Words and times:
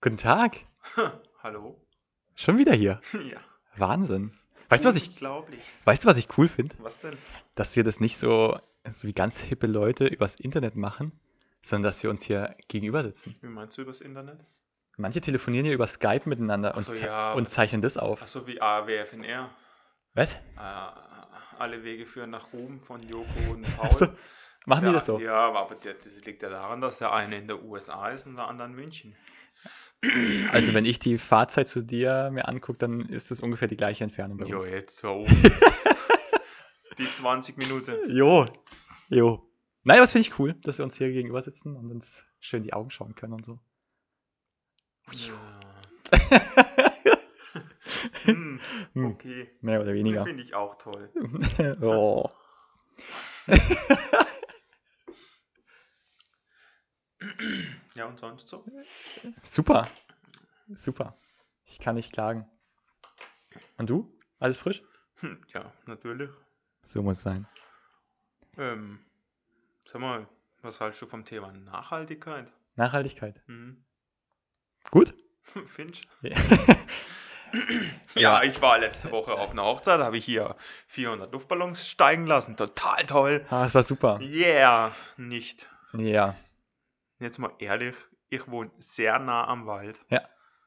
Guten 0.00 0.16
Tag. 0.16 0.56
Hallo? 1.42 1.76
Schon 2.34 2.58
wieder 2.58 2.72
hier. 2.74 3.00
Ja. 3.12 3.40
Wahnsinn. 3.76 4.32
Weißt 4.68 4.84
du, 4.84 4.88
was 4.88 4.96
ich, 4.96 5.08
Unglaublich. 5.10 5.60
weißt 5.84 6.04
du, 6.04 6.08
was 6.08 6.16
ich 6.18 6.26
cool 6.38 6.48
finde? 6.48 6.74
Was 6.78 6.98
denn? 7.00 7.16
Dass 7.54 7.76
wir 7.76 7.84
das 7.84 8.00
nicht 8.00 8.18
so, 8.18 8.58
so 8.90 9.08
wie 9.08 9.12
ganz 9.12 9.38
hippe 9.38 9.66
Leute 9.66 10.06
übers 10.06 10.34
Internet 10.36 10.76
machen, 10.76 11.12
sondern 11.62 11.90
dass 11.90 12.02
wir 12.02 12.10
uns 12.10 12.22
hier 12.24 12.56
gegenüber 12.68 13.02
sitzen. 13.04 13.36
Wie 13.40 13.46
meinst 13.48 13.78
du 13.78 13.82
übers 13.82 14.00
Internet? 14.00 14.40
Manche 14.96 15.20
telefonieren 15.20 15.66
ja 15.66 15.72
über 15.72 15.86
Skype 15.86 16.28
miteinander 16.28 16.72
Ach 16.72 16.78
und, 16.78 16.82
so, 16.84 16.92
ze- 16.94 17.06
ja. 17.06 17.32
und 17.32 17.48
zeichnen 17.48 17.80
das 17.80 17.96
auf. 17.96 18.20
Achso, 18.22 18.46
wie 18.46 18.60
AWFNR. 18.60 19.50
Was? 20.14 20.34
Äh, 20.34 20.38
alle 21.58 21.82
Wege 21.84 22.06
führen 22.06 22.30
nach 22.30 22.52
Ruhm 22.52 22.80
von 22.80 23.02
Joko 23.08 23.52
und 23.52 23.62
Paul. 23.76 23.90
So, 23.92 24.06
machen 24.66 24.82
die 24.82 24.86
ja, 24.88 24.92
das 24.92 25.06
so? 25.06 25.18
Ja, 25.20 25.48
aber 25.48 25.74
das 25.76 26.24
liegt 26.24 26.42
ja 26.42 26.48
daran, 26.50 26.80
dass 26.80 26.98
der 26.98 27.12
eine 27.12 27.38
in 27.38 27.46
der 27.46 27.62
USA 27.62 28.08
ist 28.10 28.26
und 28.26 28.36
der 28.36 28.48
andere 28.48 28.68
in 28.68 28.74
München. 28.74 29.16
Also 30.50 30.72
wenn 30.72 30.86
ich 30.86 30.98
die 30.98 31.18
Fahrzeit 31.18 31.68
zu 31.68 31.82
dir 31.82 32.30
mir 32.32 32.48
angucke, 32.48 32.78
dann 32.78 33.00
ist 33.02 33.30
es 33.30 33.40
ungefähr 33.40 33.68
die 33.68 33.76
gleiche 33.76 34.02
Entfernung 34.04 34.38
bei 34.38 34.46
Jo, 34.46 34.56
uns. 34.58 34.68
jetzt 34.68 35.02
hör 35.02 35.10
auf. 35.10 35.28
Die 36.98 37.06
20 37.14 37.56
Minuten. 37.56 37.94
Jo, 38.08 38.46
jo. 39.08 39.46
Naja, 39.84 40.00
das 40.00 40.12
finde 40.12 40.28
ich 40.28 40.38
cool, 40.38 40.54
dass 40.54 40.76
wir 40.78 40.84
uns 40.84 40.96
hier 40.96 41.10
gegenüber 41.10 41.40
sitzen 41.42 41.76
und 41.76 41.90
uns 41.90 42.24
schön 42.40 42.62
die 42.62 42.72
Augen 42.74 42.90
schauen 42.90 43.14
können 43.14 43.32
und 43.34 43.44
so. 43.44 43.58
Ja. 45.12 45.60
Hm, 48.24 48.60
Hm, 48.94 49.06
okay. 49.06 49.50
Mehr 49.60 49.80
oder 49.80 49.94
weniger. 49.94 50.24
Finde 50.24 50.42
ich 50.42 50.54
auch 50.54 50.76
toll. 50.78 51.10
oh. 51.82 52.28
Ja, 57.94 58.06
und 58.06 58.18
sonst 58.18 58.48
so? 58.48 58.64
Super. 59.42 59.88
Super. 60.68 61.16
Ich 61.64 61.78
kann 61.78 61.96
nicht 61.96 62.12
klagen. 62.12 62.48
Und 63.78 63.90
du? 63.90 64.12
Alles 64.38 64.58
frisch? 64.58 64.82
Hm, 65.16 65.42
ja, 65.48 65.72
natürlich. 65.86 66.30
So 66.84 67.02
muss 67.02 67.18
es 67.18 67.22
sein. 67.24 67.46
Ähm, 68.56 69.00
sag 69.90 70.00
mal, 70.00 70.26
was 70.62 70.80
hältst 70.80 71.02
du 71.02 71.06
vom 71.06 71.24
Thema 71.24 71.52
Nachhaltigkeit? 71.52 72.46
Nachhaltigkeit. 72.76 73.40
Hm? 73.46 73.84
Gut? 74.90 75.14
Finch? 75.74 76.06
Ja. 76.22 76.36
Ja, 78.14 78.44
ich 78.44 78.62
war 78.62 78.78
letzte 78.78 79.10
Woche 79.10 79.34
auf 79.34 79.50
einer 79.50 79.64
Hochzeit, 79.64 79.98
habe 80.00 80.16
ich 80.16 80.24
hier 80.24 80.54
400 80.86 81.32
Luftballons 81.32 81.88
steigen 81.88 82.24
lassen. 82.26 82.56
Total 82.56 83.04
toll. 83.06 83.44
ah, 83.50 83.66
es 83.66 83.74
war 83.74 83.82
super. 83.82 84.20
Yeah, 84.20 84.94
nicht. 85.16 85.68
Ja. 85.92 86.36
Jetzt 87.20 87.38
mal 87.38 87.52
ehrlich, 87.58 87.94
ich 88.30 88.48
wohne 88.48 88.70
sehr 88.78 89.18
nah 89.18 89.46
am 89.46 89.66
Wald 89.66 90.04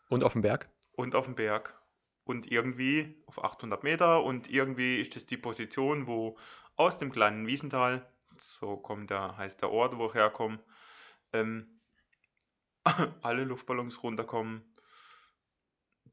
Und 0.09 0.23
auf 0.23 0.33
dem 0.33 0.41
Berg? 0.43 0.69
und 0.95 1.15
auf 1.15 1.25
dem 1.25 1.35
Berg. 1.35 1.79
Und 2.25 2.49
irgendwie 2.49 3.21
auf 3.25 3.43
800 3.43 3.83
Meter 3.83 4.23
und 4.23 4.49
irgendwie 4.49 5.01
ist 5.01 5.15
das 5.15 5.25
die 5.25 5.35
Position, 5.37 6.07
wo 6.07 6.37
aus 6.75 6.97
dem 6.97 7.11
kleinen 7.11 7.47
Wiesental, 7.47 8.07
so 8.37 8.77
kommt 8.77 9.09
der, 9.09 9.35
heißt 9.35 9.61
der 9.61 9.71
Ort, 9.71 9.97
wo 9.97 10.07
ich 10.07 10.13
herkomme, 10.13 10.59
ähm, 11.33 11.81
alle 13.21 13.43
Luftballons 13.43 14.03
runterkommen, 14.03 14.63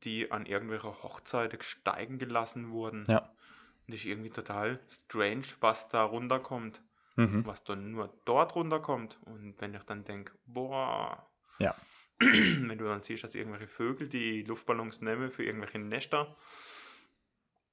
die 0.03 0.33
an 0.33 0.47
irgendwelcher 0.47 1.03
Hochzeit 1.03 1.63
steigen 1.63 2.19
gelassen 2.19 2.71
wurden. 2.71 3.05
Ja. 3.09 3.19
Und 3.19 3.95
das 3.95 4.01
ist 4.01 4.07
irgendwie 4.07 4.31
total 4.31 4.81
strange, 4.89 5.45
was 5.61 5.89
da 5.91 6.03
runterkommt, 6.03 6.83
Mhm. 7.21 7.47
was 7.47 7.63
dann 7.65 7.93
nur 7.93 8.13
dort 8.25 8.55
runterkommt. 8.55 9.19
Und 9.27 9.55
wenn 9.61 9.75
ich 9.75 9.83
dann 9.85 10.05
denke, 10.05 10.33
boah, 10.47 11.27
Ja. 11.59 11.75
wenn 12.19 12.79
du 12.79 12.85
dann 12.85 13.03
siehst, 13.03 13.25
dass 13.25 13.35
irgendwelche 13.35 13.69
Vögel 13.69 14.09
die 14.09 14.43
Luftballons 14.43 15.01
nehmen 15.01 15.31
für 15.31 15.45
irgendwelche 15.45 15.79
Nester, 15.79 16.37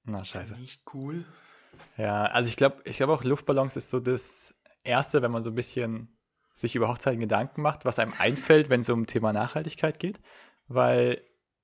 Na, 0.05 0.23
scheiße. 0.23 0.55
nicht 0.57 0.81
cool. 0.93 1.25
Ja, 1.97 2.25
also 2.25 2.49
ich 2.49 2.55
glaube, 2.57 2.81
ich 2.85 2.97
glaube 2.97 3.13
auch 3.13 3.23
Luftballons 3.23 3.75
ist 3.75 3.89
so 3.89 3.99
das 3.99 4.53
Erste, 4.83 5.21
wenn 5.21 5.31
man 5.31 5.43
so 5.43 5.49
ein 5.51 5.55
bisschen 5.55 6.17
sich 6.53 6.75
über 6.75 6.87
Hochzeiten 6.87 7.19
Gedanken 7.19 7.61
macht, 7.61 7.85
was 7.85 7.99
einem 7.99 8.13
einfällt, 8.17 8.69
wenn 8.69 8.81
es 8.81 8.89
um 8.89 9.05
Thema 9.05 9.33
Nachhaltigkeit 9.33 9.99
geht. 9.99 10.19
Weil 10.67 11.21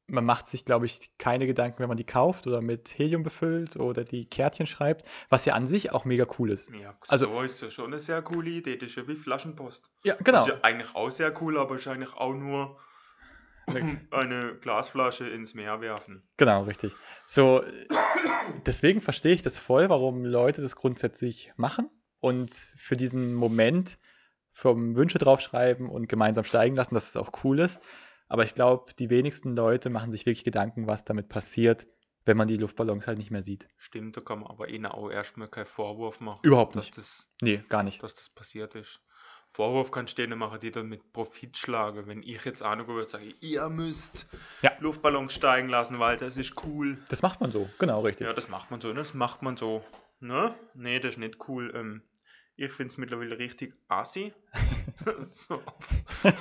man 0.07 0.25
macht 0.25 0.47
sich, 0.47 0.65
glaube 0.65 0.85
ich, 0.85 1.11
keine 1.17 1.47
Gedanken, 1.47 1.79
wenn 1.79 1.87
man 1.87 1.97
die 1.97 2.03
kauft 2.05 2.45
oder 2.45 2.61
mit 2.61 2.89
Helium 2.97 3.23
befüllt 3.23 3.77
oder 3.77 4.03
die 4.03 4.25
Kärtchen 4.25 4.67
schreibt, 4.67 5.05
was 5.29 5.45
ja 5.45 5.53
an 5.53 5.65
sich 5.65 5.91
auch 5.91 6.03
mega 6.05 6.25
cool 6.37 6.51
ist. 6.51 6.69
Ja, 6.71 6.97
Also- 7.07 7.27
so 7.27 7.41
ist 7.41 7.61
ja 7.61 7.71
schon 7.71 7.85
eine 7.87 7.99
sehr 7.99 8.21
coole 8.21 8.49
Idee. 8.49 8.75
Das 8.77 8.89
ist 8.89 8.95
ja 8.97 9.07
wie 9.07 9.15
Flaschenpost. 9.15 9.89
Ja, 10.03 10.15
genau. 10.15 10.41
Ist 10.41 10.47
ja 10.49 10.59
eigentlich 10.61 10.93
auch 10.93 11.09
sehr 11.09 11.33
cool, 11.41 11.57
aber 11.57 11.75
ist 11.75 11.87
eigentlich 11.87 12.13
auch 12.13 12.33
nur 12.33 12.77
Ne- 13.67 14.01
eine 14.11 14.55
Glasflasche 14.55 15.25
ins 15.29 15.53
Meer 15.53 15.79
werfen. 15.79 16.21
Genau, 16.35 16.63
richtig. 16.63 16.91
So, 17.25 17.63
deswegen 18.65 19.01
verstehe 19.01 19.33
ich 19.33 19.41
das 19.41 19.57
voll, 19.57 19.89
warum 19.89 20.25
Leute 20.25 20.61
das 20.61 20.75
grundsätzlich 20.75 21.53
machen 21.55 21.89
und 22.19 22.51
für 22.75 22.97
diesen 22.97 23.33
Moment 23.33 23.97
vom 24.51 24.95
Wünsche 24.97 25.17
draufschreiben 25.17 25.89
und 25.89 26.09
gemeinsam 26.09 26.43
steigen 26.43 26.75
lassen, 26.75 26.93
dass 26.93 27.07
es 27.07 27.15
auch 27.15 27.31
cool 27.45 27.59
ist. 27.59 27.79
Aber 28.33 28.43
ich 28.45 28.55
glaube, 28.55 28.91
die 28.97 29.11
wenigsten 29.11 29.55
Leute 29.55 29.91
machen 29.91 30.09
sich 30.09 30.25
wirklich 30.25 30.43
Gedanken, 30.43 30.87
was 30.87 31.05
damit 31.05 31.29
passiert, 31.29 31.85
wenn 32.25 32.35
man 32.35 32.47
die 32.47 32.57
Luftballons 32.57 33.05
halt 33.05 33.19
nicht 33.19 33.29
mehr 33.29 33.43
sieht. 33.43 33.67
Stimmt, 33.77 34.17
da 34.17 34.21
kann 34.21 34.39
man 34.39 34.49
aber 34.49 34.69
ihnen 34.69 34.87
auch 34.87 35.11
erstmal 35.11 35.47
keinen 35.47 35.67
Vorwurf 35.67 36.19
machen, 36.19 36.39
Überhaupt 36.41 36.75
nicht. 36.75 36.97
das, 36.97 37.29
Nee, 37.43 37.63
gar 37.69 37.83
nicht. 37.83 38.01
dass 38.01 38.15
das 38.15 38.29
passiert 38.29 38.73
ist. 38.73 39.01
Vorwurf 39.51 39.91
kannst 39.91 40.17
du 40.17 40.23
denen 40.23 40.39
machen, 40.39 40.59
die 40.59 40.71
dann 40.71 40.89
mit 40.89 41.13
Profit 41.13 41.55
schlagen. 41.59 42.07
Wenn 42.07 42.23
ich 42.23 42.43
jetzt 42.43 42.63
auch 42.63 42.75
noch 42.75 42.87
würde 42.87 43.07
sagen, 43.07 43.35
ihr 43.39 43.69
müsst 43.69 44.25
Ja. 44.63 44.71
Luftballons 44.79 45.31
steigen 45.31 45.69
lassen, 45.69 45.99
weil 45.99 46.17
das 46.17 46.35
ist 46.35 46.55
cool. 46.65 46.97
Das 47.09 47.21
macht 47.21 47.39
man 47.39 47.51
so, 47.51 47.69
genau, 47.77 48.01
richtig. 48.01 48.25
Ja, 48.25 48.33
das 48.33 48.49
macht 48.49 48.71
man 48.71 48.81
so, 48.81 48.87
ne? 48.87 48.95
Das 48.95 49.13
macht 49.13 49.43
man 49.43 49.57
so. 49.57 49.85
Ne? 50.21 50.55
Nee, 50.73 50.99
das 50.99 51.11
ist 51.11 51.17
nicht 51.19 51.37
cool. 51.47 51.71
Ähm, 51.75 52.01
ich 52.55 52.71
finde 52.71 52.93
es 52.93 52.97
mittlerweile 52.97 53.37
richtig 53.37 53.75
assi. 53.89 54.33
so. 55.29 55.61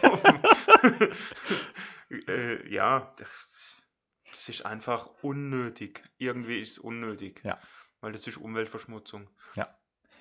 äh, 2.28 2.73
ja, 2.73 3.15
das, 3.19 4.49
ist 4.49 4.67
einfach 4.67 5.09
unnötig. 5.23 6.03
Irgendwie 6.19 6.61
ist 6.61 6.73
es 6.73 6.78
unnötig. 6.78 7.41
Ja. 7.45 7.61
Weil 8.00 8.12
das 8.12 8.27
ist 8.27 8.39
Umweltverschmutzung. 8.39 9.28
Ja. 9.55 9.73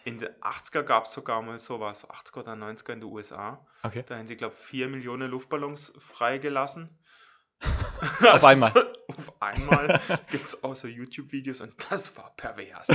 In 0.03 0.19
den 0.19 0.29
80er 0.41 0.83
gab 0.83 1.05
es 1.05 1.13
sogar 1.13 1.41
mal 1.41 1.57
sowas, 1.59 2.07
80er 2.07 2.39
oder 2.39 2.53
90er 2.53 2.93
in 2.93 3.01
den 3.01 3.09
USA. 3.09 3.65
Okay. 3.83 4.03
Da 4.05 4.17
haben 4.17 4.27
sie, 4.27 4.35
glaube 4.35 4.55
ich, 4.57 4.65
4 4.65 4.87
Millionen 4.89 5.29
Luftballons 5.29 5.93
freigelassen. 5.99 6.89
Auf 8.21 8.43
einmal. 8.43 8.71
Auf 9.07 9.41
einmal 9.41 9.99
gibt 10.29 10.47
es 10.47 10.63
auch 10.63 10.75
so 10.75 10.87
YouTube-Videos 10.87 11.61
und 11.61 11.73
das 11.89 12.15
war 12.17 12.33
pervers. 12.35 12.87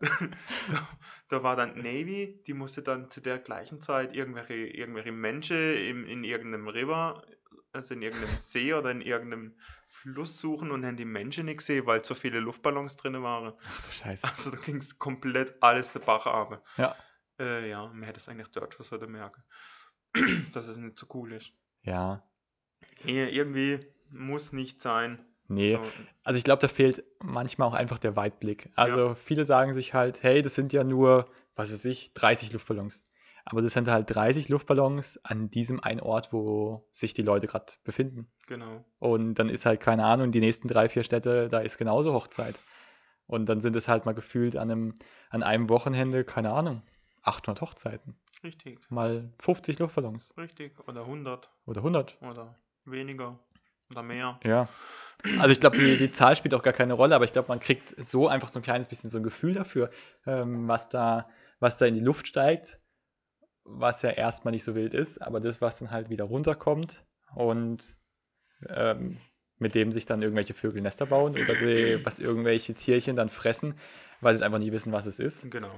da, 0.00 0.88
da 1.28 1.42
war 1.42 1.56
dann 1.56 1.76
Navy, 1.76 2.42
die 2.46 2.54
musste 2.54 2.82
dann 2.82 3.10
zu 3.10 3.20
der 3.20 3.38
gleichen 3.38 3.80
Zeit 3.80 4.14
irgendwelche, 4.14 4.54
irgendwelche 4.54 5.12
Menschen 5.12 5.76
im, 5.76 6.06
in 6.06 6.24
irgendeinem 6.24 6.68
River, 6.68 7.26
also 7.72 7.94
in 7.94 8.02
irgendeinem 8.02 8.38
See 8.38 8.72
oder 8.72 8.90
in 8.90 9.00
irgendeinem 9.00 9.56
Fluss 9.88 10.38
suchen 10.38 10.70
und 10.70 10.84
haben 10.84 10.96
die 10.96 11.04
Menschen 11.04 11.46
nicht 11.46 11.58
gesehen, 11.58 11.86
weil 11.86 12.04
so 12.04 12.14
viele 12.14 12.40
Luftballons 12.40 12.96
drin 12.96 13.22
waren. 13.22 13.52
Ach 13.66 13.86
du 13.86 13.92
Scheiße. 13.92 14.26
Also 14.26 14.50
da 14.50 14.56
ging 14.58 14.76
es 14.76 14.98
komplett 14.98 15.62
alles 15.62 15.92
der 15.92 16.00
Bach 16.00 16.26
runter. 16.26 16.62
Ja. 16.76 16.96
Äh, 17.38 17.68
ja, 17.70 17.86
man 17.86 18.02
hätte 18.02 18.20
es 18.20 18.28
eigentlich 18.28 18.48
dort 18.48 18.74
schon 18.74 18.84
sollte 18.84 19.06
merken, 19.06 19.42
dass 20.52 20.66
es 20.66 20.76
nicht 20.76 20.98
so 20.98 21.06
cool 21.14 21.32
ist. 21.32 21.52
Ja. 21.82 22.22
Irgendwie 23.04 23.80
muss 24.10 24.52
nicht 24.52 24.80
sein. 24.80 25.18
Nee. 25.48 25.74
So, 25.74 25.82
Also 26.24 26.38
ich 26.38 26.44
glaube, 26.44 26.60
da 26.60 26.68
fehlt 26.68 27.04
manchmal 27.22 27.68
auch 27.68 27.74
einfach 27.74 27.98
der 27.98 28.16
Weitblick. 28.16 28.70
Also 28.74 29.14
viele 29.14 29.44
sagen 29.44 29.74
sich 29.74 29.92
halt, 29.94 30.22
hey, 30.22 30.42
das 30.42 30.54
sind 30.54 30.72
ja 30.72 30.84
nur, 30.84 31.26
was 31.56 31.72
weiß 31.72 31.84
ich, 31.86 32.12
30 32.14 32.52
Luftballons. 32.52 33.02
Aber 33.44 33.60
das 33.60 33.72
sind 33.72 33.88
halt 33.88 34.06
30 34.14 34.48
Luftballons 34.48 35.18
an 35.24 35.50
diesem 35.50 35.80
einen 35.80 36.00
Ort, 36.00 36.32
wo 36.32 36.86
sich 36.92 37.12
die 37.12 37.22
Leute 37.22 37.48
gerade 37.48 37.72
befinden. 37.82 38.30
genau. 38.46 38.84
Und 39.00 39.34
dann 39.34 39.48
ist 39.48 39.66
halt, 39.66 39.80
keine 39.80 40.04
Ahnung, 40.04 40.30
die 40.30 40.40
nächsten 40.40 40.68
drei, 40.68 40.88
vier 40.88 41.02
Städte, 41.02 41.48
da 41.48 41.58
ist 41.58 41.76
genauso 41.76 42.12
Hochzeit. 42.14 42.54
Und 43.26 43.46
dann 43.46 43.60
sind 43.60 43.74
es 43.74 43.88
halt 43.88 44.04
mal 44.06 44.12
gefühlt 44.14 44.56
an 44.56 44.70
einem, 44.70 44.94
an 45.30 45.42
einem 45.42 45.68
Wochenende, 45.68 46.24
keine 46.24 46.52
Ahnung, 46.52 46.82
800 47.22 47.60
Hochzeiten. 47.62 48.16
Richtig, 48.44 48.78
Mal 48.90 49.32
50 49.38 49.78
Luftballons 49.78 50.34
richtig. 50.36 50.76
Oder 50.88 51.02
100 51.02 51.48
oder 51.66 51.80
100. 51.80 52.18
oder 52.22 52.58
weniger 52.84 53.38
oder 53.90 54.02
mehr. 54.02 54.40
Ja. 54.44 54.68
Also 55.38 55.52
ich 55.52 55.60
glaube, 55.60 55.76
die, 55.78 55.98
die 55.98 56.10
Zahl 56.10 56.34
spielt 56.36 56.54
auch 56.54 56.62
gar 56.62 56.72
keine 56.72 56.94
Rolle, 56.94 57.14
aber 57.14 57.24
ich 57.24 57.32
glaube, 57.32 57.48
man 57.48 57.60
kriegt 57.60 57.94
so 58.02 58.26
einfach 58.26 58.48
so 58.48 58.58
ein 58.58 58.62
kleines 58.62 58.88
bisschen 58.88 59.08
so 59.08 59.18
ein 59.18 59.22
Gefühl 59.22 59.54
dafür, 59.54 59.90
ähm, 60.26 60.66
was, 60.66 60.88
da, 60.88 61.28
was 61.60 61.76
da 61.76 61.86
in 61.86 61.94
die 61.94 62.00
Luft 62.00 62.26
steigt, 62.26 62.80
was 63.64 64.02
ja 64.02 64.10
erstmal 64.10 64.52
nicht 64.52 64.64
so 64.64 64.74
wild 64.74 64.94
ist, 64.94 65.22
aber 65.22 65.40
das, 65.40 65.60
was 65.60 65.78
dann 65.78 65.92
halt 65.92 66.10
wieder 66.10 66.24
runterkommt 66.24 67.04
und 67.34 67.96
ähm, 68.68 69.18
mit 69.58 69.76
dem 69.76 69.92
sich 69.92 70.06
dann 70.06 70.22
irgendwelche 70.22 70.54
Vögel 70.54 70.82
Nester 70.82 71.06
bauen 71.06 71.34
oder 71.34 71.54
die, 71.54 72.04
was 72.04 72.18
irgendwelche 72.18 72.74
Tierchen 72.74 73.14
dann 73.14 73.28
fressen, 73.28 73.78
weil 74.20 74.34
sie 74.34 74.44
einfach 74.44 74.58
nicht 74.58 74.72
wissen, 74.72 74.92
was 74.92 75.06
es 75.06 75.20
ist. 75.20 75.48
Genau. 75.50 75.70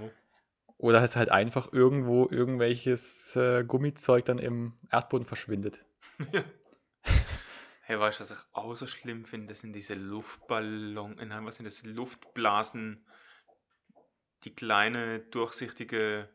Oder 0.78 1.02
es 1.02 1.16
halt 1.16 1.30
einfach 1.30 1.72
irgendwo 1.72 2.28
irgendwelches 2.30 3.36
äh, 3.36 3.62
Gummizeug 3.62 4.24
dann 4.24 4.38
im 4.38 4.72
Erdboden 4.90 5.26
verschwindet. 5.26 5.84
Ja. 6.32 6.44
Hey, 7.86 8.00
weißt 8.00 8.18
du, 8.18 8.24
was 8.24 8.30
ich 8.30 8.38
auch 8.52 8.74
so 8.74 8.86
schlimm 8.86 9.26
finde? 9.26 9.48
Das 9.48 9.60
sind 9.60 9.74
diese 9.74 9.94
Luftballon, 9.94 11.16
nein, 11.16 11.44
was 11.44 11.56
sind 11.56 11.66
das? 11.66 11.82
Luftblasen, 11.82 13.06
die 14.44 14.54
kleine, 14.54 15.20
durchsichtige, 15.20 16.28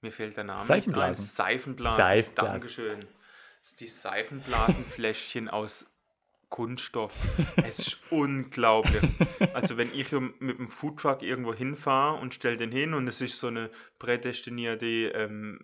mir 0.00 0.12
fehlt 0.12 0.36
der 0.36 0.44
Name 0.44 0.60
nicht 0.60 0.70
ein. 0.70 0.82
Seifenblasen. 0.82 1.24
Seifenblasen. 1.26 2.04
Seifenblasen. 2.04 2.52
Dankeschön. 2.52 3.00
Das 3.60 3.70
ist 3.70 3.80
die 3.80 3.86
Seifenblasenfläschchen 3.86 5.48
aus 5.48 5.86
Kunststoff. 6.48 7.12
Es 7.64 7.80
ist 7.80 7.98
unglaublich. 8.10 9.02
Also 9.52 9.76
wenn 9.76 9.92
ich 9.92 10.12
mit 10.40 10.58
dem 10.58 10.70
Foodtruck 10.70 11.22
irgendwo 11.22 11.52
hinfahre 11.52 12.18
und 12.20 12.32
stelle 12.32 12.56
den 12.56 12.70
hin 12.70 12.94
und 12.94 13.08
es 13.08 13.20
ist 13.20 13.38
so 13.38 13.48
eine 13.48 13.70
prädestinierte 13.98 14.86
ähm, 14.86 15.58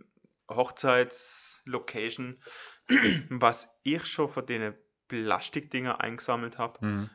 Hochzeitslocation, 0.50 2.42
was 3.30 3.68
ich 3.82 4.04
schon 4.06 4.28
von 4.28 4.46
den 4.46 4.74
Plastikdinger 5.08 6.00
eingesammelt 6.00 6.58
habe, 6.58 6.84
Mhm. 6.84 7.10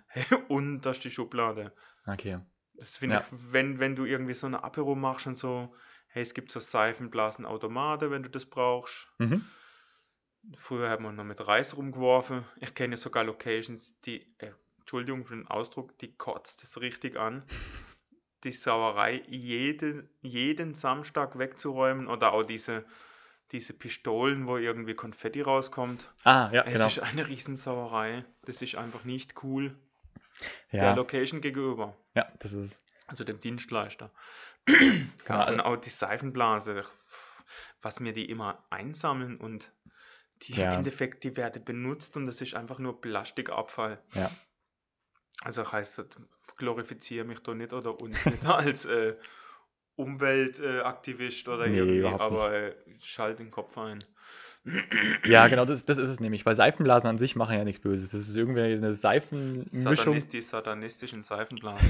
und 0.49 0.81
das 0.81 0.97
ist 0.97 1.03
die 1.05 1.11
Schublade. 1.11 1.73
Okay. 2.05 2.39
Das 2.73 2.97
finde 2.97 3.17
Ja. 3.17 3.21
ich, 3.21 3.27
wenn, 3.53 3.79
wenn 3.79 3.95
du 3.95 4.05
irgendwie 4.05 4.33
so 4.33 4.47
eine 4.47 4.63
Apero 4.63 4.95
machst 4.95 5.27
und 5.27 5.37
so, 5.37 5.73
hey, 6.07 6.23
es 6.23 6.33
gibt 6.33 6.51
so 6.51 6.59
Seifenblasenautomate, 6.59 8.11
wenn 8.11 8.23
du 8.23 8.29
das 8.29 8.45
brauchst. 8.45 9.07
Mhm. 9.19 9.45
Früher 10.57 10.89
hat 10.89 10.99
man 10.99 11.15
noch 11.15 11.23
mit 11.23 11.45
Reis 11.47 11.75
rumgeworfen. 11.75 12.43
Ich 12.59 12.75
kenne 12.75 12.97
sogar 12.97 13.23
Locations, 13.23 13.99
die, 14.01 14.21
äh, 14.37 14.51
Entschuldigung 14.79 15.25
für 15.25 15.35
den 15.35 15.47
Ausdruck, 15.47 15.97
die 15.99 16.15
kotzt 16.15 16.63
es 16.63 16.79
richtig 16.81 17.17
an. 17.17 17.43
Die 18.43 18.51
Sauerei 18.51 19.23
jeden, 19.27 20.07
jeden 20.21 20.75
Samstag 20.75 21.39
wegzuräumen 21.39 22.05
oder 22.05 22.31
auch 22.31 22.43
diese, 22.43 22.85
diese 23.51 23.73
Pistolen, 23.73 24.47
wo 24.47 24.57
irgendwie 24.57 24.95
Konfetti 24.95 25.41
rauskommt. 25.41 26.11
Ah, 26.23 26.49
ja, 26.51 26.63
Es 26.63 26.73
genau. 26.73 26.87
ist 26.87 26.99
eine 26.99 27.27
Riesensauerei. 27.27 28.25
Das 28.45 28.61
ist 28.61 28.75
einfach 28.75 29.03
nicht 29.03 29.43
cool 29.43 29.75
der 30.71 30.83
Ja, 30.83 30.93
Location 30.95 31.41
gegenüber. 31.41 31.95
ja, 32.15 32.27
das 32.39 32.53
ist. 32.53 32.83
Also 33.07 33.23
dem 33.23 33.39
Dienstleister. 33.39 34.11
Genau, 34.65 35.09
Ja, 35.29 35.43
und 35.47 35.59
also- 35.59 35.63
auch 35.63 35.75
die 35.77 35.89
Seifenblase, 35.89 36.83
was 37.81 37.99
mir 37.99 38.13
die 38.13 38.29
immer 38.29 38.63
einsammeln 38.71 39.37
und 39.37 39.71
die 40.41 40.53
Ja. 40.53 40.71
im 40.73 40.79
Endeffekt, 40.79 41.23
die 41.23 41.37
werden 41.37 41.63
benutzt 41.63 42.17
und 42.17 42.25
das 42.25 42.41
ist 42.41 42.55
einfach 42.55 42.79
nur 42.79 42.99
Plastikabfall. 42.99 43.99
Ja. 44.13 44.31
Also 45.41 45.71
heißt 45.71 45.99
das, 45.99 46.07
glorifiziere 46.57 47.25
mich 47.25 47.39
doch 47.39 47.53
nicht 47.53 47.73
oder 47.73 47.99
uns 48.01 48.25
nicht 48.25 48.43
als 48.45 48.85
äh, 48.85 49.15
Umweltaktivist 49.95 51.47
oder 51.47 51.67
Nee, 51.67 51.77
irgendwie, 51.77 52.05
aber 52.05 52.53
äh, 52.53 52.75
schalt 53.01 53.39
den 53.39 53.51
Kopf 53.51 53.77
ein. 53.77 53.99
Ja, 55.27 55.47
genau, 55.47 55.63
das, 55.65 55.85
das 55.85 55.99
ist 55.99 56.09
es 56.09 56.19
nämlich, 56.19 56.43
weil 56.43 56.55
Seifenblasen 56.55 57.07
an 57.07 57.19
sich 57.19 57.35
machen 57.35 57.55
ja 57.55 57.63
nichts 57.63 57.81
Böses. 57.83 58.09
Das 58.09 58.21
ist 58.21 58.35
irgendwie 58.35 58.61
eine 58.63 58.93
Seifenmischung. 58.93 59.95
Satanist, 59.95 60.33
die 60.33 60.41
satanistischen 60.41 61.21
Seifenblasen. 61.21 61.87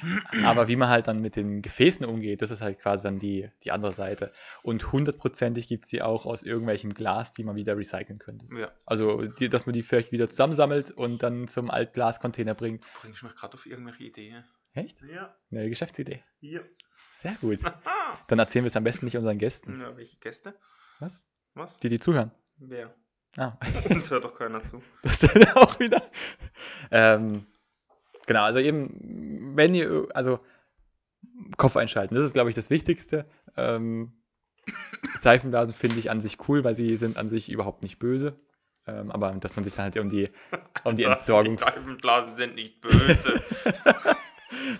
Aber 0.44 0.68
wie 0.68 0.76
man 0.76 0.88
halt 0.88 1.06
dann 1.06 1.20
mit 1.20 1.36
den 1.36 1.60
Gefäßen 1.60 2.06
umgeht, 2.06 2.40
das 2.40 2.50
ist 2.50 2.62
halt 2.62 2.78
quasi 2.78 3.02
dann 3.02 3.18
die, 3.18 3.50
die 3.62 3.72
andere 3.72 3.92
Seite. 3.92 4.32
Und 4.62 4.90
hundertprozentig 4.90 5.68
gibt 5.68 5.84
es 5.84 5.90
die 5.90 6.00
auch 6.00 6.24
aus 6.24 6.42
irgendwelchem 6.44 6.94
Glas, 6.94 7.32
die 7.34 7.44
man 7.44 7.56
wieder 7.56 7.76
recyceln 7.76 8.18
könnte. 8.18 8.46
ja, 8.56 8.72
Also, 8.86 9.26
die, 9.26 9.50
dass 9.50 9.66
man 9.66 9.74
die 9.74 9.82
vielleicht 9.82 10.10
wieder 10.10 10.30
zusammensammelt 10.30 10.90
und 10.90 11.22
dann 11.22 11.46
zum 11.46 11.70
Altglascontainer 11.70 12.54
bringt. 12.54 12.84
bringst 13.02 13.22
mich 13.22 13.34
gerade 13.36 13.52
auf 13.52 13.66
irgendwelche 13.66 14.04
Ideen. 14.04 14.44
Echt? 14.72 15.02
Ja, 15.02 15.34
Neue 15.50 15.68
Geschäftsidee. 15.68 16.22
ja. 16.40 16.60
Sehr 17.18 17.34
gut. 17.40 17.58
Dann 18.28 18.38
erzählen 18.38 18.64
wir 18.64 18.68
es 18.68 18.76
am 18.76 18.84
besten 18.84 19.04
nicht 19.06 19.16
unseren 19.16 19.38
Gästen. 19.38 19.80
ja 19.80 19.96
welche 19.96 20.16
Gäste? 20.18 20.54
Was? 21.00 21.20
Was? 21.54 21.80
Die, 21.80 21.88
die 21.88 21.98
zuhören. 21.98 22.30
Wer? 22.58 22.94
Ah, 23.36 23.56
Uns 23.90 24.10
hört 24.10 24.24
doch 24.24 24.34
keiner 24.36 24.62
zu. 24.64 24.82
das 25.02 25.16
stimmt 25.16 25.56
auch 25.56 25.78
wieder. 25.80 26.02
Ähm, 26.92 27.46
genau, 28.26 28.42
also 28.44 28.60
eben, 28.60 29.56
wenn 29.56 29.74
ihr, 29.74 30.06
also 30.14 30.38
Kopf 31.56 31.76
einschalten, 31.76 32.14
das 32.14 32.24
ist, 32.24 32.34
glaube 32.34 32.50
ich, 32.50 32.56
das 32.56 32.70
Wichtigste. 32.70 33.26
Ähm, 33.56 34.12
Seifenblasen 35.16 35.74
finde 35.74 35.98
ich 35.98 36.10
an 36.10 36.20
sich 36.20 36.48
cool, 36.48 36.62
weil 36.62 36.74
sie 36.74 36.94
sind 36.96 37.16
an 37.16 37.28
sich 37.28 37.50
überhaupt 37.50 37.82
nicht 37.82 37.98
böse. 37.98 38.38
Ähm, 38.86 39.10
aber 39.10 39.32
dass 39.32 39.56
man 39.56 39.64
sich 39.64 39.74
dann 39.74 39.84
halt 39.84 39.98
um 39.98 40.08
die, 40.08 40.30
um 40.84 40.94
die 40.94 41.02
Entsorgung, 41.04 41.56
Die 41.56 41.62
Seifenblasen 41.64 42.36
sind 42.36 42.54
nicht 42.54 42.80
böse. 42.80 43.42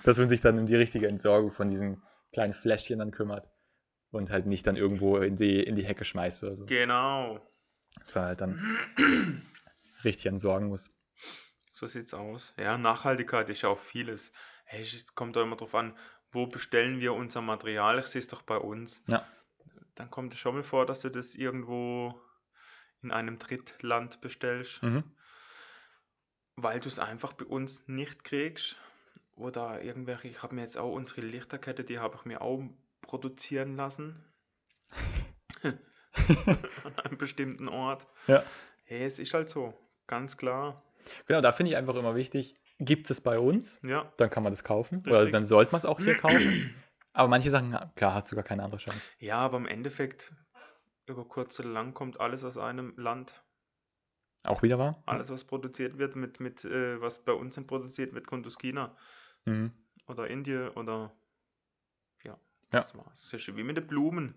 dass 0.05 0.19
man 0.19 0.29
sich 0.29 0.41
dann 0.41 0.59
um 0.59 0.67
die 0.67 0.77
richtige 0.77 1.09
Entsorgung 1.09 1.51
von 1.53 1.69
diesen 1.69 2.03
kleinen 2.33 2.55
Fläschchen 2.55 2.99
dann 2.99 3.11
kümmert. 3.11 3.49
Und 4.11 4.31
halt 4.31 4.47
nicht 4.47 4.67
dann 4.67 4.77
irgendwo 4.77 5.19
in 5.19 5.37
die, 5.37 5.63
in 5.63 5.77
die 5.77 5.85
Hecke 5.85 6.05
schmeißt 6.05 6.43
oder 6.45 6.57
so. 6.57 6.65
genau. 6.67 7.47
Dass 7.99 8.15
man 8.15 8.25
halt 8.25 8.41
dann 8.41 8.79
richtig 10.05 10.27
entsorgen 10.27 10.69
muss. 10.69 10.91
So 11.75 11.87
sieht's 11.87 12.15
aus. 12.15 12.55
Ja, 12.57 12.79
Nachhaltigkeit 12.79 13.49
ist 13.51 13.63
ja 13.63 13.69
auch 13.69 13.79
vieles. 13.79 14.33
Hey, 14.65 14.81
es 14.83 15.15
kommt 15.15 15.37
doch 15.37 15.43
immer 15.43 15.57
drauf 15.57 15.75
an, 15.75 15.97
wo 16.33 16.47
bestellen 16.47 17.01
wir 17.01 17.13
unser 17.15 17.41
Material? 17.43 17.99
Ich 17.99 18.07
sehe 18.07 18.21
es 18.21 18.29
doch 18.29 18.43
bei 18.43 18.57
uns. 18.57 19.03
Ja. 19.09 19.27
Dann 19.95 20.11
kommt 20.11 20.33
es 20.33 20.39
schon 20.39 20.55
mal 20.55 20.63
vor, 20.63 20.87
dass 20.87 21.01
du 21.01 21.11
das 21.11 21.35
irgendwo 21.35 22.19
in 23.03 23.11
einem 23.11 23.39
Drittland 23.39 24.21
bestellst, 24.21 24.83
Mhm. 24.83 25.05
weil 26.57 26.81
du 26.81 26.89
es 26.89 26.99
einfach 26.99 27.33
bei 27.35 27.45
uns 27.45 27.87
nicht 27.89 28.25
kriegst. 28.25 28.77
Oder 29.39 29.83
irgendwelche, 29.83 30.27
ich 30.29 30.43
habe 30.43 30.55
mir 30.57 30.63
jetzt 30.63 30.77
auch 30.77 30.93
unsere 30.93 31.21
Lichterkette, 31.21 31.85
die 31.85 32.01
habe 32.01 32.17
ich 32.17 32.25
mir 32.25 32.41
auch 32.43 32.61
produzieren 33.03 33.77
lassen. 33.77 34.25
An 35.63 36.99
einem 37.05 37.19
bestimmten 37.19 37.69
Ort. 37.69 38.05
Ja. 38.27 38.43
Hey, 38.85 39.05
es 39.05 39.19
ist 39.21 39.33
halt 39.35 39.49
so. 39.49 39.75
Ganz 40.09 40.37
klar. 40.37 40.83
Genau, 41.27 41.41
da 41.41 41.53
finde 41.53 41.71
ich 41.71 41.77
einfach 41.77 41.95
immer 41.95 42.17
wichtig, 42.17 42.57
gibt 42.81 43.09
es 43.11 43.21
bei 43.21 43.39
uns, 43.39 43.81
Ja. 43.85 44.13
dann 44.17 44.29
kann 44.29 44.43
man 44.43 44.53
das 44.53 44.65
kaufen. 44.65 44.99
Oder 45.01 45.07
also 45.11 45.19
Richtig. 45.19 45.33
dann 45.33 45.45
sollte 45.45 45.71
man 45.73 45.79
es 45.79 45.85
auch 45.85 46.01
hier 46.01 46.17
kaufen. 46.17 46.75
Aber 47.13 47.29
manche 47.29 47.51
Sachen, 47.51 47.77
klar, 47.95 48.15
hast 48.15 48.33
du 48.33 48.37
gar 48.37 48.45
keine 48.45 48.65
andere 48.65 48.81
Chance. 48.81 49.13
Ja, 49.21 49.39
aber 49.39 49.59
im 49.59 49.67
Endeffekt, 49.67 50.33
über 51.07 51.25
kurz 51.25 51.61
oder 51.61 51.69
lang 51.69 51.95
kommt 51.95 52.21
alles 52.21 52.43
aus 52.43 52.57
einem 52.59 52.95
Land. 52.97 53.41
Auch 54.45 54.63
wieder 54.63 54.79
wahr? 54.79 55.01
Alles, 55.07 55.31
was 55.31 55.45
produziert 55.45 55.99
wird, 55.99 56.17
mit, 56.17 56.41
mit 56.41 56.65
äh, 56.65 57.01
was 57.01 57.25
bei 57.25 57.33
uns 57.33 57.55
produziert 57.67 58.15
wird, 58.15 58.27
kommt 58.27 58.47
aus 58.47 58.59
China 58.59 58.97
Mhm. 59.49 59.73
oder 60.07 60.29
Indien 60.29 60.69
oder 60.71 61.13
ja, 62.25 62.33
Ja. 62.73 62.81
das 62.81 62.95
war's. 62.97 63.29
Das 63.31 63.41
ist 63.41 63.57
wie 63.57 63.63
mit 63.63 63.77
den 63.77 63.87
Blumen. 63.87 64.35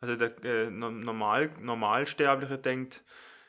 Also 0.00 0.16
der 0.16 0.44
äh, 0.44 0.70
no- 0.70 0.90
normal, 0.90 1.50
Normalsterbliche 1.60 2.58
denkt 2.58 3.04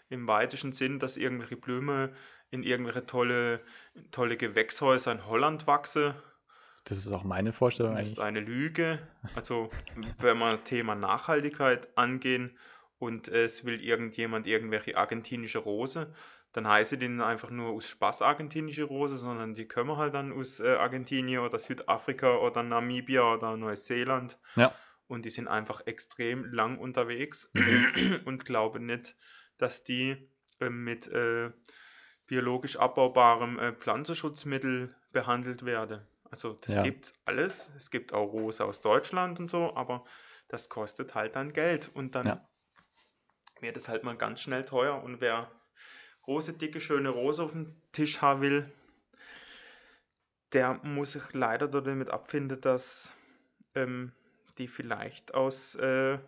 im 0.09 0.27
weitesten 0.27 0.73
Sinn, 0.73 0.99
dass 0.99 1.17
irgendwelche 1.17 1.57
Blumen 1.57 2.15
in 2.51 2.61
irgendwelche 2.63 3.05
tolle, 3.05 3.61
tolle 4.11 4.37
Gewächshäuser 4.37 5.11
in 5.11 5.25
Holland 5.25 5.65
wachsen. 5.65 6.13
Das 6.85 6.97
ist 6.99 7.11
auch 7.11 7.23
meine 7.23 7.53
Vorstellung 7.53 7.95
Das 7.95 8.09
ist 8.11 8.19
eigentlich. 8.19 8.25
eine 8.25 8.39
Lüge. 8.41 8.99
Also, 9.35 9.71
wenn 10.19 10.37
wir 10.37 10.63
Thema 10.65 10.93
Nachhaltigkeit 10.95 11.97
angehen 11.97 12.57
und 12.99 13.27
es 13.29 13.63
will 13.65 13.81
irgendjemand 13.81 14.45
irgendwelche 14.45 14.95
argentinische 14.97 15.59
Rose, 15.59 16.13
dann 16.53 16.67
heißt 16.67 16.93
die 17.01 17.07
einfach 17.21 17.49
nur 17.49 17.71
aus 17.71 17.87
Spaß 17.87 18.21
argentinische 18.21 18.83
Rose, 18.83 19.17
sondern 19.17 19.55
die 19.55 19.67
kommen 19.67 19.97
halt 19.97 20.13
dann 20.13 20.31
aus 20.31 20.59
äh, 20.59 20.75
Argentinien 20.75 21.41
oder 21.41 21.59
Südafrika 21.59 22.37
oder 22.37 22.63
Namibia 22.63 23.33
oder 23.33 23.57
Neuseeland. 23.57 24.39
Ja. 24.55 24.79
Und 25.07 25.25
die 25.25 25.29
sind 25.29 25.47
einfach 25.47 25.85
extrem 25.85 26.45
lang 26.53 26.77
unterwegs 26.77 27.51
und 28.25 28.45
glauben 28.45 28.85
nicht, 28.85 29.15
dass 29.57 29.83
die 29.83 30.29
äh, 30.59 30.69
mit 30.69 31.07
äh, 31.07 31.51
biologisch 32.27 32.77
abbaubarem 32.77 33.59
äh, 33.59 33.73
Pflanzenschutzmittel 33.73 34.95
behandelt 35.11 35.65
werden. 35.65 36.07
Also 36.29 36.53
das 36.53 36.75
Ja. 36.75 36.83
gibt's 36.83 37.13
alles. 37.25 37.69
Es 37.77 37.91
gibt 37.91 38.13
auch 38.13 38.31
Rose 38.31 38.63
aus 38.63 38.81
Deutschland 38.81 39.39
und 39.39 39.51
so, 39.51 39.75
aber 39.75 40.05
das 40.47 40.69
kostet 40.69 41.15
halt 41.15 41.35
dann 41.35 41.53
Geld 41.53 41.89
und 41.93 42.15
dann 42.15 42.25
Ja. 42.27 42.47
wird 43.61 43.77
es 43.77 43.87
halt 43.87 44.03
mal 44.03 44.15
ganz 44.17 44.41
schnell 44.41 44.65
teuer. 44.65 45.01
Und 45.03 45.21
wer 45.21 45.51
große, 46.23 46.53
dicke, 46.53 46.81
schöne 46.81 47.09
Rose 47.09 47.43
auf 47.43 47.51
dem 47.51 47.75
Tisch 47.91 48.21
haben 48.21 48.41
will, 48.41 48.71
der 50.53 50.75
muss 50.83 51.13
sich 51.13 51.33
leider 51.33 51.67
damit 51.67 52.09
abfinden, 52.09 52.59
dass 52.61 53.11
ähm, 53.75 54.11
die 54.57 54.67
vielleicht 54.67 55.33
aus 55.33 55.75
äh, 55.75 56.19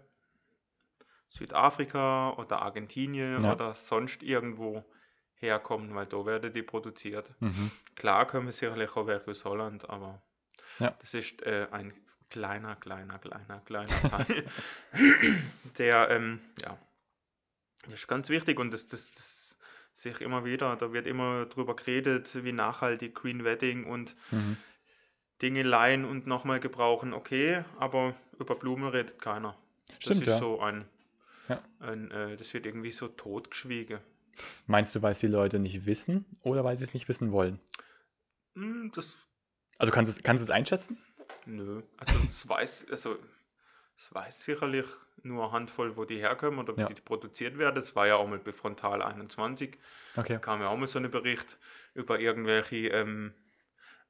Südafrika 1.30 2.32
oder 2.38 2.62
Argentinien 2.62 3.44
Ja. 3.44 3.54
oder 3.54 3.74
sonst 3.76 4.24
irgendwo 4.24 4.84
herkommen, 5.36 5.94
weil 5.96 6.06
da 6.06 6.26
werden 6.26 6.54
die 6.54 6.64
produziert. 6.64 7.30
Mhm. 7.40 7.72
Klar 7.96 8.26
kommen 8.26 8.52
sicherlich 8.52 8.96
auch 8.96 9.06
welche 9.08 9.32
aus 9.32 9.46
Holland, 9.46 9.90
aber 9.90 10.22
Ja. 10.80 10.96
das 11.00 11.14
ist 11.14 11.44
äh, 11.44 11.68
ein 11.72 11.94
kleiner, 12.30 12.76
kleiner, 12.78 13.20
kleiner, 13.20 13.60
kleiner 13.66 13.88
Teil, 14.10 14.46
der, 15.78 16.10
ähm, 16.10 16.40
ja, 16.62 16.78
das 17.84 17.94
ist 17.94 18.08
ganz 18.08 18.30
wichtig 18.30 18.60
und 18.60 18.72
das, 18.72 18.88
das, 18.88 19.14
das 19.14 19.45
sehe 19.96 20.12
ich 20.12 20.22
immer 20.22 20.46
wieder, 20.46 20.76
da 20.76 20.94
wird 20.94 21.08
immer 21.08 21.46
drüber 21.46 21.76
geredet, 21.76 22.44
wie 22.44 22.52
nachhaltig 22.52 23.16
Green 23.16 23.44
Wedding 23.44 23.86
und 23.86 24.16
Mhm. 24.32 24.58
Dinge 25.42 25.64
leihen 25.64 26.06
und 26.06 26.28
nochmal 26.28 26.60
gebrauchen, 26.60 27.14
okay, 27.14 27.66
aber 27.80 28.16
über 28.40 28.56
Blumen 28.56 28.88
redet 28.88 29.20
keiner. 29.22 29.58
Das 29.88 30.04
Stimmt, 30.04 30.22
ist 30.22 30.28
ja. 30.28 30.40
so 30.40 30.60
ein, 30.62 30.86
Ja. 31.50 31.62
ein 31.80 32.12
äh, 32.12 32.38
das 32.38 32.54
wird 32.54 32.66
irgendwie 32.66 32.92
so 32.92 33.08
totgeschwiegen. 33.08 34.00
Meinst 34.68 34.96
du, 34.96 35.02
weil 35.02 35.12
es 35.14 35.20
die 35.20 35.28
Leute 35.28 35.60
nicht 35.60 35.86
wissen 35.86 36.26
oder 36.42 36.64
weil 36.64 36.78
sie 36.78 36.84
es 36.84 36.94
nicht 36.94 37.08
wissen 37.08 37.32
wollen? 37.32 37.60
Hm, 38.56 38.92
das, 38.94 39.14
Also 39.78 39.92
kannst 39.92 40.12
du 40.14 40.18
es 40.18 40.24
kannst 40.24 40.44
es 40.44 40.50
einschätzen? 40.50 40.98
nö. 41.46 41.82
Also 41.98 42.20
das 42.20 42.48
weiß, 42.48 42.88
also 42.92 43.18
es 43.98 44.14
weiß 44.14 44.44
sicherlich 44.44 44.86
nur 45.24 45.44
eine 45.46 45.52
Handvoll, 45.54 45.96
wo 45.98 46.06
die 46.06 46.18
herkommen 46.20 46.60
oder 46.60 46.76
wie 46.78 46.82
Ja. 46.82 46.88
die 46.88 47.02
produziert 47.02 47.58
werden. 47.58 47.76
Das 47.76 47.96
war 47.96 48.08
ja 48.08 48.16
auch 48.18 48.28
mal 48.28 48.40
bei 48.40 48.52
Frontal 48.54 49.02
21. 49.02 49.78
Okay. 50.18 50.40
kam 50.40 50.62
ja 50.62 50.68
auch 50.70 50.78
mal 50.78 50.88
so 50.88 51.00
ein 51.00 51.10
Bericht 51.10 51.58
über 51.94 52.20
irgendwelche 52.20 52.88
ähm, 52.90 53.34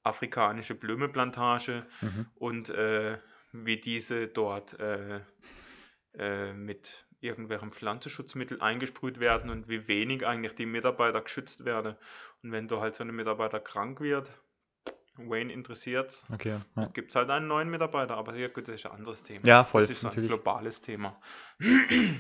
afrikanische 0.04 0.75
Blumenplantage 0.75 1.86
Mhm. 2.01 2.25
und 2.36 2.70
äh, 2.70 3.18
wie 3.51 3.77
diese 3.77 4.27
dort 4.27 4.80
äh, 4.80 5.22
äh, 6.18 6.54
mit 6.54 7.06
irgendwelchen 7.22 7.72
Pflanzenschutzmittel 7.72 8.62
eingesprüht 8.62 9.20
werden 9.20 9.50
und 9.50 9.68
wie 9.68 9.88
wenig 9.88 10.25
eigentlich 10.27 10.54
die 10.56 10.65
Mitarbeiter 10.68 11.22
geschützt 11.22 11.65
werden. 11.65 11.96
Und 12.44 12.51
wenn 12.51 12.68
da 12.68 12.82
halt 12.82 12.96
so 12.96 13.04
ein 13.04 13.15
Mitarbeiter 13.15 13.60
krank 13.60 14.00
wird, 14.00 14.30
Wayne 15.17 15.51
interessiert, 15.53 16.24
Okay. 16.34 16.57
Ja, 16.75 16.88
gibt 16.88 17.10
es 17.12 17.15
halt 17.15 17.29
einen 17.29 17.48
neuen 17.48 17.69
Mitarbeiter. 17.69 18.17
Aber 18.17 18.36
ja, 18.36 18.48
gut, 18.48 18.67
das 18.67 18.75
ist 18.75 18.86
ein 18.86 18.91
anderes 18.91 19.24
Thema. 19.24 19.48
ja 19.48 19.63
voll, 19.63 19.81
das 19.81 19.91
ist 19.91 20.01
so 20.01 20.07
ein 20.07 20.10
natürlich. 20.10 20.29
globales 20.29 20.81
Thema. 20.81 21.15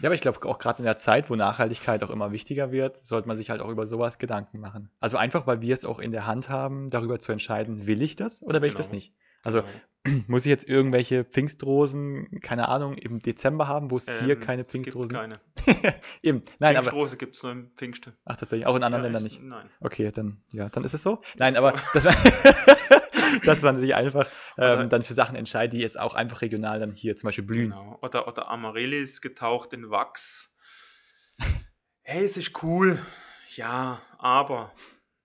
Ja, 0.01 0.07
aber 0.09 0.13
ich 0.15 0.21
glaube 0.21 0.47
auch 0.47 0.59
gerade 0.59 0.79
in 0.79 0.85
der 0.85 0.97
Zeit, 0.97 1.29
wo 1.29 1.35
Nachhaltigkeit 1.35 2.03
auch 2.03 2.09
immer 2.09 2.31
wichtiger 2.31 2.71
wird, 2.71 2.97
sollte 2.97 3.27
man 3.27 3.37
sich 3.37 3.49
halt 3.49 3.61
auch 3.61 3.69
über 3.69 3.87
sowas 3.87 4.17
Gedanken 4.19 4.59
machen. 4.59 4.89
Also 4.99 5.17
einfach, 5.17 5.45
weil 5.47 5.61
wir 5.61 5.73
es 5.73 5.83
auch 5.85 5.99
in 5.99 6.11
der 6.11 6.25
Hand 6.25 6.49
haben, 6.49 6.89
darüber 6.89 7.19
zu 7.19 7.31
entscheiden, 7.31 7.87
will 7.87 8.01
ich 8.01 8.15
das 8.15 8.41
oder 8.43 8.61
will 8.61 8.69
ich 8.69 8.75
das 8.75 8.87
Genau. 8.87 8.95
nicht? 8.95 9.13
Also 9.43 9.61
Genau. 9.61 9.71
muss 10.27 10.45
ich 10.45 10.49
jetzt 10.49 10.67
irgendwelche 10.67 11.23
Pfingstrosen, 11.25 12.39
keine 12.41 12.69
Ahnung, 12.69 12.95
im 12.97 13.21
Dezember 13.21 13.67
haben, 13.67 13.91
wo 13.91 13.97
es 13.97 14.05
hier 14.19 14.35
Ähm, 14.35 14.39
keine 14.39 14.61
es 14.61 14.67
gibt 14.67 14.85
Pfingstrosen 14.85 15.11
keine. 15.13 15.39
Eben, 16.21 16.43
nein, 16.59 16.77
aber 16.77 16.85
Pfingstrose 16.91 17.17
gibt 17.17 17.35
es 17.35 17.43
nur 17.43 17.51
im 17.51 17.71
Pfingste. 17.75 18.13
ach 18.25 18.37
tatsächlich, 18.37 18.67
auch 18.67 18.75
in 18.75 18.83
anderen 18.83 19.03
Ja, 19.03 19.07
Ländern 19.07 19.23
nicht. 19.23 19.41
Nein. 19.41 19.69
Okay, 19.79 20.11
dann 20.11 20.41
ja, 20.51 20.69
dann 20.69 20.83
ist 20.83 20.93
es 20.93 21.03
so. 21.03 21.21
Nein, 21.37 21.53
Ist 21.53 21.59
aber 21.59 21.77
so. 21.77 21.83
dass 21.93 22.03
man, 22.05 23.41
dass 23.43 23.61
man 23.61 23.79
sich 23.79 23.95
einfach 23.95 24.27
ähm, 24.57 24.79
Oder- 24.79 24.87
dann 24.87 25.01
für 25.03 25.13
Sachen 25.13 25.35
entscheidet, 25.35 25.73
die 25.73 25.79
jetzt 25.81 25.99
auch 25.99 26.13
einfach 26.13 26.41
regional 26.41 26.79
dann 26.79 26.93
hier 26.93 27.15
zum 27.15 27.27
Beispiel 27.27 27.43
blühen. 27.45 27.69
Genau. 27.71 27.97
Oder, 28.01 28.27
oder 28.27 28.47
Amaryllis 28.49 29.21
getaucht 29.21 29.73
in 29.73 29.89
Wachs. 29.89 30.51
Hey, 32.03 32.25
es 32.25 32.37
ist 32.37 32.61
cool. 32.63 33.03
Ja, 33.55 34.01
aber. 34.19 34.71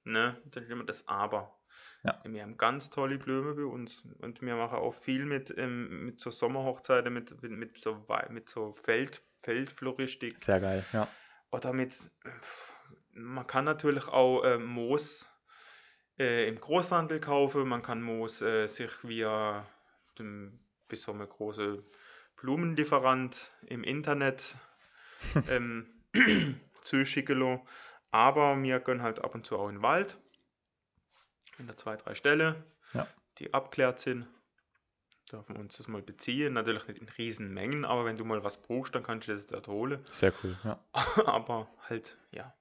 Ne? 0.05 0.41
Dann 0.53 0.65
immer 0.65 0.85
das 0.85 1.07
Aber. 1.07 1.60
Ja. 2.03 2.19
Wir 2.25 2.43
haben 2.43 2.57
ganz 2.57 2.89
tolle 2.89 3.19
Blumen 3.19 3.57
bei 3.57 3.65
uns 3.65 4.03
und 4.21 4.41
wir 4.41 4.57
machen 4.57 4.79
auch 4.79 4.95
viel 4.95 5.27
mit, 5.27 5.53
ähm, 5.59 6.07
mit 6.07 6.21
so 6.21 6.31
Sommerhochzeiten, 6.31 7.13
mit, 7.13 7.43
mit, 7.43 7.53
mit 7.53 7.79
so, 7.79 8.07
mit 8.31 8.49
so 8.49 8.75
Feld, 8.85 9.23
Feldfloristik 9.43 10.39
Sehr 10.39 10.61
geil, 10.61 10.85
ja. 10.93 11.09
oder 11.51 11.73
mit. 11.73 11.99
Man 13.13 13.47
kann 13.47 13.67
natürlich 13.67 14.09
auch 14.09 14.45
äh, 14.45 14.57
Moos 14.57 15.29
äh, 16.19 16.49
im 16.49 16.59
Großhandel 16.59 17.21
kaufen. 17.21 17.69
Man 17.69 17.83
kann 17.83 18.01
Moos 18.01 18.41
äh, 18.41 18.67
sich 18.67 18.93
via 19.03 19.67
dem, 20.19 20.59
bis 20.89 21.03
so 21.03 21.13
eine 21.13 21.27
große 21.27 21.85
Blumenlieferant 22.37 23.53
im 23.67 23.85
Internet 23.85 24.57
ähm, 25.51 25.87
zuschicken. 26.83 27.61
Aber 28.11 28.61
wir 28.63 28.81
gehen 28.81 29.03
halt 29.03 29.23
ab 29.23 29.35
und 29.35 29.45
zu 29.45 29.59
auch 29.59 29.69
in 29.69 29.77
den 29.77 29.83
Wald. 29.83 30.19
In 31.61 31.67
der 31.67 31.77
zwei, 31.77 31.97
drei 31.97 32.15
Stellen, 32.15 32.55
Ja. 32.95 33.07
die 33.39 33.53
abklärt 33.55 34.01
sind. 34.01 34.27
Dürfen 35.31 35.55
wir 35.55 35.61
uns 35.61 35.77
das 35.77 35.87
mal 35.87 36.03
beziehen. 36.03 36.55
Natürlich 36.55 36.89
nicht 36.89 37.01
in 37.01 37.09
riesen 37.11 37.53
Mengen, 37.55 37.85
aber 37.85 38.05
wenn 38.05 38.17
du 38.17 38.25
mal 38.25 38.43
was 38.43 38.61
brauchst, 38.61 38.95
dann 38.95 39.03
kannst 39.05 39.29
du 39.29 39.35
das 39.35 39.47
dort 39.47 39.69
holen. 39.69 40.05
Sehr 40.11 40.33
cool, 40.43 40.59
ja. 40.65 40.83
aber 41.27 41.69
halt, 41.89 42.17
ja, 42.33 42.53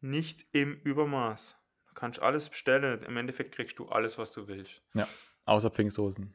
nicht 0.00 0.46
im 0.52 0.74
Übermaß. 0.80 1.54
Du 1.88 1.94
kannst 1.94 2.20
alles 2.20 2.48
bestellen. 2.48 3.02
Im 3.02 3.16
Endeffekt 3.16 3.54
kriegst 3.54 3.78
du 3.78 3.88
alles, 3.88 4.16
was 4.16 4.32
du 4.32 4.48
willst. 4.48 4.82
Außer 5.44 5.70
Pfingstrosen. 5.70 6.32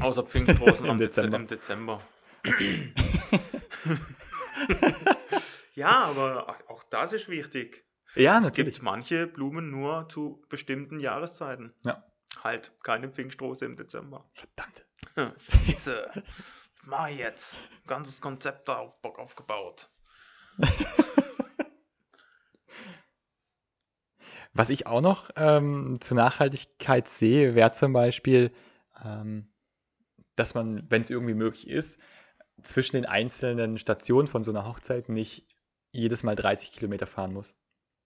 Außer 0.00 0.24
Pfingstrosen 0.24 0.86
Im 0.86 0.90
am 0.92 0.98
Dezember. 0.98 1.36
Im 1.36 1.46
Dezember. 1.46 2.02
ja, 5.74 6.02
aber 6.04 6.56
auch 6.68 6.82
das 6.84 7.12
ist 7.12 7.28
wichtig. 7.28 7.84
Ja, 8.14 8.38
Es 8.38 8.44
natürlich. 8.44 8.74
gibt 8.74 8.84
manche 8.84 9.26
Blumen 9.26 9.70
nur 9.70 10.08
zu 10.08 10.44
bestimmten 10.48 11.00
Jahreszeiten. 11.00 11.74
Ja. 11.84 12.04
Halt 12.42 12.72
keine 12.82 13.08
Pfingstrose 13.10 13.64
im 13.64 13.76
Dezember. 13.76 14.28
Verdammt. 14.34 14.86
Scheiße. 15.66 16.10
Was 16.14 16.86
mache 16.86 17.10
ich 17.10 17.18
jetzt? 17.18 17.58
Ganzes 17.86 18.20
Konzept 18.20 18.68
da 18.68 18.78
auf 18.78 19.00
Bock 19.02 19.18
aufgebaut. 19.18 19.90
Was 24.54 24.68
ich 24.68 24.86
auch 24.86 25.00
noch 25.00 25.30
ähm, 25.36 25.96
zur 26.00 26.16
Nachhaltigkeit 26.18 27.08
sehe, 27.08 27.54
wäre 27.54 27.72
zum 27.72 27.94
Beispiel, 27.94 28.52
ähm, 29.02 29.50
dass 30.36 30.54
man, 30.54 30.90
wenn 30.90 31.00
es 31.00 31.08
irgendwie 31.08 31.32
möglich 31.34 31.66
ist, 31.68 31.98
zwischen 32.62 32.96
den 32.96 33.06
einzelnen 33.06 33.78
Stationen 33.78 34.28
von 34.28 34.44
so 34.44 34.50
einer 34.50 34.66
Hochzeit 34.66 35.08
nicht 35.08 35.46
jedes 35.90 36.22
Mal 36.22 36.36
30 36.36 36.72
Kilometer 36.72 37.06
fahren 37.06 37.32
muss. 37.32 37.54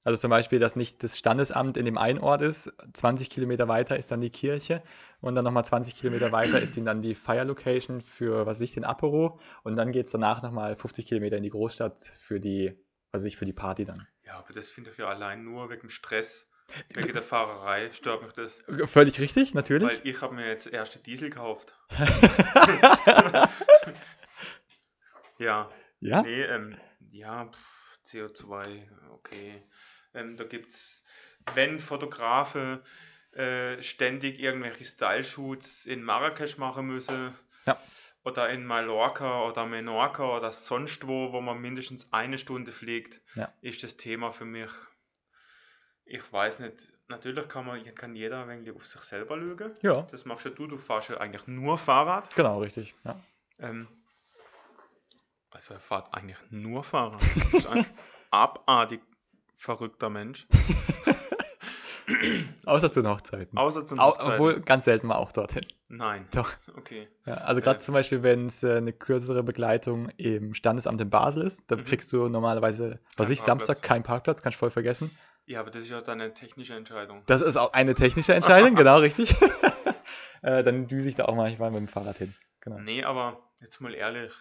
Also 0.06 0.18
zum 0.18 0.30
Beispiel, 0.30 0.60
dass 0.60 0.76
nicht 0.76 1.02
das 1.02 1.18
Standesamt 1.18 1.76
in 1.76 1.84
dem 1.84 1.98
einen 1.98 2.20
Ort 2.20 2.40
ist, 2.40 2.72
20 2.92 3.28
Kilometer 3.28 3.66
weiter 3.66 3.96
ist 3.96 4.12
dann 4.12 4.20
die 4.20 4.30
Kirche 4.30 4.80
und 5.20 5.34
dann 5.34 5.44
nochmal 5.44 5.64
20 5.64 5.96
Kilometer 5.96 6.30
weiter 6.30 6.60
ist 6.60 6.76
dann 6.76 7.02
die 7.02 7.16
Fire 7.16 7.42
Location 7.42 8.02
für, 8.02 8.46
was 8.46 8.58
weiß 8.58 8.60
ich, 8.60 8.74
den 8.74 8.84
Apero 8.84 9.40
und 9.64 9.74
dann 9.74 9.90
geht 9.90 10.06
es 10.06 10.12
danach 10.12 10.42
nochmal 10.42 10.76
50 10.76 11.06
Kilometer 11.06 11.36
in 11.38 11.42
die 11.42 11.50
Großstadt 11.50 12.04
für 12.20 12.38
die, 12.38 12.78
was 13.10 13.22
weiß 13.22 13.26
ich, 13.26 13.36
für 13.36 13.46
die 13.46 13.52
Party 13.52 13.84
dann. 13.84 14.06
Ja, 14.24 14.38
aber 14.38 14.52
das 14.54 14.68
finde 14.68 14.92
ich 14.92 14.96
ja 14.96 15.08
allein 15.08 15.42
nur 15.42 15.70
wegen 15.70 15.90
Stress. 15.90 16.48
Wegen 16.94 17.12
der 17.12 17.22
Fahrerei 17.22 17.90
stört 17.92 18.22
mich 18.22 18.32
das. 18.32 18.62
Völlig 18.88 19.18
richtig, 19.18 19.54
natürlich. 19.54 19.88
Weil 19.88 20.00
ich 20.04 20.20
habe 20.20 20.36
mir 20.36 20.46
jetzt 20.46 20.68
erste 20.68 21.00
Diesel 21.00 21.30
gekauft. 21.30 21.74
Ja, 25.38 25.70
ja? 26.00 26.22
nee, 26.22 26.42
ähm, 26.44 26.76
ja, 27.10 27.44
pff, 27.44 27.98
CO2, 28.06 28.88
okay. 29.12 29.62
Ähm, 30.16 30.36
da 30.36 30.44
gibt's, 30.44 31.04
wenn 31.54 31.78
Fotografen 31.78 32.80
äh, 33.32 33.80
ständig 33.82 34.40
irgendwelche 34.40 34.84
Style-Shoots 34.84 35.86
in 35.86 36.02
Marrakesch 36.02 36.56
machen 36.58 36.86
müssen, 36.86 37.34
Ja. 37.66 37.78
oder 38.24 38.48
in 38.48 38.64
Mallorca 38.66 39.46
oder 39.48 39.66
Menorca 39.66 40.36
oder 40.36 40.50
sonst 40.52 41.06
wo, 41.06 41.32
wo 41.32 41.40
man 41.40 41.60
mindestens 41.60 42.12
eine 42.12 42.38
Stunde 42.38 42.72
fliegt, 42.72 43.20
Ja. 43.34 43.52
ist 43.60 43.82
das 43.82 43.96
Thema 43.96 44.32
für 44.32 44.44
mich. 44.46 44.70
Ich 46.08 46.32
weiß 46.32 46.60
nicht, 46.60 46.86
natürlich 47.08 47.48
kann 47.48 47.66
man, 47.66 47.84
kann 47.96 48.14
jeder 48.14 48.42
ein 48.42 48.48
wenig 48.48 48.70
auf 48.74 48.86
sich 48.86 49.00
selber 49.02 49.36
lügen. 49.36 49.72
Ja, 49.82 50.02
Das 50.10 50.24
machst 50.24 50.44
ja 50.44 50.52
du, 50.52 50.66
du 50.68 50.78
fährst 50.78 51.08
ja 51.10 51.18
eigentlich 51.18 51.46
nur 51.48 51.78
Fahrrad. 51.78 52.34
genau, 52.36 52.60
richtig. 52.60 52.94
Ja. 53.04 53.20
Ähm, 53.58 53.88
also 55.50 55.74
er 55.74 55.80
fährt 55.80 56.12
eigentlich 56.14 56.38
nur 56.50 56.84
Fahrrad. 56.84 57.20
Das 57.52 57.54
ist 57.64 57.66
abartig 58.30 59.00
verrückter 59.56 60.10
Mensch. 60.10 60.46
Außer 62.66 62.90
zu 62.90 63.02
den 63.02 63.10
Hochzeiten. 63.10 63.58
Außer 63.58 63.84
zum 63.86 63.98
Au 63.98 64.10
Hochzeiten. 64.10 64.32
obwohl 64.32 64.60
ganz 64.60 64.84
selten 64.84 65.08
mal 65.08 65.16
auch 65.16 65.32
dorthin. 65.32 65.66
Nein. 65.88 66.28
Doch. 66.32 66.52
Okay. 66.76 67.08
Ja, 67.26 67.34
also 67.34 67.60
gerade 67.60 67.78
Ja. 67.78 67.84
zum 67.84 67.94
Beispiel, 67.94 68.22
wenn 68.22 68.46
es 68.46 68.62
äh, 68.62 68.76
eine 68.76 68.92
kürzere 68.92 69.42
Begleitung 69.42 70.10
im 70.16 70.54
Standesamt 70.54 71.00
in 71.00 71.10
Basel 71.10 71.42
ist, 71.42 71.62
dann 71.68 71.80
Mhm. 71.80 71.84
kriegst 71.84 72.12
du 72.12 72.28
normalerweise, 72.28 73.00
was 73.16 73.30
ich, 73.30 73.40
Samstag 73.40 73.82
keinen 73.82 74.02
Parkplatz, 74.04 74.42
kannst 74.42 74.58
voll 74.58 74.70
vergessen. 74.70 75.10
Ja, 75.46 75.60
aber 75.60 75.70
das 75.70 75.84
ist 75.84 75.90
ja 75.90 76.00
dann 76.00 76.20
eine 76.20 76.34
technische 76.34 76.74
Entscheidung. 76.74 77.22
Das 77.26 77.40
ist 77.40 77.56
auch 77.56 77.72
eine 77.72 77.94
technische 77.94 78.34
Entscheidung, 78.34 78.74
genau 78.76 78.98
richtig. 78.98 79.34
äh, 80.42 80.62
dann 80.64 80.86
düse 80.88 81.08
ich 81.08 81.14
da 81.16 81.24
auch 81.26 81.36
manchmal 81.36 81.70
mit 81.70 81.80
dem 81.80 81.88
Fahrrad 81.88 82.18
hin. 82.18 82.34
Genau. 82.60 82.78
Nee, 82.80 83.04
aber 83.04 83.48
jetzt 83.60 83.80
mal 83.80 83.94
ehrlich, 83.94 84.32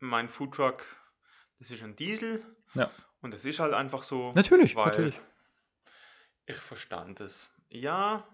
mein 0.00 0.28
Foodtruck, 0.28 0.84
das 1.58 1.70
ist 1.72 1.82
ein 1.82 1.96
Diesel. 1.96 2.44
Ja. 2.74 2.90
Und 3.22 3.32
das 3.32 3.44
ist 3.44 3.60
halt 3.60 3.72
einfach 3.72 4.02
so. 4.02 4.32
Natürlich, 4.34 4.76
weil 4.76 4.86
natürlich. 4.86 5.20
Ich 6.46 6.56
verstand 6.56 7.20
es. 7.20 7.50
Ja, 7.70 8.26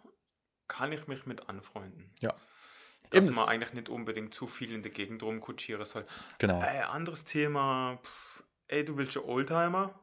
kann 0.66 0.92
ich 0.92 1.06
mich 1.06 1.26
mit 1.26 1.48
anfreunden. 1.48 2.10
Ja. 2.20 2.34
Dass 3.10 3.26
Eben, 3.26 3.34
man 3.34 3.48
eigentlich 3.48 3.72
nicht 3.72 3.88
unbedingt 3.88 4.34
zu 4.34 4.46
viel 4.46 4.72
in 4.72 4.82
der 4.82 4.90
Gegend 4.90 5.22
rumkutschieren 5.22 5.84
soll. 5.84 6.06
Genau. 6.38 6.60
Ey, 6.60 6.82
anderes 6.82 7.24
Thema. 7.24 7.98
Pff, 8.02 8.44
ey, 8.68 8.84
du 8.84 8.96
willst 8.96 9.16
einen 9.16 9.26
Oldtimer? 9.26 9.98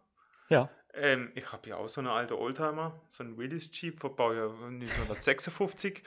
Ja. 0.50 0.70
Ähm, 0.94 1.32
ich 1.36 1.52
habe 1.52 1.70
ja 1.70 1.76
auch 1.76 1.90
so 1.90 2.02
einen 2.02 2.08
alten 2.08 2.34
Oldtimer, 2.34 3.00
so 3.12 3.24
einen 3.24 3.38
Willys 3.38 3.70
Jeep 3.74 4.00
von 4.00 4.16
Baujahr 4.16 4.50
1956. 4.50 6.02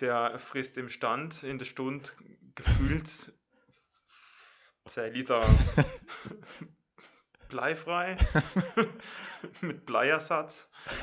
Der 0.00 0.38
frisst 0.38 0.76
im 0.78 0.88
Stand 0.88 1.42
in 1.42 1.58
der 1.58 1.64
Stunde 1.64 2.10
gefühlt 2.54 3.32
10 4.86 5.14
Liter 5.14 5.46
bleifrei 7.52 8.16
mit 9.60 9.86
Bleiersatz. 9.86 10.68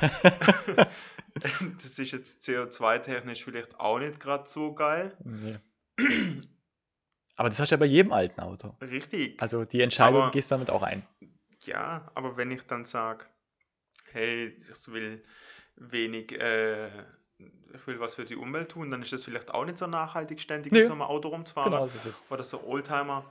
das 1.82 1.98
ist 1.98 2.10
jetzt 2.12 2.42
CO2-technisch 2.42 3.44
vielleicht 3.44 3.78
auch 3.80 3.98
nicht 3.98 4.20
gerade 4.20 4.48
so 4.48 4.74
geil. 4.74 5.16
Nee. 5.24 5.58
Aber 7.36 7.48
das 7.48 7.58
hast 7.58 7.70
du 7.70 7.74
ja 7.74 7.78
bei 7.78 7.86
jedem 7.86 8.12
alten 8.12 8.40
Auto. 8.40 8.74
Richtig. 8.82 9.40
Also 9.40 9.64
die 9.64 9.80
Entscheidung 9.80 10.22
Aber- 10.22 10.30
gehst 10.32 10.50
du 10.50 10.56
damit 10.56 10.70
auch 10.70 10.82
ein. 10.82 11.06
Ja, 11.64 12.10
aber 12.14 12.36
wenn 12.36 12.50
ich 12.50 12.62
dann 12.66 12.84
sage, 12.84 13.26
hey, 14.12 14.56
ich 14.60 14.88
will 14.92 15.22
wenig, 15.76 16.32
äh, 16.32 16.88
ich 17.38 17.86
will 17.86 18.00
was 18.00 18.14
für 18.14 18.24
die 18.24 18.36
Umwelt 18.36 18.70
tun, 18.72 18.90
dann 18.90 19.02
ist 19.02 19.12
das 19.12 19.24
vielleicht 19.24 19.50
auch 19.50 19.64
nicht 19.64 19.78
so 19.78 19.86
nachhaltig, 19.86 20.40
ständig 20.40 20.72
Nee. 20.72 20.80
mit 20.80 20.86
so 20.88 20.92
einem 20.94 21.02
Auto 21.02 21.28
rumzufahren. 21.28 21.70
Genau, 21.70 21.86
so 21.86 21.96
ist 21.98 22.06
es. 22.06 22.22
Oder 22.30 22.44
so 22.44 22.62
Oldtimer. 22.64 23.30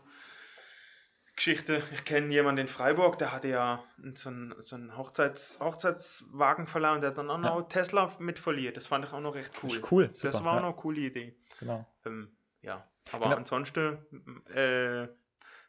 Geschichte. 1.40 1.82
Ich 1.94 2.04
kenne 2.04 2.34
jemanden 2.34 2.62
in 2.64 2.68
Freiburg, 2.68 3.18
der 3.18 3.32
hatte 3.32 3.48
ja 3.48 3.82
so 4.14 4.28
einen, 4.30 4.54
so 4.64 4.76
einen 4.76 4.98
Hochzeits, 4.98 5.58
Hochzeitswagen 5.62 6.68
verleiht 6.68 6.96
und 6.96 7.02
der 7.02 7.12
hat 7.12 7.18
dann 7.18 7.30
auch 7.32 7.38
Ja. 7.38 7.56
noch 7.56 7.70
Tesla 7.70 8.12
mit 8.20 8.40
verliert. 8.40 8.76
Das 8.76 8.88
fand 8.88 9.06
ich 9.06 9.14
auch 9.14 9.22
noch 9.22 9.36
recht 9.36 9.52
cool. 9.64 9.70
Ist 9.70 9.92
cool, 9.92 10.08
Das 10.10 10.20
super, 10.20 10.44
war 10.44 10.52
auch 10.52 10.56
ja. 10.56 10.62
noch 10.62 10.68
eine 10.68 10.76
coole 10.76 11.00
Idee. 11.00 11.38
Genau. 11.62 11.88
Ähm, 12.06 12.36
ja, 12.62 12.84
aber 13.14 13.26
Genau. 13.28 13.38
ansonsten 13.38 14.46
äh, 14.54 15.08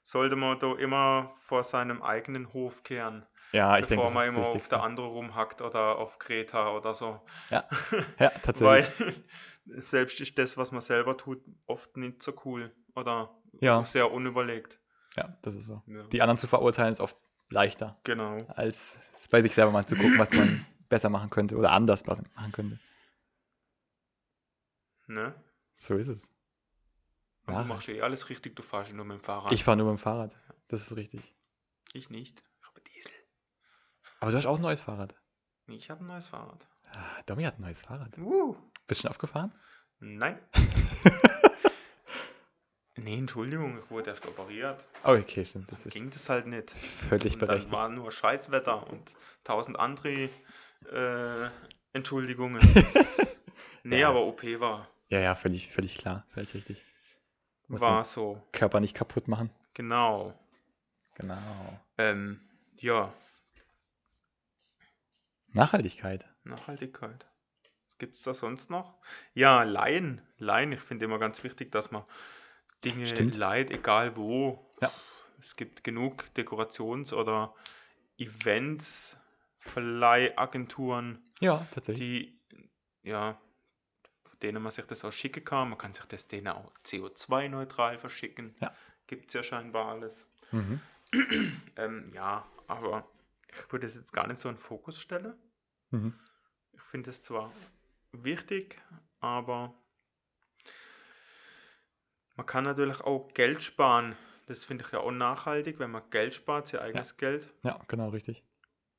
sollte 0.03 0.35
man 0.35 0.59
da 0.59 0.75
immer 0.75 1.37
vor 1.39 1.63
seinem 1.63 2.03
eigenen 2.03 2.53
Hof 2.53 2.83
kehren, 2.83 3.25
Ja, 3.53 3.79
ich 3.79 3.87
denke, 3.87 4.05
bevor 4.05 4.07
das 4.07 4.15
man 4.15 4.25
das 4.27 4.35
immer 4.35 4.49
auf 4.49 4.69
der 4.69 4.83
andere 4.83 5.07
rumhackt 5.07 5.63
oder 5.63 5.99
auf 5.99 6.19
Kreta 6.19 6.75
oder 6.77 6.95
so. 6.95 7.21
Ja, 7.51 7.63
tatsächlich. 8.43 8.61
Weil 8.61 9.25
selbst 9.83 10.21
ist 10.21 10.37
das, 10.37 10.57
was 10.57 10.73
man 10.73 10.81
selber 10.81 11.17
tut, 11.17 11.41
oft 11.67 11.97
nicht 11.97 12.25
so 12.25 12.33
cool 12.45 12.75
oder 12.97 13.31
Ja. 13.61 13.85
sehr 13.85 14.11
unüberlegt. 14.11 14.80
Ja, 15.17 15.37
das 15.43 15.55
ist 15.55 15.67
so. 15.67 15.83
Ja. 15.87 16.05
Die 16.05 16.23
anderen 16.23 16.39
zu 16.39 16.47
verurteilen 16.47 16.93
ist 16.93 17.01
oft 17.01 17.17
leichter, 17.51 17.99
Genau. 18.05 18.45
als 18.49 18.97
bei 19.31 19.43
sich 19.43 19.55
selber 19.55 19.73
mal 19.73 19.87
zu 19.87 19.97
gucken, 19.97 20.19
was 20.19 20.31
man 20.33 20.65
besser 20.89 21.09
machen 21.09 21.31
könnte 21.31 21.57
oder 21.57 21.73
anders 21.73 22.07
machen 22.07 22.27
könnte. 22.53 22.79
Ne? 25.07 25.35
So 25.77 25.97
ist 25.97 26.09
es. 26.09 26.29
Du 27.47 27.53
machst 27.53 27.89
eh 27.89 28.01
alles 28.01 28.29
richtig, 28.29 28.55
du 28.55 28.63
fährst 28.63 28.93
nur 28.93 29.05
mit 29.05 29.19
dem 29.19 29.25
Fahrrad. 29.25 29.51
Ich 29.53 29.65
fahre 29.65 29.77
nur 29.77 29.91
mit 29.91 29.99
dem 29.99 30.03
Fahrrad. 30.03 30.37
Das 30.69 30.83
ist 30.83 30.97
richtig. 30.97 31.35
Ich 31.93 32.11
nicht. 32.11 32.41
Ich 32.61 32.67
habe 32.69 32.81
Diesel. 32.81 33.11
Aber 34.21 34.31
du 34.31 34.37
hast 34.37 34.47
auch 34.47 34.57
ein 34.57 34.63
neues 34.63 34.81
Fahrrad. 34.81 35.15
Ich 35.67 35.91
habe 35.91 36.05
ein 36.05 36.07
neues 36.07 36.29
Fahrrad. 36.29 36.65
Ah, 36.93 37.23
Domi 37.27 37.43
hat 37.43 37.59
ein 37.59 37.63
neues 37.63 37.81
Fahrrad. 37.81 38.17
Uh. 38.19 38.55
Bist 38.87 39.01
du 39.01 39.03
schon 39.03 39.11
aufgefahren? 39.11 39.53
Nein. 39.99 40.39
nee, 43.03 43.19
Entschuldigung, 43.19 43.79
ich 43.79 43.91
wurde 43.91 44.11
erst 44.11 44.27
operiert. 44.27 44.87
Oh, 45.05 45.13
okay, 45.13 45.45
stimmt. 45.45 45.71
Das 45.73 45.85
ist 45.87 45.93
Ging 45.93 46.11
das 46.11 46.29
halt 46.29 46.47
nicht. 46.47 46.71
völlig 47.09 47.35
und 47.35 47.41
dann 47.43 47.49
berechtigt. 47.49 47.73
war 47.73 47.89
nur 47.89 48.11
Scheißwetter 48.13 48.87
und 48.89 49.11
tausend 49.45 49.79
andere 49.79 50.29
äh, 50.91 51.51
Entschuldigungen. 51.93 52.61
nee, 53.83 54.01
Ja. 54.01 54.09
aber 54.11 54.25
OP 54.27 54.43
war, 54.61 54.89
Ja, 55.09 55.21
ja, 55.21 55.35
völlig, 55.35 55.73
völlig 55.73 55.97
klar. 55.97 56.25
Völlig 56.35 56.55
richtig. 56.55 56.85
Muss 57.69 57.81
war 57.81 58.05
so. 58.05 58.43
Körper 58.53 58.81
nicht 58.81 58.95
kaputt 58.97 59.29
machen. 59.29 59.51
Genau. 59.75 60.35
Genau. 61.17 61.81
Ähm, 61.99 62.41
ja, 62.77 63.13
Nachhaltigkeit. 65.53 66.25
Nachhaltigkeit. 66.45 67.27
Was 67.89 67.99
gibt 67.99 68.17
es 68.17 68.23
da 68.23 68.35
sonst 68.35 68.71
noch? 68.71 68.95
Ja, 69.35 69.63
Leihen. 69.65 70.21
Leihen, 70.39 70.73
ich 70.73 70.81
finde 70.81 71.05
immer 71.05 71.19
ganz 71.19 71.43
wichtig, 71.45 71.73
dass 71.73 71.91
man 71.91 72.05
Dinge 72.85 73.07
Stimmt. 73.07 73.37
leiht, 73.37 73.71
egal 73.71 74.17
wo. 74.17 74.65
Ja. 74.81 74.91
Es 75.41 75.57
gibt 75.57 75.85
genug 75.85 76.25
Dekorations- 76.37 77.13
oder 77.13 77.55
Events, 78.19 79.17
Verleihagenturen, 79.61 81.23
Ja, 81.41 81.67
die, 81.89 82.39
ja, 83.03 83.39
von 84.25 84.39
denen 84.41 84.63
man 84.63 84.73
sich 84.73 84.85
das 84.87 85.05
auch 85.05 85.13
schicken 85.13 85.45
kann. 85.45 85.69
Man 85.71 85.79
kann 85.79 85.95
sich 85.95 86.05
das 86.07 86.29
denen 86.29 86.49
auch 86.49 86.73
CO2-neutral 86.85 87.99
verschicken. 87.99 88.55
Ja. 88.61 88.75
Gibt 89.07 89.29
es 89.29 89.35
ja 89.35 89.43
scheinbar 89.43 89.87
alles. 89.89 90.27
Mhm. 90.53 90.81
Ähm, 91.77 92.13
ja, 92.15 92.47
aber 92.67 93.09
ich 93.49 93.73
würde 93.73 93.87
es 93.87 93.95
jetzt 93.95 94.13
gar 94.13 94.27
nicht 94.27 94.39
so 94.39 94.49
in 94.49 94.57
den 94.57 94.61
Fokus 94.61 95.01
stellen. 95.01 95.35
Mhm. 95.91 96.15
Ich 96.73 96.83
finde 96.83 97.11
es 97.11 97.23
zwar 97.23 97.53
wichtig, 98.13 98.77
aber 99.21 99.75
man 102.41 102.47
kann 102.47 102.65
natürlich 102.65 103.03
auch 103.03 103.29
Geld 103.35 103.63
sparen. 103.63 104.17
Das 104.47 104.65
finde 104.65 104.83
ich 104.87 104.93
ja 104.93 105.01
auch 105.01 105.11
nachhaltig, 105.11 105.79
wenn 105.79 105.91
man 105.91 106.03
Geld 106.09 106.33
spart, 106.33 106.69
sein 106.69 106.81
eigenes 106.81 107.19
Geld, 107.19 107.53
Ja, 107.65 107.79
genau, 107.87 108.09
richtig. 108.09 108.43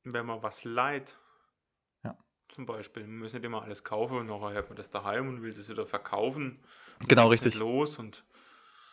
wenn 0.04 0.26
man 0.26 0.44
was 0.44 0.62
leiht. 0.62 1.18
Ja. 2.04 2.16
Zum 2.50 2.66
Beispiel, 2.66 3.02
man 3.04 3.18
muss 3.18 3.32
nicht 3.32 3.44
immer 3.44 3.62
alles 3.62 3.82
kaufen 3.82 4.16
und 4.16 4.26
nachher 4.26 4.58
hat 4.58 4.68
man 4.68 4.76
das 4.76 4.92
daheim 4.92 5.28
und 5.28 5.42
will 5.42 5.52
das 5.52 5.68
wieder 5.68 5.86
verkaufen. 5.86 6.60
Und 7.00 7.08
Genau, 7.08 7.26
richtig. 7.30 7.56
Los 7.56 7.98
und 7.98 8.24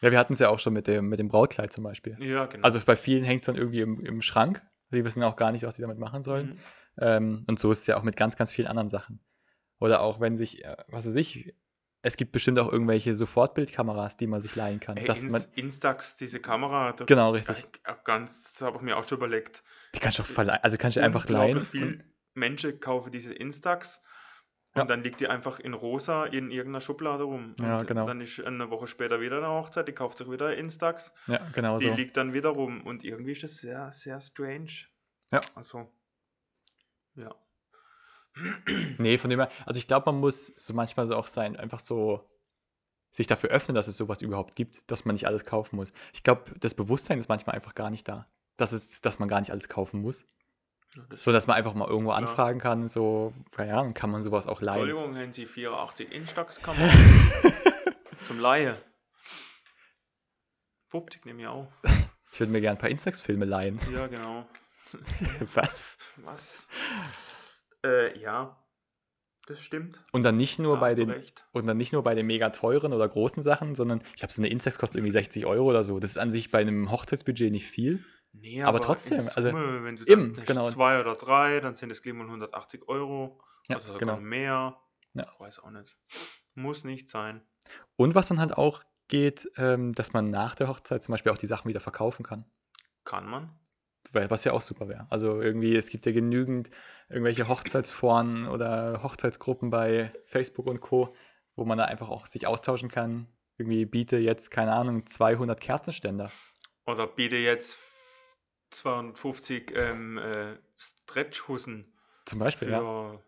Ja, 0.01 0.09
wir 0.09 0.17
hatten 0.17 0.33
es 0.33 0.39
ja 0.39 0.49
auch 0.49 0.57
schon 0.57 0.73
mit 0.73 0.87
dem, 0.87 1.09
mit 1.09 1.19
dem 1.19 1.27
Brautkleid 1.27 1.71
zum 1.71 1.83
Beispiel. 1.83 2.17
ja, 2.19 2.47
genau. 2.47 2.63
Also 2.65 2.79
bei 2.83 2.95
vielen 2.95 3.23
hängt 3.23 3.43
es 3.43 3.45
dann 3.45 3.55
irgendwie 3.55 3.81
im, 3.81 4.03
im 4.03 4.23
Schrank. 4.23 4.65
Die 4.91 5.05
wissen 5.05 5.21
auch 5.21 5.35
gar 5.35 5.51
nicht, 5.51 5.63
was 5.63 5.75
sie 5.75 5.83
damit 5.83 5.99
machen 5.99 6.23
sollen. 6.23 6.47
Mhm. 6.47 6.59
Ähm, 6.97 7.45
und 7.47 7.59
so 7.59 7.71
ist 7.71 7.81
es 7.81 7.87
ja 7.87 7.97
auch 7.97 8.03
mit 8.03 8.17
ganz, 8.17 8.35
ganz 8.35 8.51
vielen 8.51 8.67
anderen 8.67 8.89
Sachen. 8.89 9.23
Oder 9.79 10.01
auch 10.01 10.19
wenn 10.19 10.37
sich, 10.37 10.65
äh, 10.65 10.75
was 10.87 11.05
weiß 11.05 11.13
ich, 11.13 11.53
es 12.01 12.15
gibt 12.17 12.31
bestimmt 12.31 12.59
auch 12.59 12.71
irgendwelche 12.71 13.13
Sofortbildkameras, 13.15 14.15
die 14.17 14.27
man 14.27 14.39
sich 14.39 14.55
leihen 14.55 14.79
kann. 14.79 14.95
Ey, 14.97 15.05
dass 15.05 15.21
Inst 15.23 15.31
man, 15.33 15.45
Instax, 15.55 16.15
diese 16.15 16.39
Kamera, 16.39 16.91
genau, 17.05 17.31
richtig. 17.31 17.65
ga- 17.83 17.99
ganz, 18.05 18.53
das 18.53 18.61
habe 18.61 18.77
ich 18.77 18.81
mir 18.83 18.95
auch 18.97 19.07
schon 19.07 19.17
überlegt. 19.17 19.63
Die 19.95 19.99
kannst 19.99 20.19
du 20.19 20.23
auch 20.23 20.27
verleihen. 20.27 20.59
Also 20.63 20.77
kannst 20.77 20.97
du 20.97 21.01
einfach 21.03 21.27
leihen. 21.27 21.65
viel 21.65 21.83
und- 21.83 22.03
Menschen 22.35 22.79
kaufen 22.79 23.11
diese 23.11 23.33
Instax 23.33 24.01
und 24.75 24.81
Ja. 24.81 24.85
dann 24.85 25.03
liegt 25.03 25.19
die 25.19 25.27
einfach 25.27 25.59
in 25.59 25.73
rosa 25.73 26.25
in 26.25 26.51
irgendeiner 26.51 26.79
Schublade 26.79 27.23
rum. 27.23 27.55
Ja, 27.59 27.79
und 27.79 27.87
genau. 27.87 28.05
dann 28.05 28.21
ist 28.21 28.39
eine 28.39 28.69
Woche 28.69 28.87
später 28.87 29.19
wieder 29.19 29.37
eine 29.39 29.49
Hochzeit, 29.49 29.87
die 29.87 29.93
kauft 29.93 30.19
sich 30.19 30.29
wieder 30.31 30.55
Instax, 30.55 31.11
Ja, 31.27 31.39
genau 31.53 31.79
die 31.79 31.87
so. 31.87 31.93
liegt 31.95 32.15
dann 32.15 32.31
wieder 32.33 32.49
rum 32.49 32.81
und 32.85 33.03
irgendwie 33.03 33.31
ist 33.33 33.43
das 33.43 33.57
sehr, 33.57 33.91
sehr 33.91 34.21
strange. 34.21 34.69
Ja. 35.31 35.41
Also, 35.55 35.91
ja. 37.15 37.35
Nee, 38.97 39.17
von 39.17 39.29
dem 39.29 39.39
her, 39.39 39.49
also 39.65 39.77
ich 39.77 39.87
glaube, 39.87 40.11
man 40.11 40.19
muss 40.19 40.47
so 40.47 40.73
manchmal 40.73 41.07
so 41.07 41.15
auch 41.15 41.27
sein, 41.27 41.55
einfach 41.55 41.79
so 41.79 42.29
sich 43.11 43.27
dafür 43.27 43.49
öffnen, 43.49 43.75
dass 43.75 43.87
es 43.87 43.97
sowas 43.97 44.21
überhaupt 44.21 44.55
gibt, 44.55 44.81
dass 44.91 45.05
man 45.05 45.15
nicht 45.15 45.25
alles 45.27 45.45
kaufen 45.45 45.75
muss. 45.77 45.91
Ich 46.13 46.23
glaube, 46.23 46.51
das 46.59 46.73
Bewusstsein 46.75 47.17
ist 47.19 47.27
manchmal 47.29 47.55
einfach 47.55 47.75
gar 47.75 47.89
nicht 47.89 48.07
da. 48.07 48.27
Dass, 48.57 48.71
es, 48.71 49.01
dass 49.01 49.19
man 49.19 49.29
gar 49.29 49.39
nicht 49.39 49.51
alles 49.51 49.67
kaufen 49.69 50.01
muss. 50.01 50.25
Ja, 50.95 51.03
So 51.17 51.31
dass 51.31 51.47
man 51.47 51.55
einfach 51.55 51.73
mal 51.73 51.87
irgendwo 51.87 52.11
Ja. 52.11 52.17
anfragen 52.17 52.59
kann, 52.59 52.87
so, 52.89 53.33
ja, 53.57 53.65
dann 53.65 53.93
kann 53.93 54.09
man 54.11 54.21
sowas 54.21 54.47
auch 54.47 54.61
leihen. 54.61 54.89
Entschuldigung, 54.89 55.17
haben 55.17 55.33
Sie 55.33 55.45
84 55.45 56.11
Instax-Kamera 56.11 56.91
zum 58.27 58.39
Laie? 58.39 58.79
50 60.89 61.25
nehme 61.25 61.41
ich 61.43 61.47
auch. 61.47 61.67
Ich 62.31 62.39
würde 62.39 62.51
mir 62.51 62.61
gerne 62.61 62.77
ein 62.77 62.81
paar 62.81 62.89
Instax-Filme 62.89 63.45
leihen. 63.45 63.79
Ja, 63.93 64.07
genau. 64.07 64.45
Was? 65.53 65.97
Was? 66.17 66.67
Äh, 67.85 68.19
ja, 68.19 68.57
das 69.47 69.59
stimmt. 69.61 70.03
Und 70.11 70.23
dann 70.23 70.37
nicht 70.37 70.59
nur 70.59 70.75
Da 70.75 70.79
bei 70.81 70.95
den 70.95 71.09
recht. 71.09 71.47
und 71.53 71.65
dann 71.67 71.77
nicht 71.77 71.93
nur 71.93 72.03
bei 72.03 72.13
den 72.15 72.27
mega 72.27 72.49
teuren 72.49 72.93
oder 72.93 73.07
großen 73.07 73.41
Sachen, 73.43 73.75
sondern 73.75 74.01
ich 74.13 74.17
glaube, 74.19 74.33
so 74.33 74.41
eine 74.41 74.49
Instax 74.49 74.77
kostet 74.77 74.97
irgendwie 74.99 75.11
60 75.11 75.45
Euro 75.45 75.69
oder 75.69 75.83
so. 75.83 75.99
Das 75.99 76.11
ist 76.11 76.17
an 76.17 76.31
sich 76.31 76.51
bei 76.51 76.59
einem 76.59 76.91
Hochzeitsbudget 76.91 77.51
nicht 77.51 77.67
viel. 77.67 78.03
Nee, 78.31 78.61
Aber 78.61 78.77
in 78.77 78.83
trotzdem, 78.83 79.19
also- 79.33 79.49
Summe, 79.49 79.83
wenn 79.83 79.95
du 79.95 80.05
Eben, 80.05 80.33
genau. 80.45 80.69
zwei 80.69 80.99
oder 80.99 81.15
drei, 81.15 81.59
dann 81.61 81.75
sind 81.75 81.91
es 81.91 82.01
gleich 82.03 82.13
mal 82.13 82.27
180 82.27 82.87
Euro. 82.87 83.41
Ja, 83.67 83.79
sogar 83.79 83.97
genau. 83.97 84.19
mehr. 84.19 84.77
Ja. 85.13 85.25
Ich 85.33 85.39
weiß 85.39 85.59
auch 85.59 85.71
nicht. 85.71 85.97
Muss 86.53 86.83
nicht 86.83 87.09
sein. 87.09 87.41
Und 87.95 88.13
was 88.13 88.27
dann 88.27 88.39
halt 88.39 88.53
auch 88.55 88.83
geht, 89.07 89.49
ähm, 89.57 89.93
dass 89.93 90.13
man 90.13 90.29
nach 90.29 90.53
der 90.53 90.67
Hochzeit 90.67 91.01
zum 91.03 91.13
Beispiel 91.13 91.31
auch 91.31 91.37
die 91.39 91.47
Sachen 91.47 91.67
wieder 91.69 91.79
verkaufen 91.79 92.23
kann. 92.23 92.45
Kann 93.05 93.25
man. 93.27 93.49
Was 94.11 94.43
ja 94.43 94.53
auch 94.53 94.61
super 94.61 94.89
wäre. 94.89 95.05
Also 95.09 95.41
irgendwie, 95.41 95.75
es 95.75 95.89
gibt 95.89 96.05
ja 96.05 96.11
genügend 96.11 96.69
irgendwelche 97.09 97.47
Hochzeitsforen 97.47 98.47
oder 98.47 99.03
Hochzeitsgruppen 99.03 99.69
bei 99.69 100.11
Facebook 100.25 100.67
und 100.67 100.81
Co., 100.81 101.15
wo 101.55 101.65
man 101.65 101.77
da 101.77 101.85
einfach 101.85 102.09
auch 102.09 102.25
sich 102.25 102.47
austauschen 102.47 102.89
kann. 102.89 103.27
Irgendwie 103.57 103.85
biete 103.85 104.17
jetzt, 104.17 104.51
keine 104.51 104.73
Ahnung, 104.73 105.05
200 105.05 105.59
Kerzenständer. 105.59 106.31
Oder 106.85 107.05
biete 107.07 107.35
jetzt 107.35 107.77
250 108.71 109.73
ähm, 109.75 110.17
äh, 110.17 110.55
Stretchhussen 110.77 111.91
Zum 112.25 112.39
Beispiel, 112.39 112.69
ja. 112.69 113.19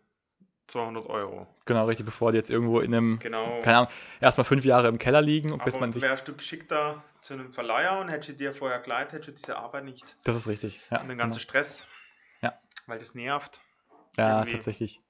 Für 0.72 0.78
200 0.78 1.06
Euro. 1.06 1.46
Genau, 1.66 1.86
richtig, 1.86 2.06
bevor 2.06 2.32
die 2.32 2.38
jetzt 2.38 2.50
irgendwo 2.50 2.80
in 2.80 2.94
einem, 2.94 3.18
Genau. 3.18 3.60
keine 3.62 3.78
Ahnung, 3.78 3.90
erstmal 4.20 4.44
fünf 4.44 4.64
Jahre 4.64 4.88
im 4.88 4.98
Keller 4.98 5.20
liegen, 5.22 5.52
und 5.52 5.64
bis 5.64 5.74
Aber 5.74 5.82
man 5.82 5.92
sich. 5.92 6.02
wärst 6.02 6.26
du 6.28 6.34
geschickter 6.34 7.04
zu 7.20 7.34
einem 7.34 7.52
Verleiher 7.52 7.98
und 8.00 8.08
hättest 8.08 8.30
du 8.30 8.32
dir 8.44 8.54
vorher 8.54 8.80
hättest 9.12 9.28
du 9.28 9.32
diese 9.32 9.56
Arbeit 9.56 9.84
nicht. 9.84 10.16
Das 10.24 10.34
ist 10.36 10.48
richtig. 10.48 10.80
Ja, 10.90 11.00
und 11.00 11.08
den 11.08 11.18
ganzen 11.18 11.38
genau. 11.38 11.42
Stress. 11.42 11.86
Ja. 12.40 12.54
Weil 12.86 12.98
das 12.98 13.14
nervt. 13.14 13.60
ja 14.16 14.38
irgendwie. 14.40 14.56
tatsächlich. 14.56 15.00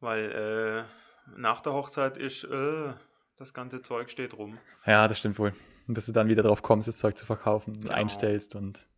Weil 0.00 0.86
äh, 0.86 1.30
nach 1.38 1.60
der 1.60 1.72
Hochzeit 1.72 2.16
ist, 2.16 2.44
äh, 2.44 2.92
das 3.38 3.52
ganze 3.54 3.82
Zeug 3.82 4.10
steht 4.10 4.34
rum. 4.34 4.58
Ja, 4.84 5.08
das 5.08 5.18
stimmt 5.18 5.38
wohl. 5.38 5.54
Und 5.88 5.94
bis 5.94 6.06
du 6.06 6.12
dann 6.12 6.28
wieder 6.28 6.42
drauf 6.42 6.62
kommst, 6.62 6.88
das 6.88 6.98
Zeug 6.98 7.16
zu 7.16 7.26
verkaufen, 7.26 7.76
und 7.76 7.82
Genau. 7.82 7.94
einstellst 7.94 8.54
und. 8.54 8.88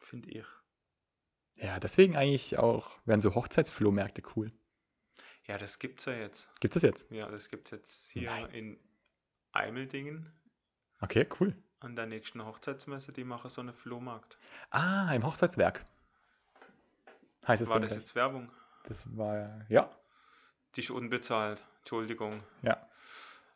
Finde 0.00 0.30
ich. 0.30 0.44
Ja, 1.56 1.78
deswegen 1.78 2.16
eigentlich 2.16 2.58
auch, 2.58 2.90
wären 3.04 3.20
so 3.20 3.34
Hochzeitsflohmärkte 3.34 4.22
cool. 4.36 4.52
Ja, 5.46 5.58
das 5.58 5.78
gibt's 5.78 6.04
ja 6.06 6.14
jetzt. 6.14 6.48
Gibt 6.60 6.74
es 6.76 6.82
jetzt? 6.82 7.10
Ja, 7.10 7.28
das 7.28 7.48
gibt's 7.48 7.70
jetzt 7.70 8.08
hier 8.10 8.30
Nein. 8.30 8.50
in 8.50 8.80
Eimeldingen. 9.52 10.32
Okay, 11.00 11.26
cool. 11.38 11.54
an 11.80 11.96
der 11.96 12.06
nächsten 12.06 12.42
Hochzeitsmesse, 12.44 13.12
die 13.12 13.24
machen 13.24 13.50
so 13.50 13.60
einen 13.60 13.74
Flohmarkt. 13.74 14.38
Ah, 14.70 15.12
im 15.14 15.24
Hochzeitswerk. 15.24 15.84
Heißt 17.46 17.62
es 17.62 17.68
War 17.68 17.78
das 17.80 17.88
gleich. 17.90 18.00
jetzt 18.00 18.14
Werbung? 18.14 18.50
Das 18.84 19.16
war, 19.16 19.66
ja, 19.68 19.90
Die 20.76 20.80
ist 20.80 20.90
unbezahlt. 20.90 21.62
Entschuldigung. 21.80 22.42
ja. 22.62 22.76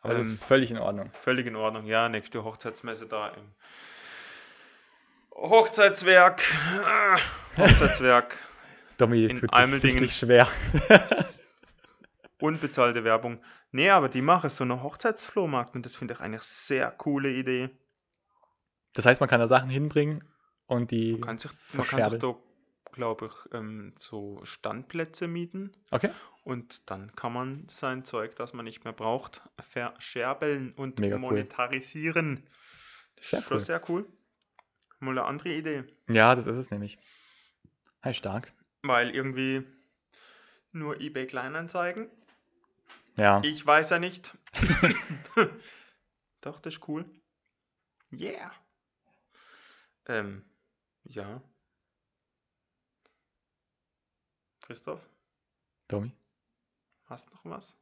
Aber 0.00 0.14
das 0.14 0.28
Ähm, 0.28 0.34
ist 0.34 0.44
völlig 0.44 0.70
in 0.70 0.78
Ordnung. 0.78 1.10
Völlig 1.22 1.46
in 1.46 1.56
Ordnung. 1.56 1.84
Ja, 1.86 2.08
nächste 2.08 2.44
Hochzeitsmesse 2.44 3.06
da 3.06 3.30
im 3.30 3.42
Hochzeitswerk. 5.40 6.42
Ah, 6.84 7.16
Hochzeitswerk. 7.56 8.36
Domi 8.98 9.26
in 9.26 9.36
tut 9.38 9.52
sich 9.80 10.16
schwer. 10.16 10.48
Unbezahlte 12.40 13.04
Werbung. 13.04 13.40
Nee, 13.70 13.90
aber 13.90 14.08
die 14.08 14.22
machen 14.22 14.50
so 14.50 14.64
einen 14.64 14.82
Hochzeitsflohmarkt 14.82 15.74
und 15.76 15.86
das 15.86 15.94
finde 15.94 16.14
ich 16.14 16.20
eine 16.20 16.38
sehr 16.40 16.90
coole 16.90 17.30
Idee. 17.30 17.70
Das 18.94 19.06
heißt, 19.06 19.20
man 19.20 19.28
kann 19.28 19.38
da 19.40 19.46
Sachen 19.46 19.70
hinbringen 19.70 20.24
und 20.66 20.90
die. 20.90 21.12
Man 21.12 21.20
kann 21.20 21.38
sich, 21.38 21.50
man 21.72 21.86
kann 21.86 22.10
sich 22.10 22.20
da, 22.20 22.34
glaube 22.92 23.26
ich, 23.26 23.54
ähm, 23.54 23.94
so 23.98 24.40
Standplätze 24.44 25.28
mieten 25.28 25.72
Okay. 25.92 26.10
und 26.42 26.90
dann 26.90 27.14
kann 27.14 27.32
man 27.32 27.68
sein 27.68 28.04
Zeug, 28.04 28.34
das 28.36 28.54
man 28.54 28.64
nicht 28.64 28.82
mehr 28.82 28.92
braucht, 28.92 29.42
verscherbeln 29.70 30.72
und 30.72 30.98
Mega 30.98 31.14
cool. 31.16 31.20
monetarisieren. 31.20 32.48
Das 33.16 33.24
ist 33.26 33.30
Sehr 33.30 33.42
schon 33.42 33.56
cool. 33.58 33.60
sehr 33.60 33.90
cool. 33.90 34.06
Mal 35.00 35.12
eine 35.12 35.24
andere 35.24 35.54
Idee. 35.54 35.84
Ja, 36.08 36.34
das 36.34 36.46
ist 36.46 36.56
es 36.56 36.70
nämlich. 36.70 36.98
Hey, 38.00 38.14
stark. 38.14 38.52
Weil 38.82 39.14
irgendwie 39.14 39.66
nur 40.72 41.00
eBay 41.00 41.26
Kleinanzeigen. 41.26 42.08
Ja. 43.16 43.40
Ich 43.44 43.64
weiß 43.66 43.90
ja 43.90 43.98
nicht. 43.98 44.36
Doch, 46.40 46.60
das 46.60 46.74
ist 46.74 46.88
cool. 46.88 47.04
Yeah. 48.12 48.52
Ähm, 50.06 50.44
ja. 51.04 51.42
Christoph, 54.62 55.00
Domi. 55.88 56.12
hast 57.06 57.30
noch 57.32 57.44
was? 57.44 57.74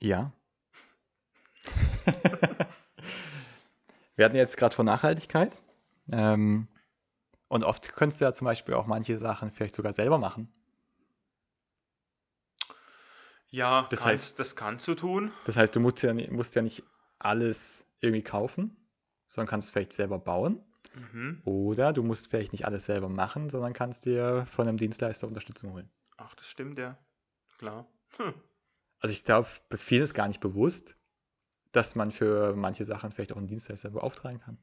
Ja. 0.00 0.32
Wir 4.16 4.24
hatten 4.24 4.36
jetzt 4.36 4.56
gerade 4.56 4.74
von 4.74 4.86
Nachhaltigkeit. 4.86 5.56
Ähm, 6.10 6.68
und 7.48 7.64
oft 7.64 7.94
könntest 7.94 8.20
du 8.20 8.24
ja 8.24 8.32
zum 8.32 8.44
Beispiel 8.46 8.74
auch 8.74 8.86
manche 8.86 9.18
Sachen 9.18 9.50
vielleicht 9.50 9.74
sogar 9.74 9.94
selber 9.94 10.18
machen. 10.18 10.52
Ja, 13.48 13.86
Das 13.90 14.00
kannst, 14.00 14.34
heißt- 14.34 14.38
das 14.38 14.56
kannst 14.56 14.88
du 14.88 14.94
tun. 14.94 15.32
Das 15.44 15.56
heißt, 15.56 15.74
du 15.76 15.80
musst 15.80 16.02
ja, 16.02 16.12
musst 16.30 16.54
ja 16.54 16.62
nicht 16.62 16.82
alles 17.18 17.86
irgendwie 18.00 18.22
kaufen, 18.22 18.76
sondern 19.26 19.48
kannst 19.48 19.70
vielleicht 19.70 19.92
selber 19.92 20.18
bauen. 20.18 20.60
Mhm. 20.94 21.40
Oder 21.44 21.92
du 21.92 22.02
musst 22.02 22.28
vielleicht 22.30 22.52
nicht 22.52 22.66
alles 22.66 22.86
selber 22.86 23.08
machen, 23.08 23.50
sondern 23.50 23.72
kannst 23.72 24.04
dir 24.04 24.46
von 24.46 24.68
einem 24.68 24.76
Dienstleister 24.76 25.26
Unterstützung 25.26 25.72
holen. 25.72 25.90
Ach, 26.16 26.34
das 26.34 26.46
stimmt 26.46 26.78
ja. 26.78 26.98
Klar. 27.58 27.86
Hm. 28.16 28.34
Also 29.00 29.12
ich 29.12 29.24
glaube, 29.24 29.48
vielen 29.76 30.02
ist 30.02 30.14
gar 30.14 30.28
nicht 30.28 30.40
bewusst, 30.40 30.96
dass 31.74 31.94
man 31.94 32.10
für 32.10 32.54
manche 32.56 32.84
Sachen 32.84 33.12
vielleicht 33.12 33.32
auch 33.32 33.36
einen 33.36 33.46
Dienstleister 33.48 33.90
beauftragen 33.90 34.40
kann. 34.40 34.58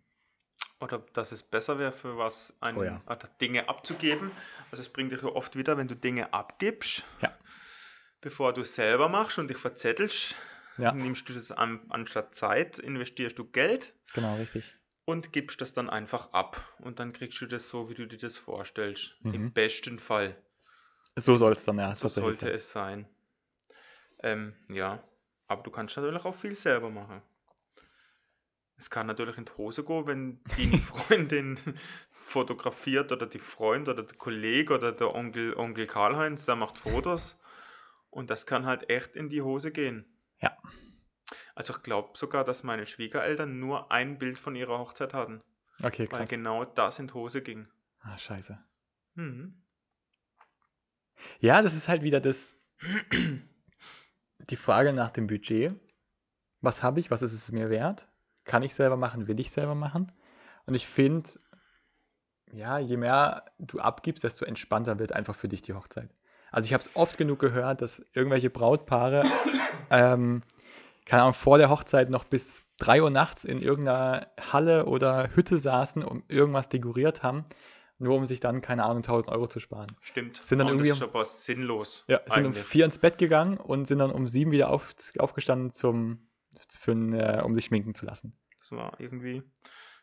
Oder 0.79 0.99
dass 1.13 1.31
es 1.31 1.43
besser 1.43 1.77
wäre, 1.79 1.91
für 1.91 2.17
was 2.17 2.53
einen, 2.59 2.77
Oh 2.79 2.83
ja. 2.83 3.01
oder 3.05 3.29
Dinge 3.39 3.69
abzugeben. 3.69 4.31
Also 4.71 4.81
es 4.81 4.89
bringt 4.89 5.11
dich 5.11 5.21
ja 5.21 5.29
oft 5.29 5.55
wieder, 5.55 5.77
wenn 5.77 5.87
du 5.87 5.95
Dinge 5.95 6.33
abgibst, 6.33 7.03
Ja. 7.21 7.37
bevor 8.21 8.53
du 8.53 8.61
es 8.61 8.75
selber 8.75 9.09
machst 9.09 9.37
und 9.39 9.47
dich 9.49 9.57
verzettelst, 9.57 10.35
Ja, 10.77 10.91
nimmst 10.93 11.29
du 11.29 11.33
das 11.33 11.51
an, 11.51 11.81
anstatt 11.89 12.35
Zeit, 12.35 12.79
investierst 12.79 13.37
du 13.37 13.45
Geld 13.45 13.93
genau, 14.13 14.37
richtig. 14.37 14.75
und 15.05 15.31
gibst 15.33 15.61
das 15.61 15.73
dann 15.73 15.89
einfach 15.89 16.33
ab. 16.33 16.61
Und 16.79 16.99
dann 16.99 17.13
kriegst 17.13 17.39
du 17.41 17.45
das 17.45 17.69
so, 17.69 17.89
wie 17.89 17.93
du 17.93 18.07
dir 18.07 18.17
das 18.17 18.37
vorstellst. 18.37 19.15
Mhm. 19.21 19.33
Im 19.33 19.51
besten 19.53 19.99
Fall. 19.99 20.35
So 21.17 21.37
soll 21.37 21.51
es 21.51 21.63
dann 21.65 21.77
ja 21.77 21.95
So 21.95 22.07
sollte 22.07 22.49
es 22.51 22.71
sein. 22.71 23.07
Ähm, 24.23 24.53
ja, 24.69 25.03
aber 25.51 25.63
du 25.63 25.69
kannst 25.69 25.97
natürlich 25.97 26.23
auch 26.23 26.35
viel 26.35 26.55
selber 26.55 26.89
machen. 26.89 27.21
Es 28.77 28.89
kann 28.89 29.05
natürlich 29.05 29.37
in 29.37 29.43
die 29.43 29.51
Hose 29.57 29.83
gehen, 29.83 30.07
wenn 30.07 30.39
die 30.57 30.77
Freundin 30.77 31.59
fotografiert 32.09 33.11
oder 33.11 33.27
die 33.27 33.39
Freund 33.39 33.89
oder 33.89 34.03
der 34.03 34.17
Kollege 34.17 34.73
oder 34.73 34.93
der 34.93 35.13
Onkel, 35.13 35.53
Onkel 35.57 35.87
Karl-Heinz, 35.87 36.45
der 36.45 36.55
macht 36.55 36.77
Fotos 36.77 37.37
und 38.09 38.29
das 38.29 38.45
kann 38.45 38.65
halt 38.65 38.89
echt 38.89 39.17
in 39.17 39.27
die 39.27 39.41
Hose 39.41 39.71
gehen. 39.71 40.05
Ja. 40.39 40.57
Also 41.53 41.73
ich 41.75 41.83
glaube 41.83 42.17
sogar, 42.17 42.45
dass 42.45 42.63
meine 42.63 42.85
Schwiegereltern 42.85 43.59
nur 43.59 43.91
ein 43.91 44.19
Bild 44.19 44.39
von 44.39 44.55
ihrer 44.55 44.79
Hochzeit 44.79 45.13
hatten. 45.13 45.43
Okay, 45.83 46.07
weil 46.09 46.21
krass. 46.21 46.29
genau 46.29 46.63
das 46.63 46.97
in 46.97 47.07
die 47.07 47.13
Hose 47.13 47.41
ging. 47.41 47.67
Ah, 47.99 48.17
scheiße. 48.17 48.57
Mhm. 49.15 49.61
Ja, 51.41 51.61
das 51.61 51.75
ist 51.75 51.89
halt 51.89 52.03
wieder 52.03 52.21
das, 52.21 52.55
die 54.49 54.55
Frage 54.55 54.93
nach 54.93 55.11
dem 55.11 55.27
Budget. 55.27 55.75
Was 56.61 56.83
habe 56.83 56.99
ich? 56.99 57.11
Was 57.11 57.21
ist 57.21 57.33
es 57.33 57.51
mir 57.51 57.69
wert? 57.69 58.07
Kann 58.43 58.63
ich 58.63 58.73
selber 58.75 58.97
machen? 58.97 59.27
Will 59.27 59.39
ich 59.39 59.51
selber 59.51 59.75
machen? 59.75 60.11
Und 60.65 60.75
ich 60.75 60.87
finde, 60.87 61.29
ja, 62.51 62.79
je 62.79 62.97
mehr 62.97 63.45
du 63.59 63.79
abgibst, 63.79 64.23
desto 64.23 64.45
entspannter 64.45 64.99
wird 64.99 65.13
einfach 65.13 65.35
für 65.35 65.47
dich 65.47 65.61
die 65.61 65.73
Hochzeit. 65.73 66.09
Also 66.51 66.65
ich 66.67 66.73
habe 66.73 66.81
es 66.81 66.95
oft 66.95 67.17
genug 67.17 67.39
gehört, 67.39 67.81
dass 67.81 68.03
irgendwelche 68.13 68.49
Brautpaare, 68.49 69.23
ähm, 69.89 70.43
keine 71.05 71.23
Ahnung, 71.23 71.33
vor 71.33 71.57
der 71.57 71.69
Hochzeit 71.69 72.09
noch 72.09 72.25
bis 72.25 72.63
3 72.77 73.03
Uhr 73.03 73.09
nachts 73.09 73.43
in 73.43 73.61
irgendeiner 73.61 74.27
Halle 74.51 74.85
oder 74.85 75.29
Hütte 75.35 75.57
saßen 75.57 76.03
und 76.03 76.29
irgendwas 76.29 76.67
dekoriert 76.67 77.23
haben, 77.23 77.45
nur 78.01 78.15
um 78.17 78.25
sich 78.25 78.39
dann, 78.39 78.61
keine 78.61 78.83
Ahnung, 78.83 79.03
1000 79.03 79.31
Euro 79.33 79.47
zu 79.47 79.59
sparen. 79.59 79.95
Stimmt. 80.01 80.41
Sind 80.41 80.59
dann 80.59 80.67
Und 80.67 80.73
irgendwie 80.73 80.89
das 80.89 80.97
ist 80.97 81.03
aber 81.03 81.25
sinnlos. 81.25 82.03
Ja, 82.07 82.19
sind 82.27 82.45
um 82.45 82.51
eigentlich. 82.51 82.65
vier 82.65 82.85
ins 82.85 82.97
Bett 82.97 83.17
gegangen 83.17 83.57
und 83.57 83.85
sind 83.85 83.99
dann 83.99 84.11
um 84.11 84.27
sieben 84.27 84.51
wieder 84.51 84.69
auf, 84.69 84.89
aufgestanden, 85.19 85.71
zum, 85.71 86.19
für, 86.79 86.91
äh, 86.91 87.41
um 87.43 87.55
sich 87.55 87.65
schminken 87.65 87.93
zu 87.93 88.05
lassen. 88.05 88.37
Das 88.59 88.71
war 88.71 88.99
irgendwie, 88.99 89.43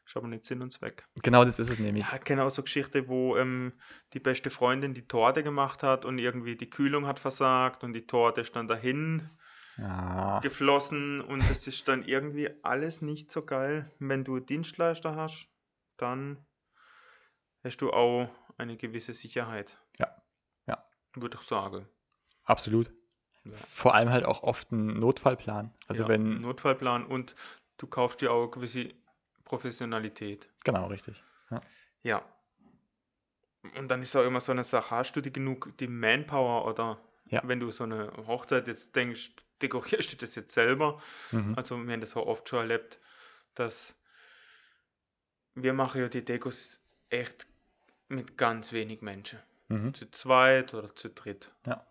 ist 0.07 0.17
aber 0.17 0.29
nicht 0.29 0.45
Sinn 0.45 0.63
und 0.63 0.73
Zweck. 0.73 1.05
Genau 1.23 1.45
das 1.45 1.59
ist 1.59 1.71
es 1.71 1.79
nämlich. 1.79 2.07
Ja, 2.07 2.39
auch 2.47 2.51
so 2.51 2.63
Geschichte, 2.63 3.09
wo 3.09 3.37
ähm, 3.37 3.73
die 4.15 4.21
beste 4.21 4.51
Freundin 4.51 4.95
die 4.95 5.07
Torte 5.07 5.43
gemacht 5.43 5.83
hat 5.83 6.05
und 6.05 6.19
irgendwie 6.19 6.57
die 6.57 6.71
Kühlung 6.71 7.07
hat 7.07 7.19
versagt 7.19 7.85
und 7.85 7.93
die 7.93 8.07
Torte 8.07 8.41
ist 8.41 8.55
dann 8.57 8.69
dahin 8.69 9.29
Ah, 9.81 10.41
geflossen 10.43 11.21
und 11.21 11.39
das 11.51 11.67
ist 11.67 11.87
dann 11.87 12.05
irgendwie 12.05 12.51
alles 12.63 13.01
nicht 13.01 13.31
so 13.31 13.45
geil. 13.45 13.93
Wenn 13.99 14.25
du 14.25 14.41
Dienstleister 14.41 15.15
hast, 15.15 15.49
dann 15.97 16.45
hast 17.69 17.79
du 17.79 17.93
auch 17.93 18.29
eine 18.57 18.77
gewisse 18.77 19.15
Sicherheit. 19.15 19.79
Ja. 19.99 20.09
Ja. 20.67 20.85
Würde 21.15 21.39
ich 21.41 21.47
sagen. 21.49 21.87
absolut. 22.45 22.91
Ja. 23.45 23.53
Vor 23.71 23.95
allem 23.95 24.11
halt 24.11 24.25
auch 24.25 24.43
oft 24.43 24.73
ein 24.73 24.87
Notfallplan. 24.99 25.73
Also 25.87 26.03
ja, 26.03 26.09
wenn, 26.09 26.41
Notfallplan 26.43 27.07
und 27.07 27.35
du 27.79 27.87
kaufst 27.87 28.21
dir 28.21 28.33
auch 28.33 28.43
eine 28.43 28.51
gewisse 28.51 28.91
Professionalität. 29.45 30.49
genau, 30.65 30.87
richtig. 30.89 31.23
Ja. 32.03 32.23
Und 33.77 33.89
dann 33.89 34.03
ist 34.03 34.15
auch 34.17 34.25
immer 34.25 34.41
so 34.41 34.53
eine 34.53 34.65
Sache, 34.65 34.91
hast 34.93 35.13
du 35.17 35.21
die 35.21 35.33
genug, 35.33 35.77
die 35.79 35.89
Manpower 35.89 36.65
oder 36.67 37.01
Ja. 37.27 37.41
wenn 37.45 37.61
du 37.61 37.71
so 37.71 37.85
eine 37.85 38.13
Hochzeit 38.27 38.67
jetzt 38.69 38.95
denkst, 38.97 39.31
dekorierst 39.63 40.13
du 40.13 40.17
das 40.17 40.35
jetzt 40.35 40.53
selber? 40.55 41.03
Mhm. 41.33 41.55
Also 41.57 41.77
wir 41.77 41.93
haben 41.93 42.01
das 42.01 42.17
auch 42.17 42.27
oft 42.27 42.49
schon 42.49 42.61
erlebt, 42.61 42.99
dass 43.55 43.97
wir 45.55 45.73
machen 45.73 46.01
ja 46.01 46.09
die 46.09 46.25
Dekos 46.25 46.81
echt 47.11 47.47
mit 48.09 48.37
ganz 48.39 48.73
wenig 48.73 49.03
Menschen. 49.03 49.39
Mhm. 49.69 49.95
Zu 49.95 50.11
zweit 50.11 50.75
oder 50.75 50.95
zu 50.97 51.11
dritt. 51.11 51.53
Ja. 51.67 51.87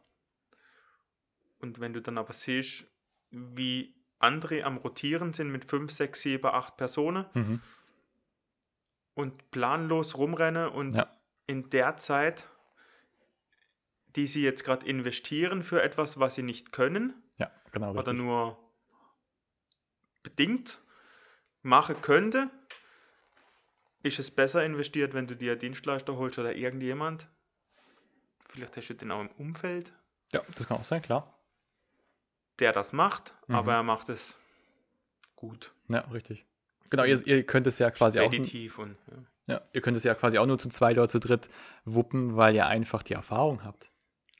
Und 1.59 1.79
wenn 1.79 1.93
du 1.93 2.01
dann 2.01 2.17
aber 2.17 2.33
siehst, 2.33 2.85
wie 3.31 3.95
andere 4.19 4.63
am 4.63 4.77
Rotieren 4.77 5.33
sind 5.33 5.51
mit 5.51 5.65
5, 5.65 5.91
6, 5.91 6.21
7, 6.21 6.45
8 6.47 6.77
Personen 6.77 7.25
Mhm. 7.33 7.61
und 9.13 9.51
planlos 9.51 10.15
rumrennen 10.17 10.69
und 10.69 10.95
Ja. 10.95 11.07
in 11.45 11.69
der 11.69 11.97
Zeit, 11.97 12.49
die 14.15 14.27
sie 14.27 14.41
jetzt 14.41 14.63
gerade 14.63 14.85
investieren 14.87 15.61
für 15.63 15.81
etwas, 15.83 16.19
was 16.19 16.35
sie 16.35 16.43
nicht 16.43 16.71
können 16.71 17.13
Ja, 17.37 17.51
genau, 17.71 17.91
oder 17.91 18.07
richtig. 18.11 18.17
nur 18.25 18.57
bedingt 20.23 20.81
machen 21.61 22.01
könnte, 22.01 22.49
ist 24.07 24.19
es 24.19 24.31
besser 24.31 24.63
investiert, 24.65 25.13
wenn 25.13 25.27
du 25.27 25.35
dir 25.35 25.51
einen 25.53 25.59
Dienstleister 25.61 26.15
holst 26.17 26.39
oder 26.39 26.55
irgendjemand. 26.55 27.27
Vielleicht 28.49 28.77
hast 28.77 28.87
du 28.89 28.93
den 28.95 29.11
auch 29.11 29.21
im 29.21 29.29
Umfeld, 29.37 29.93
Ja, 30.33 30.41
das 30.55 30.67
kann 30.67 30.77
auch 30.77 30.83
sein, 30.83 31.01
klar. 31.01 31.33
der 32.59 32.73
das 32.73 32.93
macht, 32.93 33.35
Mhm. 33.47 33.55
aber 33.55 33.73
er 33.73 33.83
macht 33.83 34.09
es 34.09 34.35
gut, 35.35 35.73
Ja, 35.89 35.99
richtig. 36.11 36.45
Genau, 36.89 37.03
ihr, 37.03 37.25
ihr 37.27 37.43
könnt 37.45 37.67
es 37.67 37.79
ja 37.79 37.91
quasi 37.91 38.19
auch, 38.19 38.31
und 38.31 38.51
ja. 39.11 39.17
ja, 39.47 39.61
ihr 39.73 39.81
könnt 39.81 39.97
es 39.97 40.03
ja 40.03 40.15
quasi 40.15 40.37
auch 40.37 40.45
nur 40.45 40.57
zu 40.57 40.69
zweit 40.69 40.97
oder 40.97 41.07
zu 41.07 41.19
dritt 41.19 41.49
wuppen, 41.85 42.37
weil 42.37 42.55
ihr 42.55 42.65
einfach 42.67 43.03
die 43.03 43.13
Erfahrung 43.13 43.63
habt. 43.63 43.91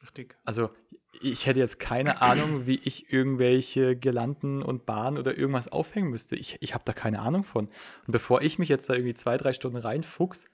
richtig. 0.02 0.36
Also 0.46 0.74
ich 1.22 1.46
hätte 1.46 1.60
jetzt 1.60 1.80
keine 1.80 2.22
Ahnung, 2.22 2.66
wie 2.68 2.80
ich 2.84 3.12
irgendwelche 3.12 3.96
Girlanden 3.96 4.62
und 4.62 4.86
Bahnen 4.86 5.18
oder 5.18 5.38
irgendwas 5.38 5.68
aufhängen 5.68 6.10
müsste. 6.10 6.36
Ich, 6.36 6.58
ich 6.62 6.74
habe 6.74 6.84
da 6.86 6.94
keine 6.94 7.20
Ahnung 7.20 7.44
von. 7.44 7.68
Und 7.68 8.12
bevor 8.12 8.42
ich 8.42 8.60
mich 8.60 8.70
jetzt 8.70 8.90
da 8.90 8.94
irgendwie 8.94 9.14
zwei, 9.14 9.38
drei 9.38 9.54
Stunden 9.54 9.78
reinfuchs, 9.78 10.46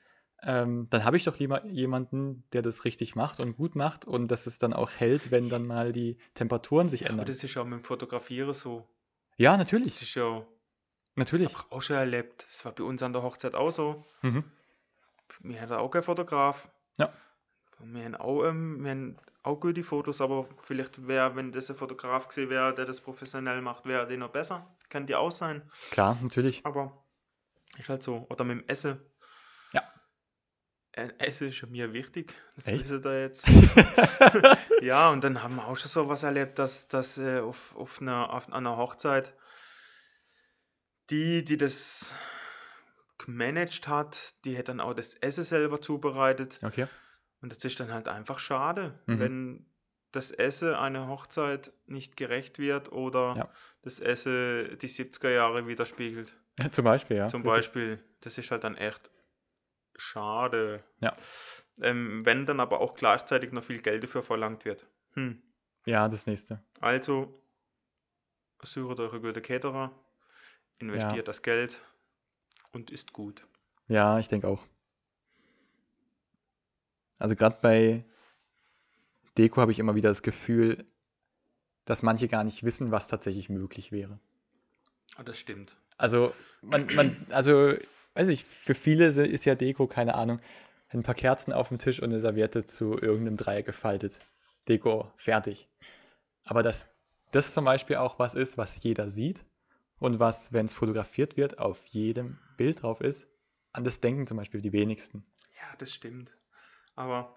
ähm, 0.41 0.88
dann 0.89 1.06
habe 1.06 1.15
ich 1.17 1.23
doch 1.23 1.39
lieber 1.39 1.65
jemanden, 1.65 2.43
der 2.52 2.62
das 2.62 2.84
richtig 2.86 3.15
macht 3.15 3.39
und 3.39 3.56
gut 3.56 3.76
macht 3.76 4.06
und 4.06 4.28
dass 4.30 4.45
es 4.45 4.58
dann 4.58 4.73
auch 4.73 4.91
hält, 4.91 5.32
wenn 5.32 5.49
dann 5.49 5.65
mal 5.65 5.93
die 5.93 6.17
Temperaturen 6.34 6.89
sich 6.89 7.04
Aber 7.04 7.12
ändern. 7.12 7.28
das 7.28 7.43
ist 7.43 7.54
ja 7.54 7.63
mit 7.63 7.80
dem 7.80 7.84
Fotografieren 7.86 8.52
so. 8.54 8.88
Ja, 9.38 9.52
Das 9.52 9.60
natürlich, 9.60 10.02
ist 10.02 10.15
ja, 10.15 10.45
natürlich. 11.15 11.47
das 11.47 11.56
habe 11.58 11.67
ich 11.67 11.71
auch 11.71 11.82
schon 11.82 11.95
erlebt. 11.95 12.45
Das 12.52 12.65
war 12.65 12.73
bei 12.73 12.84
uns 12.84 13.02
an 13.02 13.13
der 13.13 13.23
Hochzeit 13.23 13.56
auch 13.56 13.71
so. 13.71 14.04
Mhm. 14.21 14.43
Wir 15.39 15.62
hatten 15.62 15.73
auch 15.73 15.89
keinen 15.89 16.04
Fotograf. 16.04 16.69
Ja. 16.97 17.12
Wir 17.80 18.06
haben 18.06 18.15
auch, 18.15 18.43
ähm, 18.43 18.84
wir 18.84 18.91
haben 18.91 19.17
auch 19.43 19.60
gute 19.60 19.84
Fotos, 19.84 20.21
aber 20.21 20.47
vielleicht 20.63 21.06
wäre, 21.06 21.36
wenn 21.36 21.51
das 21.51 21.69
ein 21.69 21.75
Fotograf 21.75 22.27
gewesen 22.29 22.49
wäre, 22.49 22.73
der 22.73 22.86
das 22.86 23.01
professionell 23.01 23.62
macht, 23.62 23.86
wäre 23.86 24.08
der 24.08 24.17
noch 24.17 24.32
besser. 24.32 24.65
Kann 24.89 25.06
die 25.06 25.15
auch 25.15 25.32
sein. 25.32 25.69
Klar, 25.91 26.17
natürlich. 26.21 26.65
Aber 26.65 27.06
ist 27.77 27.89
halt 27.89 28.03
so. 28.03 28.25
Oder 28.29 28.43
mit 28.45 28.60
dem 28.60 28.69
Essen. 28.69 29.01
Ja. 29.73 29.84
Äh, 30.93 31.10
Essen 31.17 31.49
ist 31.49 31.56
schon 31.56 31.71
mir 31.71 31.91
wichtig. 31.91 32.34
Das 32.56 32.67
Echt? 32.67 32.89
wisst 32.89 33.06
ihr 33.06 33.21
jetzt. 33.21 33.45
Ja, 34.84 35.12
und 35.12 35.23
dann 35.23 35.41
haben 35.41 35.56
wir 35.56 35.65
auch 35.65 35.77
schon 35.77 35.89
so 35.89 36.10
was 36.10 36.23
erlebt, 36.23 36.60
dass, 36.60 36.89
dass 36.89 37.17
äh, 37.17 37.39
auf, 37.39 37.73
auf 37.77 38.01
einer, 38.01 38.34
auf 38.34 38.51
einer 38.51 38.75
Hochzeit 38.75 39.34
die, 41.10 41.45
die 41.45 41.56
das 41.56 42.12
gemanagt 43.17 43.88
hat, 43.88 44.34
die 44.43 44.58
hat 44.58 44.67
dann 44.67 44.82
auch 44.82 44.93
das 44.93 45.13
Essen 45.15 45.45
selber 45.45 45.79
zubereitet. 45.79 46.60
Okay. 46.62 46.88
Und 47.43 47.53
das 47.53 47.63
ist 47.65 47.77
dann 47.79 47.91
halt 47.93 48.08
einfach 48.08 48.39
schade, 48.39 48.97
Mhm. 49.06 49.19
wenn 49.19 49.65
das 50.13 50.32
Essen 50.32 50.73
einer 50.73 51.08
Hochzeit 51.10 51.73
nicht 51.88 52.15
gerecht 52.15 52.58
wird 52.58 52.91
oder 52.91 53.36
Ja. 53.36 53.49
das 53.82 53.99
Essen 53.99 54.77
die 54.82 54.88
70er 54.88 55.29
Jahre 55.29 55.67
widerspiegelt. 55.67 56.34
Zum 56.71 56.86
Beispiel, 56.86 57.17
ja. 57.17 57.27
Zum. 57.27 57.43
Beispiel, 57.43 58.01
das 58.21 58.38
ist 58.38 58.49
halt 58.49 58.63
dann 58.63 58.77
echt 58.77 59.12
schade. 59.97 60.84
Ja. 61.01 61.15
Ähm, 61.82 62.25
wenn 62.25 62.45
dann 62.45 62.60
aber 62.62 62.79
auch 62.79 62.93
gleichzeitig 62.95 63.51
noch 63.51 63.63
viel 63.63 63.82
Geld 63.82 64.03
dafür 64.03 64.23
verlangt 64.23 64.63
wird. 64.65 64.88
Hm. 65.15 65.41
Ja, 65.86 66.08
das 66.08 66.27
nächste. 66.27 66.63
Also, 66.79 67.41
sucht 68.63 68.99
eure 68.99 69.19
gute 69.19 69.41
Caterer, 69.41 69.91
investiert 70.77 71.15
Ja. 71.17 71.23
das 71.23 71.41
Geld 71.41 71.82
und 72.71 72.89
ist 72.91 73.12
gut. 73.12 73.45
Ja, 73.88 74.17
ich 74.19 74.29
denke 74.29 74.47
auch. 74.47 74.63
Also 77.24 77.38
gerade 77.38 77.58
bei 77.62 78.04
Deko 79.38 79.62
habe 79.62 79.72
ich 79.72 79.80
immer 79.80 79.96
wieder 79.96 80.10
das 80.10 80.24
Gefühl, 80.24 80.86
dass 81.86 82.04
manche 82.04 82.28
gar 82.28 82.44
nicht 82.44 82.64
wissen, 82.64 82.92
was 82.92 83.08
tatsächlich 83.08 83.48
möglich 83.48 83.94
wäre. 83.94 84.20
Ah, 85.16 85.24
das 85.24 85.38
stimmt. 85.38 85.78
Also, 85.96 86.34
man, 86.62 86.94
man, 86.94 87.26
also, 87.30 87.76
weiß 88.16 88.28
ich, 88.28 88.44
für 88.44 88.76
viele 88.76 89.06
ist 89.08 89.46
ja 89.46 89.56
Deko, 89.56 89.88
keine 89.88 90.16
Ahnung, 90.16 90.42
ein 90.90 91.04
paar 91.04 91.16
Kerzen 91.16 91.54
auf 91.54 91.70
dem 91.70 91.78
Tisch 91.78 92.02
und 92.02 92.10
eine 92.10 92.20
Serviette 92.20 92.66
zu 92.66 92.98
irgendeinem 93.00 93.38
Dreieck 93.38 93.68
gefaltet. 93.68 94.20
Deko, 94.68 95.10
fertig. 95.16 95.70
Aber 96.44 96.62
dass 96.62 96.90
das 97.32 97.54
zum 97.54 97.64
Beispiel 97.64 97.96
auch 97.96 98.20
was 98.20 98.36
ist, 98.36 98.58
was 98.58 98.84
jeder 98.84 99.10
sieht 99.10 99.46
und 99.98 100.20
was, 100.20 100.52
wenn 100.52 100.66
es 100.66 100.74
fotografiert 100.74 101.38
wird, 101.38 101.58
auf 101.58 101.86
jedem 101.86 102.38
Bild 102.58 102.82
drauf 102.82 103.00
ist, 103.00 103.30
an 103.72 103.86
das 103.86 104.02
denken 104.02 104.28
zum 104.28 104.36
Beispiel 104.36 104.62
die 104.62 104.74
wenigsten. 104.74 105.24
Ja, 105.56 105.74
das 105.78 105.94
stimmt. 105.94 106.30
Aber 106.95 107.36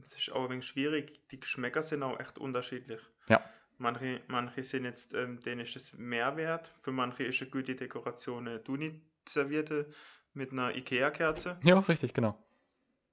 es 0.00 0.16
ist 0.16 0.32
auch 0.32 0.44
ein 0.44 0.50
wenig 0.50 0.66
schwierig. 0.66 1.20
Die 1.30 1.40
Geschmäcker 1.40 1.82
sind 1.82 2.02
auch 2.02 2.18
echt 2.18 2.38
unterschiedlich. 2.38 3.00
Ja. 3.28 3.40
Manche, 3.78 4.20
manche 4.28 4.62
sind 4.62 4.84
jetzt, 4.84 5.14
ähm, 5.14 5.40
denen 5.40 5.62
ist 5.62 5.74
das 5.74 5.92
mehr 5.94 6.36
wert. 6.36 6.72
Für 6.82 6.92
manche 6.92 7.24
ist 7.24 7.40
eine 7.40 7.50
gute 7.50 7.74
Dekoration 7.74 8.46
eine 8.46 8.58
Duni-Serviette 8.58 9.90
mit 10.34 10.52
einer 10.52 10.76
Ikea-Kerze. 10.76 11.58
Ja, 11.62 11.78
richtig, 11.78 12.14
genau. 12.14 12.36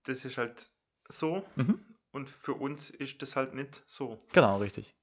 Das 0.03 0.25
ist 0.25 0.37
halt 0.37 0.69
so. 1.09 1.45
Mhm. 1.55 1.79
Und 2.11 2.29
für 2.29 2.53
uns 2.53 2.89
ist 2.89 3.21
das 3.21 3.35
halt 3.35 3.53
nicht 3.53 3.83
so. 3.85 4.17
Genau, 4.33 4.57
richtig. 4.57 4.93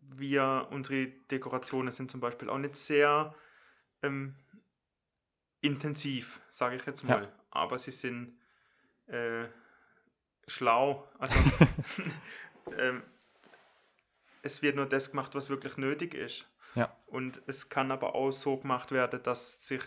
wir, 0.00 0.68
unsere 0.70 1.06
Dekorationen 1.30 1.92
sind 1.92 2.10
zum 2.10 2.20
Beispiel 2.20 2.48
auch 2.48 2.58
nicht 2.58 2.76
sehr 2.76 3.34
ähm, 4.02 4.34
intensiv, 5.66 6.40
sage 6.50 6.76
ich 6.76 6.86
jetzt 6.86 7.02
Ja. 7.02 7.16
mal. 7.16 7.32
Aber 7.50 7.78
sie 7.78 7.90
sind 7.90 8.38
äh, 9.06 9.46
schlau. 10.46 11.08
Also 11.18 11.34
ähm, 12.78 13.02
es 14.42 14.62
wird 14.62 14.76
nur 14.76 14.86
das 14.86 15.10
gemacht, 15.10 15.34
was 15.34 15.48
wirklich 15.48 15.76
nötig 15.76 16.14
ist. 16.14 16.46
Ja. 16.74 16.94
Und 17.06 17.40
es 17.46 17.68
kann 17.68 17.90
aber 17.90 18.14
auch 18.14 18.30
so 18.30 18.56
gemacht 18.56 18.92
werden, 18.92 19.22
dass 19.22 19.60
sich 19.66 19.82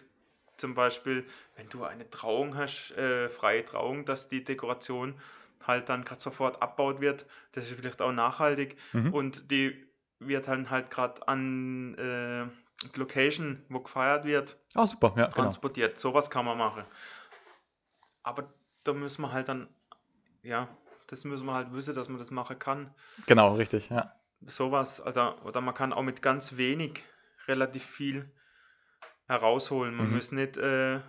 zum 0.58 0.76
Beispiel, 0.76 1.26
wenn 1.56 1.70
du 1.70 1.84
eine 1.86 2.10
Trauung 2.10 2.56
hast, 2.56 2.92
äh, 2.92 3.30
freie 3.30 3.66
Trauung, 3.66 4.06
dass 4.06 4.28
die 4.28 4.44
Dekoration 4.44 5.20
halt 5.66 5.90
dann 5.90 6.04
gerade 6.04 6.22
sofort 6.22 6.62
abbaut 6.62 7.00
wird. 7.00 7.26
Das 7.54 7.66
ist 7.66 7.80
vielleicht 7.80 8.02
auch 8.02 8.12
nachhaltig. 8.12 8.78
Mhm. 8.94 9.14
Und 9.14 9.52
die 9.52 9.86
wird 10.20 10.48
dann 10.48 10.70
halt 10.70 10.92
gerade 10.92 11.26
an 11.28 11.96
äh, 11.98 12.46
Location, 12.96 13.64
wo 13.70 13.80
gefeiert 13.80 14.26
wird, 14.26 14.58
Ah, 14.76 14.88
super, 14.88 15.14
ja, 15.18 15.26
genau. 15.28 15.34
transportiert. 15.36 16.00
Sowas 16.00 16.30
kann 16.30 16.46
man 16.46 16.58
machen. 16.58 16.84
Aber 18.24 18.54
da 18.84 18.94
müssen 18.94 19.22
wir 19.22 19.32
halt 19.32 19.50
dann, 19.50 19.68
ja, 20.44 20.68
das 21.08 21.24
müssen 21.26 21.46
wir 21.46 21.54
halt 21.54 21.74
wissen, 21.74 21.96
dass 21.96 22.08
man 22.10 22.20
das 22.20 22.32
machen 22.32 22.58
kann. 22.60 22.94
Genau, 23.26 23.56
richtig, 23.56 23.90
ja. 23.90 24.14
Sowas, 24.48 25.02
also, 25.02 25.36
oder 25.44 25.60
man 25.62 25.74
kann 25.76 25.92
auch 25.92 26.04
mit 26.04 26.22
ganz 26.22 26.56
wenig 26.56 27.04
relativ 27.48 27.84
viel 27.84 28.32
herausholen. 29.28 29.96
Man 29.96 30.08
Mhm. 30.10 30.16
muss 30.16 30.32
nicht 30.32 30.56
äh, 30.58 31.02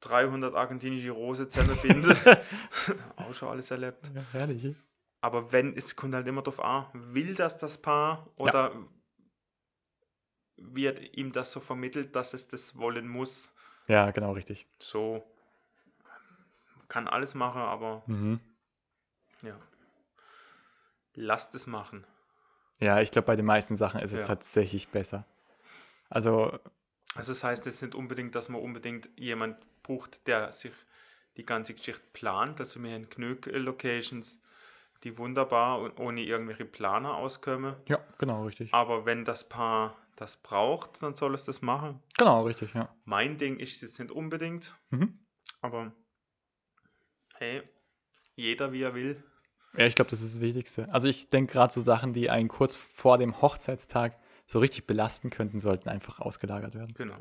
300 0.00 0.54
argentinische 0.54 1.10
Rose 1.12 1.48
zusammenbinden. 1.48 2.16
auch 3.16 3.34
schon 3.34 3.48
alles 3.48 3.70
erlebt. 3.70 4.10
ja 4.14 4.22
herrlich. 4.32 4.76
Aber 5.22 5.52
wenn, 5.52 5.74
es 5.74 5.96
kommt 5.96 6.14
halt 6.14 6.26
immer 6.26 6.42
drauf 6.42 6.60
an, 6.60 6.86
will 6.92 7.34
das 7.34 7.56
das 7.56 7.80
Paar 7.80 8.28
oder 8.36 8.72
wird 10.56 11.00
ihm 11.16 11.32
das 11.32 11.52
so 11.52 11.60
vermittelt, 11.60 12.14
dass 12.16 12.34
es 12.34 12.48
das 12.48 12.76
wollen 12.78 13.08
muss? 13.08 13.50
Ja, 13.88 14.10
genau, 14.10 14.32
richtig. 14.32 14.66
So 14.78 15.22
kann 16.88 17.08
alles 17.08 17.34
machen, 17.34 17.60
aber 17.60 18.02
Mhm. 18.06 18.40
ja. 19.42 19.56
Lasst 21.14 21.54
es 21.54 21.66
machen. 21.66 22.04
Ja, 22.80 23.00
ich 23.00 23.10
glaube, 23.10 23.26
bei 23.26 23.36
den 23.36 23.46
meisten 23.46 23.76
Sachen 23.76 24.00
ist 24.00 24.12
es 24.12 24.20
Ja. 24.20 24.26
tatsächlich 24.26 24.88
besser. 24.88 25.24
Also, 26.10 26.58
Also 27.16 27.32
das 27.32 27.44
heißt 27.44 27.66
jetzt 27.66 27.82
nicht 27.82 27.94
unbedingt, 27.94 28.34
dass 28.34 28.48
man 28.48 28.60
unbedingt 28.60 29.08
jemand 29.16 29.56
braucht, 29.82 30.26
der 30.26 30.52
sich 30.52 30.72
die 31.36 31.44
ganze 31.46 31.74
Geschichte 31.74 32.02
plant. 32.12 32.60
Also 32.60 32.82
wir 32.82 32.92
haben 32.92 33.08
genug 33.10 33.46
Locations, 33.46 34.40
die 35.04 35.16
wunderbar 35.18 35.80
und 35.80 35.98
ohne 36.00 36.22
irgendwelche 36.22 36.64
Planer 36.64 37.14
auskommen. 37.14 37.76
ja, 37.88 37.98
genau, 38.18 38.44
richtig. 38.44 38.72
Aber 38.74 39.06
wenn 39.06 39.24
das 39.24 39.48
Paar 39.48 39.96
das 40.16 40.36
braucht, 40.36 41.02
dann 41.02 41.14
soll 41.16 41.34
es 41.34 41.44
das 41.44 41.62
machen. 41.62 42.00
Genau, 42.18 42.42
richtig, 42.44 42.74
ja. 42.74 42.94
Mein 43.04 43.38
Ding 43.38 43.58
ist 43.58 43.80
jetzt 43.82 43.98
nicht 43.98 44.10
unbedingt, 44.10 44.74
Mhm. 44.90 45.18
aber 45.60 45.92
hey, 47.34 47.62
jeder 48.36 48.72
wie 48.72 48.82
er 48.82 48.94
will. 48.94 49.22
Ja, 49.76 49.86
ich 49.86 49.94
glaube, 49.94 50.10
das 50.10 50.22
ist 50.22 50.36
das 50.36 50.40
Wichtigste. 50.40 50.86
Also 50.92 51.08
ich 51.08 51.30
denke 51.30 51.52
gerade 51.52 51.72
so 51.72 51.80
Sachen, 51.80 52.12
die 52.12 52.30
einen 52.30 52.48
kurz 52.48 52.76
vor 52.76 53.18
dem 53.18 53.40
Hochzeitstag 53.42 54.16
so 54.46 54.60
richtig 54.60 54.86
belasten 54.86 55.30
könnten, 55.30 55.58
sollten 55.58 55.88
einfach 55.88 56.20
ausgelagert 56.20 56.74
werden. 56.74 56.94
Genau. 56.94 57.18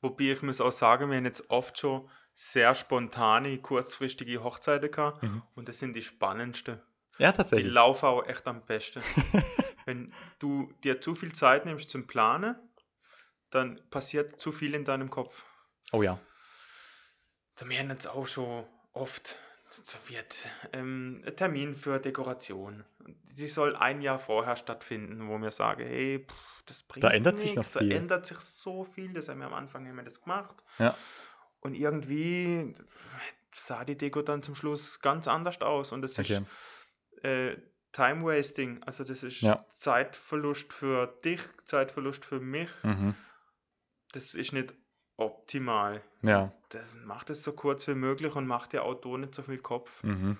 Wobei 0.00 0.32
ich 0.32 0.42
muss 0.42 0.60
auch 0.60 0.72
sagen, 0.72 1.10
wir 1.10 1.16
haben 1.18 1.24
jetzt 1.24 1.48
oft 1.50 1.78
schon 1.78 2.08
sehr 2.34 2.74
spontane, 2.74 3.58
kurzfristige 3.58 4.42
Hochzeiten 4.42 4.90
gehabt 4.90 5.22
Mhm. 5.22 5.42
und 5.54 5.68
das 5.68 5.78
sind 5.78 5.94
die 5.94 6.02
spannendsten. 6.02 6.80
Ja, 7.18 7.30
Die 7.32 7.36
tatsächlich. 7.38 7.72
laufen 7.72 8.06
auch 8.06 8.24
echt 8.26 8.46
am 8.46 8.64
besten. 8.66 9.00
Wenn 9.86 10.12
du 10.38 10.70
dir 10.84 11.00
zu 11.00 11.14
viel 11.14 11.32
Zeit 11.32 11.64
nimmst 11.64 11.88
zum 11.88 12.06
Planen, 12.06 12.56
dann 13.50 13.80
passiert 13.88 14.38
zu 14.38 14.52
viel 14.52 14.74
in 14.74 14.84
deinem 14.84 15.08
Kopf. 15.08 15.46
Oh 15.92 16.02
ja. 16.02 16.18
Da 17.54 17.68
werden 17.68 17.88
jetzt 17.90 18.06
auch 18.08 18.26
schon 18.26 18.66
oft, 18.92 19.36
so 19.70 19.96
wird 20.08 20.36
ähm, 20.72 21.24
Termin 21.36 21.74
für 21.74 21.98
Dekoration. 21.98 22.84
Die 23.36 23.48
soll 23.48 23.76
ein 23.76 24.02
Jahr 24.02 24.18
vorher 24.18 24.56
stattfinden, 24.56 25.28
wo 25.28 25.38
wir 25.38 25.50
sagen, 25.52 25.86
hey, 25.86 26.26
pff, 26.28 26.62
das 26.66 26.82
bringt 26.82 27.04
Da 27.04 27.10
ändert 27.10 27.38
sich 27.38 27.54
nichts, 27.54 27.72
noch 27.72 27.80
viel. 27.80 27.88
Da 27.90 27.96
ändert 27.96 28.26
sich 28.26 28.38
so 28.38 28.84
viel, 28.84 29.14
das 29.14 29.28
haben 29.28 29.38
wir 29.38 29.46
am 29.46 29.54
Anfang 29.54 29.86
haben 29.86 29.96
wir 29.96 30.02
das 30.02 30.20
gemacht. 30.20 30.56
Ja. 30.78 30.96
Und 31.60 31.74
irgendwie 31.74 32.74
sah 33.54 33.84
die 33.84 33.96
Deko 33.96 34.22
dann 34.22 34.42
zum 34.42 34.54
Schluss 34.54 35.00
ganz 35.00 35.28
anders 35.28 35.60
aus. 35.62 35.92
Und 35.92 36.02
das 36.02 36.18
Okay. 36.18 36.42
ist 37.14 37.24
äh, 37.24 37.56
Time 37.96 38.24
Wasting. 38.26 38.82
Also 38.84 39.04
das 39.04 39.22
ist 39.22 39.40
Ja. 39.40 39.64
Zeitverlust 39.78 40.70
für 40.72 41.06
dich, 41.24 41.40
Zeitverlust 41.64 42.26
für 42.26 42.40
mich. 42.40 42.68
Mhm. 42.82 43.14
Das 44.12 44.34
ist 44.34 44.52
nicht 44.52 44.74
optimal. 45.16 46.02
Ja. 46.20 46.52
Das 46.68 46.94
macht 46.94 47.30
es 47.30 47.42
so 47.42 47.52
kurz 47.52 47.88
wie 47.88 47.94
möglich 47.94 48.34
und 48.36 48.46
macht 48.46 48.74
dir 48.74 48.82
auch 48.84 49.00
da 49.00 49.16
nicht 49.16 49.34
so 49.34 49.42
viel 49.42 49.58
Kopf. 49.58 50.02
Mhm. 50.04 50.36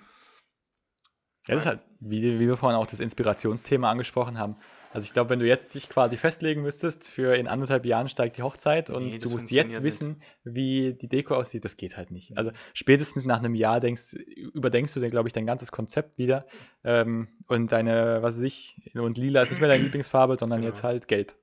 Ja, 1.47 1.55
das 1.55 1.63
ist 1.63 1.67
halt, 1.67 1.79
wie, 1.99 2.39
wie 2.39 2.47
wir 2.47 2.57
vorhin 2.57 2.77
auch 2.77 2.87
das 2.87 2.99
Inspirationsthema 2.99 3.89
angesprochen 3.89 4.37
haben. 4.37 4.57
Also 4.93 5.05
ich 5.05 5.13
glaube, 5.13 5.29
wenn 5.29 5.39
du 5.39 5.45
jetzt 5.45 5.75
dich 5.75 5.89
quasi 5.89 6.17
festlegen 6.17 6.61
müsstest, 6.61 7.07
für 7.07 7.35
in 7.35 7.47
anderthalb 7.47 7.85
Jahren 7.85 8.09
steigt 8.09 8.37
die 8.37 8.41
Hochzeit 8.41 8.89
und 8.89 9.03
Nee, 9.05 9.19
du 9.19 9.29
musst 9.29 9.51
jetzt 9.51 9.83
wissen, 9.83 10.21
wie 10.43 10.93
die 10.93 11.07
Deko 11.07 11.35
aussieht, 11.35 11.65
das 11.65 11.77
geht 11.77 11.97
halt 11.97 12.09
nicht. 12.09 12.37
Also 12.37 12.51
spätestens 12.73 13.25
nach 13.25 13.39
einem 13.39 13.53
Jahr 13.53 13.79
denkst, 13.79 14.13
überdenkst 14.13 14.93
du 14.93 14.99
dir, 14.99 15.09
glaube 15.09 15.27
ich, 15.29 15.33
dein 15.33 15.45
ganzes 15.45 15.71
Konzept 15.71 16.17
wieder. 16.17 16.47
Ähm, 16.83 17.27
und 17.47 17.71
deine, 17.71 18.23
was 18.23 18.37
weiß 18.37 18.43
ich, 18.43 18.91
und 18.95 19.17
lila 19.17 19.43
ist 19.43 19.51
nicht 19.51 19.59
mehr 19.59 19.69
deine 19.69 19.83
Lieblingsfarbe, 19.83 20.35
sondern 20.37 20.61
Genau. 20.61 20.73
jetzt 20.73 20.83
halt 20.83 21.07
gelb. 21.07 21.35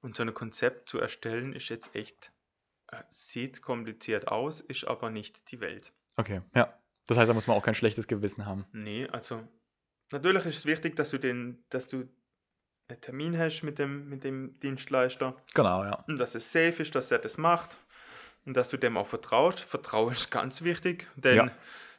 Und 0.00 0.16
so 0.16 0.22
ein 0.22 0.32
Konzept 0.32 0.88
zu 0.88 0.98
erstellen 0.98 1.52
ist 1.52 1.68
jetzt 1.68 1.94
echt, 1.94 2.32
äh, 2.90 3.02
sieht 3.10 3.62
kompliziert 3.62 4.28
aus, 4.28 4.60
ist 4.60 4.86
aber 4.86 5.10
nicht 5.10 5.50
die 5.50 5.60
Welt. 5.60 5.92
Okay, 6.16 6.40
ja. 6.54 6.72
Das 7.10 7.18
heißt, 7.18 7.28
da 7.28 7.34
muss 7.34 7.48
man 7.48 7.56
auch 7.56 7.62
kein 7.64 7.74
schlechtes 7.74 8.06
Gewissen 8.06 8.46
haben. 8.46 8.66
Nee, 8.72 9.08
also 9.10 9.42
natürlich 10.12 10.46
ist 10.46 10.58
es 10.58 10.64
wichtig, 10.64 10.94
dass 10.94 11.10
du 11.10 11.18
den, 11.18 11.64
dass 11.68 11.88
du 11.88 12.08
einen 12.86 13.00
Termin 13.00 13.36
hast 13.36 13.62
mit 13.64 13.80
dem, 13.80 14.08
mit 14.08 14.22
dem 14.22 14.60
Dienstleister 14.60 15.34
Genau, 15.54 15.82
ja. 15.82 16.04
und 16.06 16.18
dass 16.18 16.36
es 16.36 16.52
safe 16.52 16.80
ist, 16.80 16.94
dass 16.94 17.10
er 17.10 17.18
das 17.18 17.36
macht 17.36 17.78
und 18.46 18.56
dass 18.56 18.68
du 18.68 18.76
dem 18.76 18.96
auch 18.96 19.08
vertraust. 19.08 19.58
Vertrauen 19.58 20.12
ist 20.12 20.30
ganz 20.30 20.62
wichtig, 20.62 21.08
denn 21.16 21.36
Ja. 21.36 21.50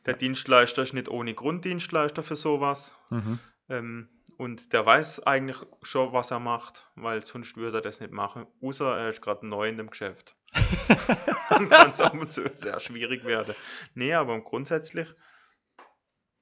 der 0.06 0.14
Dienstleister 0.14 0.82
ist 0.82 0.94
nicht 0.94 1.10
ohne 1.10 1.34
Grund 1.34 1.66
Dienstleister 1.66 2.24
für 2.24 2.38
sowas. 2.38 2.96
Mhm. 3.10 3.40
Ähm, 3.68 4.08
und 4.38 4.74
der 4.74 4.86
weiß 4.86 5.22
eigentlich 5.22 5.58
schon, 5.84 6.14
was 6.14 6.32
er 6.32 6.40
macht, 6.40 6.90
weil 6.96 7.26
sonst 7.26 7.56
würde 7.58 7.78
er 7.80 7.82
das 7.82 8.00
nicht 8.00 8.12
machen, 8.12 8.48
außer 8.62 8.98
er 8.98 9.10
ist 9.10 9.22
gerade 9.22 9.46
neu 9.48 9.68
in 9.70 9.78
dem 9.78 9.90
Geschäft. 9.90 10.36
Dann 11.50 11.70
kann 11.70 11.92
es 11.92 12.02
ab 12.02 12.14
und 12.14 12.32
zu 12.32 12.44
sehr 12.56 12.80
schwierig 12.80 13.24
werden. 13.26 13.56
Nee, 13.94 14.14
aber 14.14 14.40
grundsätzlich 14.42 15.08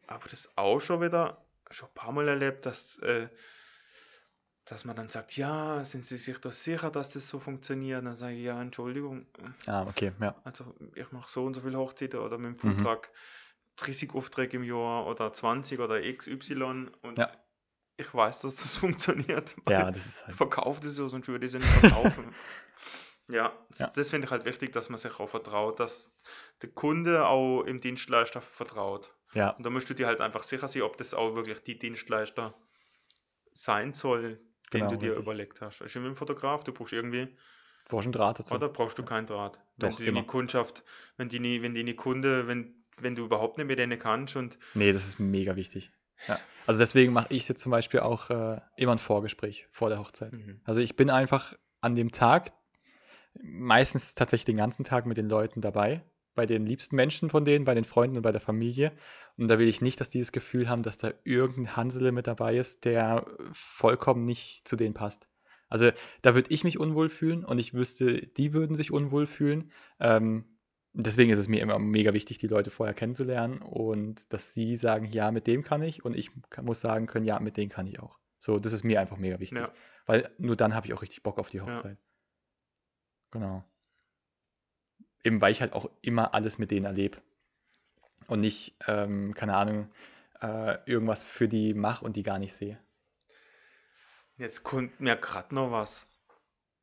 habe 0.07 0.27
das 0.29 0.49
auch 0.55 0.79
schon 0.79 1.01
wieder 1.01 1.45
schon 1.71 1.89
ein 1.89 1.93
paar 1.93 2.11
Mal 2.11 2.27
erlebt, 2.27 2.65
dass, 2.65 2.97
äh, 2.99 3.27
dass 4.65 4.85
man 4.85 4.95
dann 4.95 5.09
sagt, 5.09 5.35
ja, 5.37 5.83
sind 5.83 6.05
Sie 6.05 6.17
sich 6.17 6.37
doch 6.39 6.51
sicher, 6.51 6.91
dass 6.91 7.11
das 7.11 7.27
so 7.27 7.39
funktioniert? 7.39 8.05
Dann 8.05 8.17
sage 8.17 8.35
ich, 8.35 8.43
ja, 8.43 8.59
Entschuldigung, 8.61 9.27
Ah, 9.67 9.83
okay, 9.87 10.11
ja. 10.19 10.35
also 10.43 10.75
ich 10.95 11.11
mache 11.11 11.29
so 11.29 11.43
und 11.45 11.53
so 11.55 11.61
viele 11.61 11.77
Hochzeiten 11.77 12.19
oder 12.19 12.37
mit 12.37 12.61
dem 12.63 12.69
Mhm. 12.71 12.77
Vortrag 12.77 13.09
30 13.77 14.13
Aufträge 14.13 14.57
im 14.57 14.63
Jahr 14.63 15.07
oder 15.07 15.31
20 15.33 15.79
oder 15.79 16.01
XY 16.01 16.91
und 17.01 17.17
Ja. 17.17 17.31
Ich 17.99 18.13
weiß, 18.13 18.41
dass 18.41 18.55
das 18.55 18.77
funktioniert. 18.77 19.55
Ja, 19.67 19.91
das 19.91 20.05
ist 20.05 20.21
Ich 20.21 20.27
halt. 20.27 20.37
verkaufe 20.37 20.81
das 20.81 20.97
ja, 20.97 21.07
sonst 21.09 21.27
würde 21.27 21.45
ich 21.45 21.53
es 21.53 21.59
nicht 21.59 21.69
verkaufen. 21.79 22.33
ja, 23.27 23.51
Ja. 23.77 23.87
das 23.95 24.09
finde 24.09 24.25
ich 24.25 24.31
halt 24.31 24.45
wichtig, 24.45 24.71
dass 24.73 24.89
man 24.89 24.97
sich 24.97 25.19
auch 25.19 25.29
vertraut, 25.29 25.79
dass 25.79 26.11
der 26.61 26.69
Kunde 26.69 27.27
auch 27.27 27.63
im 27.63 27.81
Dienstleister 27.81 28.41
vertraut. 28.41 29.13
Ja, 29.33 29.51
Und 29.51 29.63
da 29.65 29.69
musst 29.69 29.89
du 29.89 29.93
dir 29.93 30.07
halt 30.07 30.21
einfach 30.21 30.43
sicher 30.43 30.67
sein, 30.67 30.81
ob 30.81 30.97
das 30.97 31.13
auch 31.13 31.35
wirklich 31.35 31.59
die 31.59 31.77
Dienstleister 31.77 32.55
sein 33.53 33.93
soll, 33.93 34.39
den 34.73 34.81
Genau, 34.81 34.89
du 34.91 34.97
dir 34.97 35.09
richtig. 35.09 35.23
überlegt 35.23 35.61
hast. 35.61 35.81
Also 35.81 36.01
wie 36.03 36.07
ein 36.07 36.15
Fotograf, 36.15 36.63
du 36.63 36.71
brauchst 36.71 36.93
irgendwie 36.93 37.25
du 37.25 37.35
brauchst 37.89 38.05
einen 38.05 38.13
Draht 38.13 38.39
dazu. 38.39 38.55
oder 38.55 38.69
brauchst 38.69 38.97
du 38.97 39.03
keinen 39.03 39.27
Draht? 39.27 39.59
Wenn 39.77 39.91
Doch, 39.91 39.97
du 39.97 40.05
immer. 40.05 40.21
die 40.21 40.27
Kundschaft, 40.27 40.83
wenn 41.17 41.29
die 41.29 41.39
nie, 41.39 41.61
wenn 41.61 41.73
die 41.73 41.83
nie 41.83 41.95
Kunde, 41.95 42.47
wenn, 42.47 42.85
wenn 42.97 43.15
du 43.15 43.25
überhaupt 43.25 43.57
nicht 43.57 43.67
mit 43.67 43.79
denen 43.79 43.97
kannst 43.99 44.35
und 44.35 44.57
Nee, 44.73 44.93
das 44.93 45.05
ist 45.07 45.19
mega 45.19 45.55
wichtig. 45.55 45.91
Ja. 46.27 46.39
Also 46.67 46.79
deswegen 46.79 47.13
mache 47.13 47.33
ich 47.33 47.47
jetzt 47.47 47.61
zum 47.61 47.71
Beispiel 47.71 48.01
auch 48.01 48.29
äh, 48.29 48.59
immer 48.75 48.91
ein 48.91 48.99
Vorgespräch 48.99 49.67
vor 49.71 49.89
der 49.89 49.99
Hochzeit. 49.99 50.33
Mhm. 50.33 50.61
Also 50.63 50.81
ich 50.81 50.95
bin 50.95 51.09
einfach 51.09 51.55
an 51.81 51.95
dem 51.95 52.11
Tag, 52.11 52.51
meistens 53.41 54.15
tatsächlich 54.15 54.45
den 54.45 54.57
ganzen 54.57 54.83
Tag 54.83 55.05
mit 55.05 55.17
den 55.17 55.29
Leuten 55.29 55.61
dabei, 55.61 56.03
bei 56.35 56.45
den 56.45 56.65
liebsten 56.65 56.95
Menschen 56.95 57.29
von 57.29 57.45
denen, 57.45 57.65
bei 57.65 57.73
den 57.73 57.85
Freunden 57.85 58.17
und 58.17 58.23
bei 58.23 58.31
der 58.31 58.41
Familie. 58.41 58.91
Und 59.37 59.47
da 59.47 59.57
will 59.57 59.67
ich 59.67 59.81
nicht, 59.81 59.99
dass 59.99 60.09
die 60.09 60.19
das 60.19 60.31
Gefühl 60.31 60.69
haben, 60.69 60.83
dass 60.83 60.97
da 60.97 61.11
irgendein 61.23 61.75
Hansele 61.75 62.11
mit 62.11 62.27
dabei 62.27 62.57
ist, 62.57 62.85
der 62.85 63.25
vollkommen 63.53 64.25
nicht 64.25 64.67
zu 64.67 64.75
denen 64.75 64.93
passt. 64.93 65.27
Also 65.69 65.91
da 66.21 66.35
würde 66.35 66.51
ich 66.51 66.63
mich 66.63 66.79
unwohl 66.79 67.09
fühlen 67.09 67.45
und 67.45 67.59
ich 67.59 67.73
wüsste, 67.73 68.27
die 68.27 68.53
würden 68.53 68.75
sich 68.75 68.91
unwohl 68.91 69.27
fühlen. 69.27 69.71
Ähm, 69.99 70.45
deswegen 71.05 71.31
ist 71.31 71.39
es 71.39 71.47
mir 71.47 71.61
immer 71.61 71.79
mega 71.79 72.13
wichtig, 72.13 72.37
die 72.37 72.47
Leute 72.47 72.71
vorher 72.71 72.93
kennenzulernen 72.93 73.59
und 73.61 74.31
dass 74.33 74.53
sie 74.53 74.75
sagen, 74.75 75.05
ja, 75.05 75.31
mit 75.31 75.47
dem 75.47 75.63
kann 75.63 75.81
ich 75.81 76.03
und 76.05 76.15
ich 76.15 76.31
muss 76.61 76.81
sagen 76.81 77.07
können, 77.07 77.25
ja, 77.25 77.39
mit 77.39 77.57
dem 77.57 77.69
kann 77.69 77.87
ich 77.87 77.99
auch. 77.99 78.17
So, 78.39 78.59
das 78.59 78.73
ist 78.73 78.83
mir 78.83 78.99
einfach 78.99 79.17
mega 79.17 79.39
wichtig. 79.39 79.59
Ja. 79.59 79.73
Weil 80.05 80.31
nur 80.37 80.55
dann 80.55 80.73
habe 80.73 80.87
ich 80.87 80.93
auch 80.93 81.01
richtig 81.01 81.23
Bock 81.23 81.37
auf 81.37 81.49
die 81.49 81.57
Ja. 81.57 81.65
Hochzeit. 81.65 81.97
Genau. 83.31 83.63
Eben 85.23 85.41
weil 85.41 85.51
ich 85.51 85.61
halt 85.61 85.73
auch 85.73 85.89
immer 86.01 86.33
alles 86.33 86.57
mit 86.57 86.71
denen 86.71 86.85
erlebe. 86.85 87.17
Und 88.27 88.41
nicht, 88.41 88.75
ähm, 88.87 89.33
keine 89.33 89.55
Ahnung, 89.55 89.89
äh, 90.41 90.77
irgendwas 90.85 91.23
für 91.23 91.47
die 91.47 91.73
mache 91.73 92.05
und 92.05 92.15
die 92.15 92.23
gar 92.23 92.39
nicht 92.39 92.53
sehe. 92.53 92.79
Jetzt 94.37 94.63
kommt 94.63 94.99
mir 94.99 95.17
gerade 95.17 95.53
noch 95.53 95.71
was. 95.71 96.08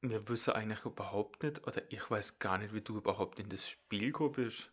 Wir 0.02 0.28
wissen 0.28 0.52
eigentlich 0.52 0.84
überhaupt 0.84 1.42
nicht, 1.42 1.66
oder 1.66 1.82
ich 1.90 2.10
weiß 2.10 2.38
gar 2.38 2.58
nicht, 2.58 2.72
wie 2.74 2.80
du 2.80 2.96
überhaupt 2.98 3.38
in 3.40 3.48
das 3.48 3.68
Spiel 3.68 4.06
gekommen 4.06 4.32
bist. 4.32 4.70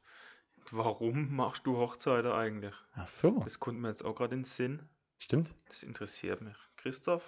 Warum 0.71 1.35
machst 1.35 1.65
du 1.65 1.77
Hochzeiten 1.77 2.31
eigentlich? 2.31 2.73
Ach 2.95 3.07
so, 3.07 3.39
Das 3.43 3.59
kommt 3.59 3.79
mir 3.79 3.89
jetzt 3.89 4.03
auch 4.05 4.15
gerade 4.15 4.35
in 4.35 4.41
den 4.41 4.45
Sinn. 4.45 4.81
stimmt. 5.17 5.53
Das 5.69 5.83
interessiert 5.83 6.41
mich. 6.41 6.55
Christoph, 6.77 7.23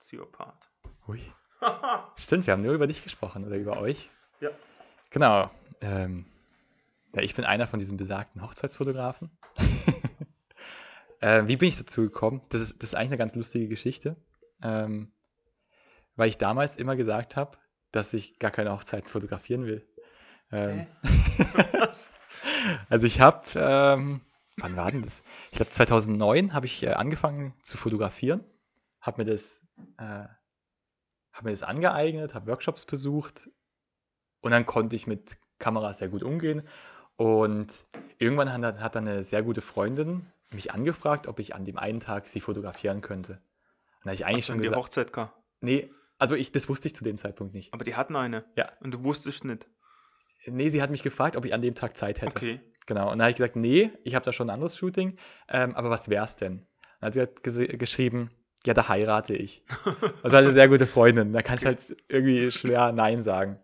Ziopath. 0.00 0.70
Hui. 1.06 1.20
Stimmt, 2.16 2.46
wir 2.46 2.52
haben 2.52 2.62
nur 2.62 2.74
über 2.74 2.86
dich 2.86 3.02
gesprochen 3.02 3.44
oder 3.44 3.56
über 3.56 3.78
euch. 3.80 4.08
Ja. 4.40 4.50
Genau. 5.10 5.50
Ähm, 5.80 6.24
ja, 7.14 7.22
ich 7.22 7.34
bin 7.34 7.44
einer 7.44 7.66
von 7.66 7.78
diesen 7.80 7.96
besagten 7.96 8.42
Hochzeitsfotografen. 8.42 9.30
äh, 11.20 11.46
wie 11.46 11.56
bin 11.56 11.68
ich 11.68 11.76
dazu 11.78 12.02
gekommen? 12.02 12.42
Das 12.50 12.60
ist, 12.60 12.82
das 12.82 12.90
ist 12.90 12.94
eigentlich 12.94 13.08
eine 13.08 13.18
ganz 13.18 13.34
lustige 13.34 13.66
Geschichte. 13.68 14.16
Ähm, 14.62 15.10
weil 16.18 16.28
ich 16.28 16.36
damals 16.36 16.76
immer 16.76 16.96
gesagt 16.96 17.36
habe, 17.36 17.56
dass 17.92 18.12
ich 18.12 18.38
gar 18.38 18.50
keine 18.50 18.72
Hochzeiten 18.72 19.08
fotografieren 19.08 19.66
will. 19.66 19.86
Ähm, 20.50 20.86
also 22.90 23.06
ich 23.06 23.20
habe, 23.20 23.46
ähm, 23.54 24.20
wann 24.56 24.76
war 24.76 24.90
denn 24.90 25.02
das? 25.02 25.22
Ich 25.52 25.56
glaube 25.56 25.70
2009 25.70 26.52
habe 26.52 26.66
ich 26.66 26.82
äh, 26.82 26.90
angefangen 26.90 27.54
zu 27.62 27.78
fotografieren, 27.78 28.44
habe 29.00 29.22
mir 29.22 29.30
das, 29.30 29.62
äh, 29.98 30.26
habe 31.32 31.44
mir 31.44 31.52
das 31.52 31.62
angeeignet, 31.62 32.34
habe 32.34 32.48
Workshops 32.48 32.84
besucht 32.84 33.48
und 34.40 34.50
dann 34.50 34.66
konnte 34.66 34.96
ich 34.96 35.06
mit 35.06 35.38
Kameras 35.60 35.98
sehr 35.98 36.08
gut 36.08 36.24
umgehen 36.24 36.66
und 37.16 37.84
irgendwann 38.18 38.52
hat, 38.52 38.80
hat 38.80 38.94
dann 38.96 39.06
eine 39.06 39.22
sehr 39.22 39.44
gute 39.44 39.60
Freundin 39.60 40.26
mich 40.50 40.72
angefragt, 40.72 41.28
ob 41.28 41.38
ich 41.38 41.54
an 41.54 41.64
dem 41.64 41.78
einen 41.78 42.00
Tag 42.00 42.26
sie 42.26 42.40
fotografieren 42.40 43.02
könnte. 43.02 43.34
Und 43.34 44.04
da 44.04 44.10
habe 44.10 44.14
ich 44.14 44.26
eigentlich 44.26 44.46
du 44.46 44.52
schon 44.52 44.62
die 44.62 44.64
gesagt, 44.64 44.82
Hochzeit 44.82 45.12
gehabt? 45.12 45.38
nee, 45.60 45.90
also 46.18 46.34
ich, 46.34 46.52
das 46.52 46.68
wusste 46.68 46.88
ich 46.88 46.94
zu 46.96 47.04
dem 47.04 47.18
Zeitpunkt 47.18 47.54
nicht. 47.54 47.72
Aber 47.72 47.84
die 47.84 47.94
hatten 47.96 48.16
eine. 48.16 48.44
Ja. 48.56 48.70
Und 48.80 48.92
du 48.92 49.04
wusstest 49.04 49.44
nicht. 49.44 49.66
Nee, 50.46 50.70
sie 50.70 50.82
hat 50.82 50.90
mich 50.90 51.02
gefragt, 51.02 51.36
ob 51.36 51.44
ich 51.44 51.54
an 51.54 51.62
dem 51.62 51.74
Tag 51.74 51.96
Zeit 51.96 52.20
hätte. 52.20 52.36
Okay. 52.36 52.60
Genau, 52.86 53.04
und 53.12 53.18
dann 53.18 53.22
habe 53.22 53.30
ich 53.30 53.36
gesagt, 53.36 53.56
nee, 53.56 53.90
ich 54.04 54.14
habe 54.14 54.24
da 54.24 54.32
schon 54.32 54.48
ein 54.48 54.54
anderes 54.54 54.76
Shooting, 54.76 55.18
ähm, 55.48 55.74
aber 55.74 55.90
was 55.90 56.08
wär's 56.08 56.36
denn? 56.36 56.66
Dann 57.00 57.08
hat 57.08 57.14
sie 57.14 57.20
halt 57.20 57.40
gese- 57.42 57.76
geschrieben, 57.76 58.30
ja, 58.64 58.72
da 58.72 58.88
heirate 58.88 59.36
ich. 59.36 59.62
Also 60.22 60.36
eine 60.38 60.52
sehr 60.52 60.68
gute 60.68 60.86
Freundin, 60.86 61.32
da 61.34 61.42
kann 61.42 61.58
ich 61.58 61.66
halt 61.66 61.96
irgendwie 62.08 62.50
schwer 62.50 62.92
Nein 62.92 63.22
sagen, 63.22 63.58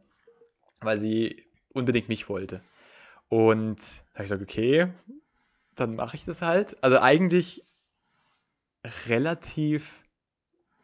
weil 0.81 0.99
sie 1.01 1.47
unbedingt 1.73 2.09
mich 2.09 2.29
wollte. 2.29 2.63
Und 3.29 3.79
da 3.79 4.15
habe 4.19 4.25
ich 4.25 4.31
gesagt, 4.31 4.43
okay, 4.43 4.89
dann 5.75 5.95
mache 5.97 6.17
ich 6.17 6.27
das 6.27 6.43
halt. 6.43 6.77
Also 6.85 6.99
eigentlich 7.01 7.65
relativ 9.09 9.91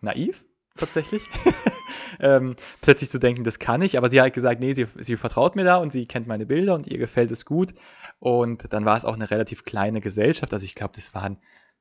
naiv, 0.00 0.44
tatsächlich. 0.80 1.22
ähm, 2.20 2.56
plötzlich 2.81 3.10
zu 3.10 3.18
denken, 3.18 3.44
das 3.44 3.58
kann 3.58 3.83
ich, 3.83 3.96
aber 3.96 4.10
sie 4.10 4.20
hat 4.20 4.33
gesagt, 4.33 4.60
nee, 4.60 4.74
sie, 4.74 4.87
sie 4.98 5.16
vertraut 5.16 5.56
mir 5.56 5.64
da 5.64 5.76
und 5.76 5.92
sie 5.92 6.06
kennt 6.06 6.26
meine 6.26 6.46
Bilder 6.46 6.74
und 6.74 6.87
ihr 6.87 6.98
gefällt 6.98 7.31
es 7.31 7.44
gut. 7.44 7.74
Und 8.18 8.72
dann 8.72 8.85
war 8.85 8.96
es 8.96 9.04
auch 9.04 9.14
eine 9.14 9.31
relativ 9.31 9.64
kleine 9.64 10.00
Gesellschaft. 10.00 10.52
Also 10.52 10.64
ich 10.64 10.74
glaube, 10.74 10.94
das 10.96 11.14
waren 11.14 11.38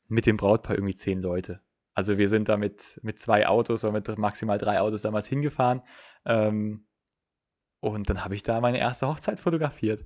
mit 0.07 0.25
dem 0.25 0.37
Brautpaar 0.37 0.75
irgendwie 0.75 0.95
zehn 0.95 1.21
Leute. 1.21 1.61
Also 1.93 2.17
wir 2.17 2.29
sind 2.29 2.49
da 2.49 2.57
mit, 2.57 2.99
mit 3.03 3.19
zwei 3.19 3.47
Autos 3.47 3.83
oder 3.83 3.93
mit 3.93 4.17
maximal 4.17 4.57
drei 4.57 4.79
Autos 4.79 5.01
damals 5.01 5.27
hingefahren. 5.27 5.81
Ähm, 6.25 6.85
und 7.81 8.09
dann 8.09 8.23
habe 8.23 8.35
ich 8.35 8.43
da 8.43 8.61
meine 8.61 8.79
erste 8.79 9.07
Hochzeit 9.07 9.39
fotografiert. 9.39 10.05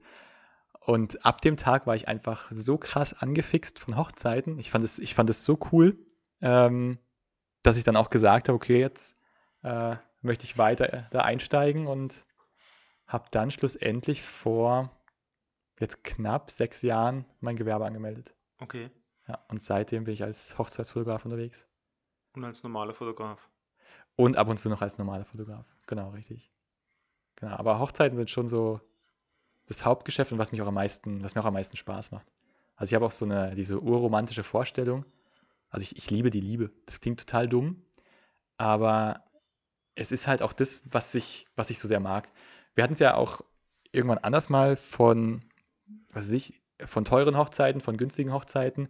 Und 0.85 1.25
ab 1.25 1.41
dem 1.41 1.55
Tag 1.55 1.87
war 1.87 1.95
ich 1.95 2.07
einfach 2.07 2.51
so 2.51 2.77
krass 2.77 3.13
angefixt 3.13 3.79
von 3.79 3.97
Hochzeiten. 3.97 4.59
Ich 4.59 4.71
fand 4.71 4.83
es, 4.83 4.99
ich 4.99 5.15
fand 5.15 5.29
es 5.29 5.43
so 5.43 5.57
cool, 5.71 5.97
ähm, 6.41 6.99
dass 7.63 7.77
ich 7.77 7.83
dann 7.83 7.95
auch 7.95 8.09
gesagt 8.09 8.47
habe, 8.49 8.55
okay, 8.55 8.79
jetzt 8.79 9.15
äh, 9.63 9.95
möchte 10.21 10.45
ich 10.45 10.57
weiter 10.57 10.93
äh, 10.93 11.03
da 11.11 11.21
einsteigen 11.21 11.87
und 11.87 12.25
habe 13.07 13.25
dann 13.31 13.51
schlussendlich 13.51 14.23
vor 14.23 14.91
jetzt 15.79 16.03
knapp 16.03 16.51
sechs 16.51 16.81
Jahren 16.81 17.25
mein 17.39 17.55
Gewerbe 17.55 17.85
angemeldet. 17.85 18.33
Okay. 18.59 18.89
Ja, 19.27 19.39
und 19.49 19.61
seitdem 19.61 20.03
bin 20.03 20.13
ich 20.13 20.23
als 20.23 20.57
Hochzeitsfotograf 20.57 21.25
unterwegs. 21.25 21.67
Und 22.33 22.43
als 22.43 22.63
normaler 22.63 22.93
Fotograf. 22.93 23.49
Und 24.15 24.37
ab 24.37 24.47
und 24.47 24.57
zu 24.57 24.69
noch 24.69 24.81
als 24.81 24.97
normaler 24.97 25.25
Fotograf. 25.25 25.65
Genau, 25.87 26.09
richtig. 26.11 26.51
Genau, 27.35 27.55
aber 27.55 27.79
Hochzeiten 27.79 28.17
sind 28.17 28.29
schon 28.29 28.47
so 28.47 28.79
das 29.67 29.85
Hauptgeschäft 29.85 30.31
und 30.31 30.37
was 30.37 30.51
mich 30.51 30.61
auch 30.61 30.67
am 30.67 30.73
meisten, 30.73 31.23
was 31.23 31.35
mir 31.35 31.41
auch 31.41 31.47
am 31.47 31.53
meisten 31.53 31.77
Spaß 31.77 32.11
macht. 32.11 32.27
Also 32.75 32.91
ich 32.91 32.95
habe 32.95 33.05
auch 33.05 33.11
so 33.11 33.25
eine, 33.25 33.55
diese 33.55 33.79
urromantische 33.79 34.43
Vorstellung. 34.43 35.05
Also 35.73 35.83
ich, 35.83 35.97
ich 35.97 36.11
liebe 36.11 36.29
die 36.29 36.39
Liebe. 36.39 36.71
Das 36.85 37.01
klingt 37.01 37.19
total 37.19 37.49
dumm, 37.49 37.81
aber 38.57 39.23
es 39.95 40.11
ist 40.11 40.27
halt 40.27 40.43
auch 40.43 40.53
das, 40.53 40.81
was 40.85 41.13
ich, 41.15 41.47
was 41.55 41.71
ich 41.71 41.79
so 41.79 41.87
sehr 41.87 41.99
mag. 41.99 42.29
Wir 42.75 42.83
hatten 42.83 42.93
es 42.93 42.99
ja 42.99 43.15
auch 43.15 43.41
irgendwann 43.91 44.19
anders 44.19 44.49
mal 44.49 44.77
von, 44.77 45.41
was 46.09 46.25
weiß 46.25 46.31
ich, 46.31 46.61
von 46.85 47.05
teuren 47.05 47.37
Hochzeiten, 47.37 47.81
von 47.81 47.97
günstigen 47.97 48.31
Hochzeiten. 48.31 48.87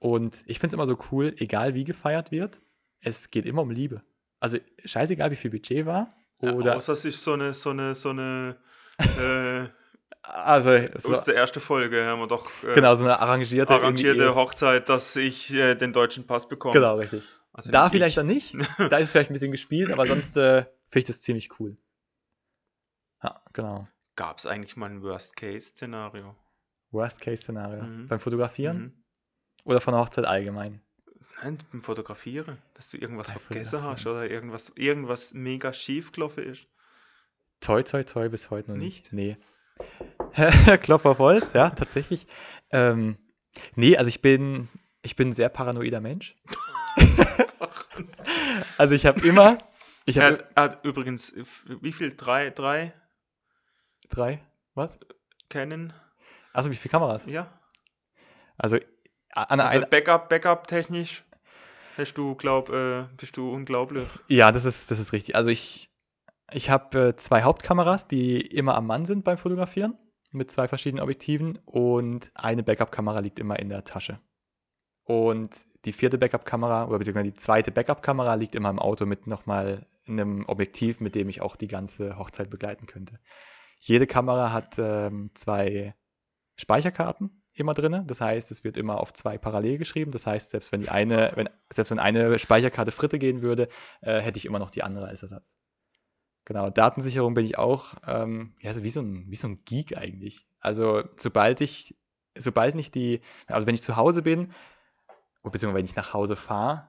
Und 0.00 0.42
ich 0.46 0.58
finde 0.58 0.68
es 0.68 0.74
immer 0.74 0.86
so 0.86 0.98
cool, 1.12 1.32
egal 1.38 1.74
wie 1.74 1.84
gefeiert 1.84 2.32
wird, 2.32 2.60
es 3.00 3.30
geht 3.30 3.46
immer 3.46 3.62
um 3.62 3.70
Liebe. 3.70 4.02
Also 4.40 4.58
scheißegal, 4.84 5.30
wie 5.30 5.36
viel 5.36 5.52
Budget 5.52 5.86
war. 5.86 6.08
Oder, 6.40 6.72
Ja, 6.72 6.76
außer 6.76 6.92
es 6.92 7.04
ist 7.04 7.22
so 7.22 7.34
eine, 7.34 7.54
so 7.54 7.70
eine, 7.70 7.94
so 7.94 8.10
eine, 8.10 8.56
äh, 9.18 9.68
also 10.22 10.70
so, 10.98 11.12
aus 11.12 11.24
der 11.24 11.36
ersten 11.36 11.60
Folge 11.60 12.04
haben 12.04 12.18
wir 12.20 12.26
doch 12.26 12.50
äh, 12.64 12.74
genau, 12.74 12.96
so 12.96 13.04
eine 13.04 13.20
arrangierte, 13.20 13.72
arrangierte 13.72 14.34
Hochzeit, 14.34 14.88
dass 14.88 15.14
ich 15.16 15.52
äh, 15.52 15.74
den 15.74 15.92
deutschen 15.92 16.26
Pass 16.26 16.48
bekomme. 16.48 16.74
Genau, 16.74 16.96
richtig. 16.96 17.22
Also 17.52 17.70
da 17.70 17.88
vielleicht 17.88 18.10
ich. 18.10 18.14
dann 18.16 18.26
nicht. 18.26 18.54
Da 18.78 18.96
ist 18.98 19.06
es 19.06 19.12
vielleicht 19.12 19.30
ein 19.30 19.34
bisschen 19.34 19.52
gespielt, 19.52 19.92
aber 19.92 20.06
sonst 20.06 20.36
äh, 20.36 20.62
finde 20.90 20.98
ich 20.98 21.04
das 21.04 21.20
ziemlich 21.20 21.58
cool. 21.60 21.76
Ja, 23.22 23.40
genau. 23.52 23.88
Gab 24.16 24.38
es 24.38 24.46
eigentlich 24.46 24.76
mal 24.76 24.90
ein 24.90 25.02
Worst-Case-Szenario? 25.02 26.34
Worst-Case-Szenario. 26.90 27.82
Mhm. 27.82 28.08
Beim 28.08 28.20
Fotografieren 28.20 28.78
Mhm. 28.78 28.92
oder 29.64 29.80
von 29.80 29.92
der 29.92 30.00
Hochzeit 30.02 30.24
allgemein? 30.24 30.80
Nein, 31.42 31.58
beim 31.70 31.82
Fotografieren, 31.82 32.58
dass 32.74 32.90
du 32.90 32.96
irgendwas 32.96 33.28
Bei 33.28 33.38
vergessen 33.38 33.82
hast 33.82 34.06
oder 34.06 34.28
irgendwas, 34.28 34.72
irgendwas 34.74 35.34
mega 35.34 35.72
schief 35.72 36.12
gelaufen 36.12 36.44
ist. 36.44 36.66
Toi, 37.60 37.82
toi, 37.82 38.02
toi, 38.04 38.28
bis 38.28 38.50
heute 38.50 38.70
noch 38.70 38.78
Nicht? 38.78 39.12
nicht. 39.12 39.12
Nee. 39.12 39.36
Klopf 40.82 41.06
auf 41.06 41.18
Holz, 41.18 41.44
ja, 41.54 41.70
tatsächlich. 41.70 42.26
Ähm, 42.70 43.16
nee, 43.74 43.96
also 43.96 44.08
ich 44.08 44.20
bin, 44.20 44.68
ich 45.02 45.16
bin 45.16 45.30
ein 45.30 45.32
sehr 45.32 45.48
paranoider 45.48 46.00
Mensch. 46.00 46.36
Also 48.78 48.94
ich 48.94 49.06
habe 49.06 49.26
immer, 49.26 49.58
ich 50.04 50.18
Er 50.18 50.24
habe 50.26 50.36
hat, 50.38 50.50
er 50.54 50.62
hat 50.64 50.84
übrigens, 50.84 51.32
wie 51.66 51.92
viel? 51.92 52.14
Drei, 52.14 52.50
drei 52.50 52.92
drei, 54.10 54.40
was? 54.74 54.98
Canon? 55.48 55.92
Also 56.52 56.70
wie 56.70 56.76
viele 56.76 56.90
Kameras? 56.92 57.24
Ja. 57.26 57.48
Also 58.58 58.78
an 59.32 59.60
Also 59.60 59.80
ein, 59.80 59.90
Backup, 59.90 60.28
Backup 60.28 60.68
technisch 60.68 61.24
hast 61.96 62.14
du, 62.14 62.34
glaub, 62.34 62.68
äh, 62.70 63.04
bist 63.16 63.36
du 63.36 63.50
unglaublich. 63.50 64.08
ja, 64.28 64.52
das 64.52 64.64
ist, 64.64 64.90
das 64.90 64.98
ist 64.98 65.12
richtig. 65.12 65.34
Also 65.36 65.50
ich, 65.50 65.90
ich 66.52 66.70
habe 66.70 67.08
äh, 67.08 67.16
zwei 67.16 67.42
Hauptkameras, 67.42 68.08
die 68.08 68.40
immer 68.40 68.74
am 68.74 68.86
Mann 68.86 69.06
sind 69.06 69.24
beim 69.24 69.38
Fotografieren, 69.38 69.98
mit 70.30 70.50
zwei 70.50 70.68
verschiedenen 70.68 71.02
Objektiven 71.02 71.58
und 71.64 72.30
eine 72.34 72.62
Backup-Kamera 72.62 73.20
liegt 73.20 73.38
immer 73.38 73.58
in 73.58 73.68
der 73.68 73.84
Tasche. 73.84 74.20
Und 75.04 75.54
die 75.84 75.92
vierte 75.92 76.18
Backup-Kamera, 76.18 76.86
oder 76.86 76.98
beziehungsweise 76.98 77.30
die 77.30 77.38
zweite 77.38 77.70
Backup-Kamera 77.70 78.34
liegt 78.34 78.54
immer 78.54 78.70
im 78.70 78.78
Auto 78.78 79.06
mit 79.06 79.26
nochmal 79.26 79.86
einem 80.06 80.44
Objektiv, 80.46 81.00
mit 81.00 81.14
dem 81.14 81.28
ich 81.28 81.40
auch 81.40 81.56
die 81.56 81.68
ganze 81.68 82.18
Hochzeit 82.18 82.50
begleiten 82.50 82.86
könnte. 82.86 83.18
Jede 83.80 84.06
Kamera 84.06 84.52
hat 84.52 84.76
ähm, 84.78 85.30
zwei 85.34 85.94
Speicherkarten 86.56 87.42
immer 87.54 87.74
drin. 87.74 88.04
Das 88.06 88.20
heißt, 88.20 88.50
es 88.50 88.64
wird 88.64 88.76
immer 88.76 89.00
auf 89.00 89.12
zwei 89.12 89.38
parallel 89.38 89.78
geschrieben. 89.78 90.10
Das 90.10 90.26
heißt, 90.26 90.50
selbst 90.50 90.72
wenn 90.72 90.82
die 90.82 90.88
eine, 90.88 91.32
wenn, 91.34 91.48
selbst 91.72 91.90
wenn 91.90 91.98
eine 91.98 92.38
Speicherkarte 92.38 92.92
fritte 92.92 93.18
gehen 93.18 93.42
würde, 93.42 93.68
äh, 94.00 94.20
hätte 94.20 94.38
ich 94.38 94.44
immer 94.44 94.58
noch 94.58 94.70
die 94.70 94.82
andere 94.82 95.06
als 95.06 95.22
Ersatz. 95.22 95.54
Genau, 96.46 96.70
Datensicherung 96.70 97.34
bin 97.34 97.44
ich 97.44 97.58
auch, 97.58 97.94
ähm, 98.06 98.54
ja, 98.60 98.72
so 98.72 98.82
wie 98.82 98.90
so 98.90 99.00
ein, 99.00 99.26
wie 99.28 99.36
so 99.36 99.48
ein 99.48 99.64
Geek 99.64 99.98
eigentlich. 99.98 100.46
Also 100.60 101.02
sobald 101.16 101.60
ich, 101.60 101.96
sobald 102.38 102.76
nicht 102.76 102.94
die, 102.94 103.20
also 103.48 103.66
wenn 103.66 103.74
ich 103.74 103.82
zu 103.82 103.96
Hause 103.96 104.22
bin, 104.22 104.54
oder 105.42 105.50
beziehungsweise 105.52 105.78
wenn 105.78 105.84
ich 105.90 105.96
nach 105.96 106.14
Hause 106.14 106.36
fahre, 106.36 106.88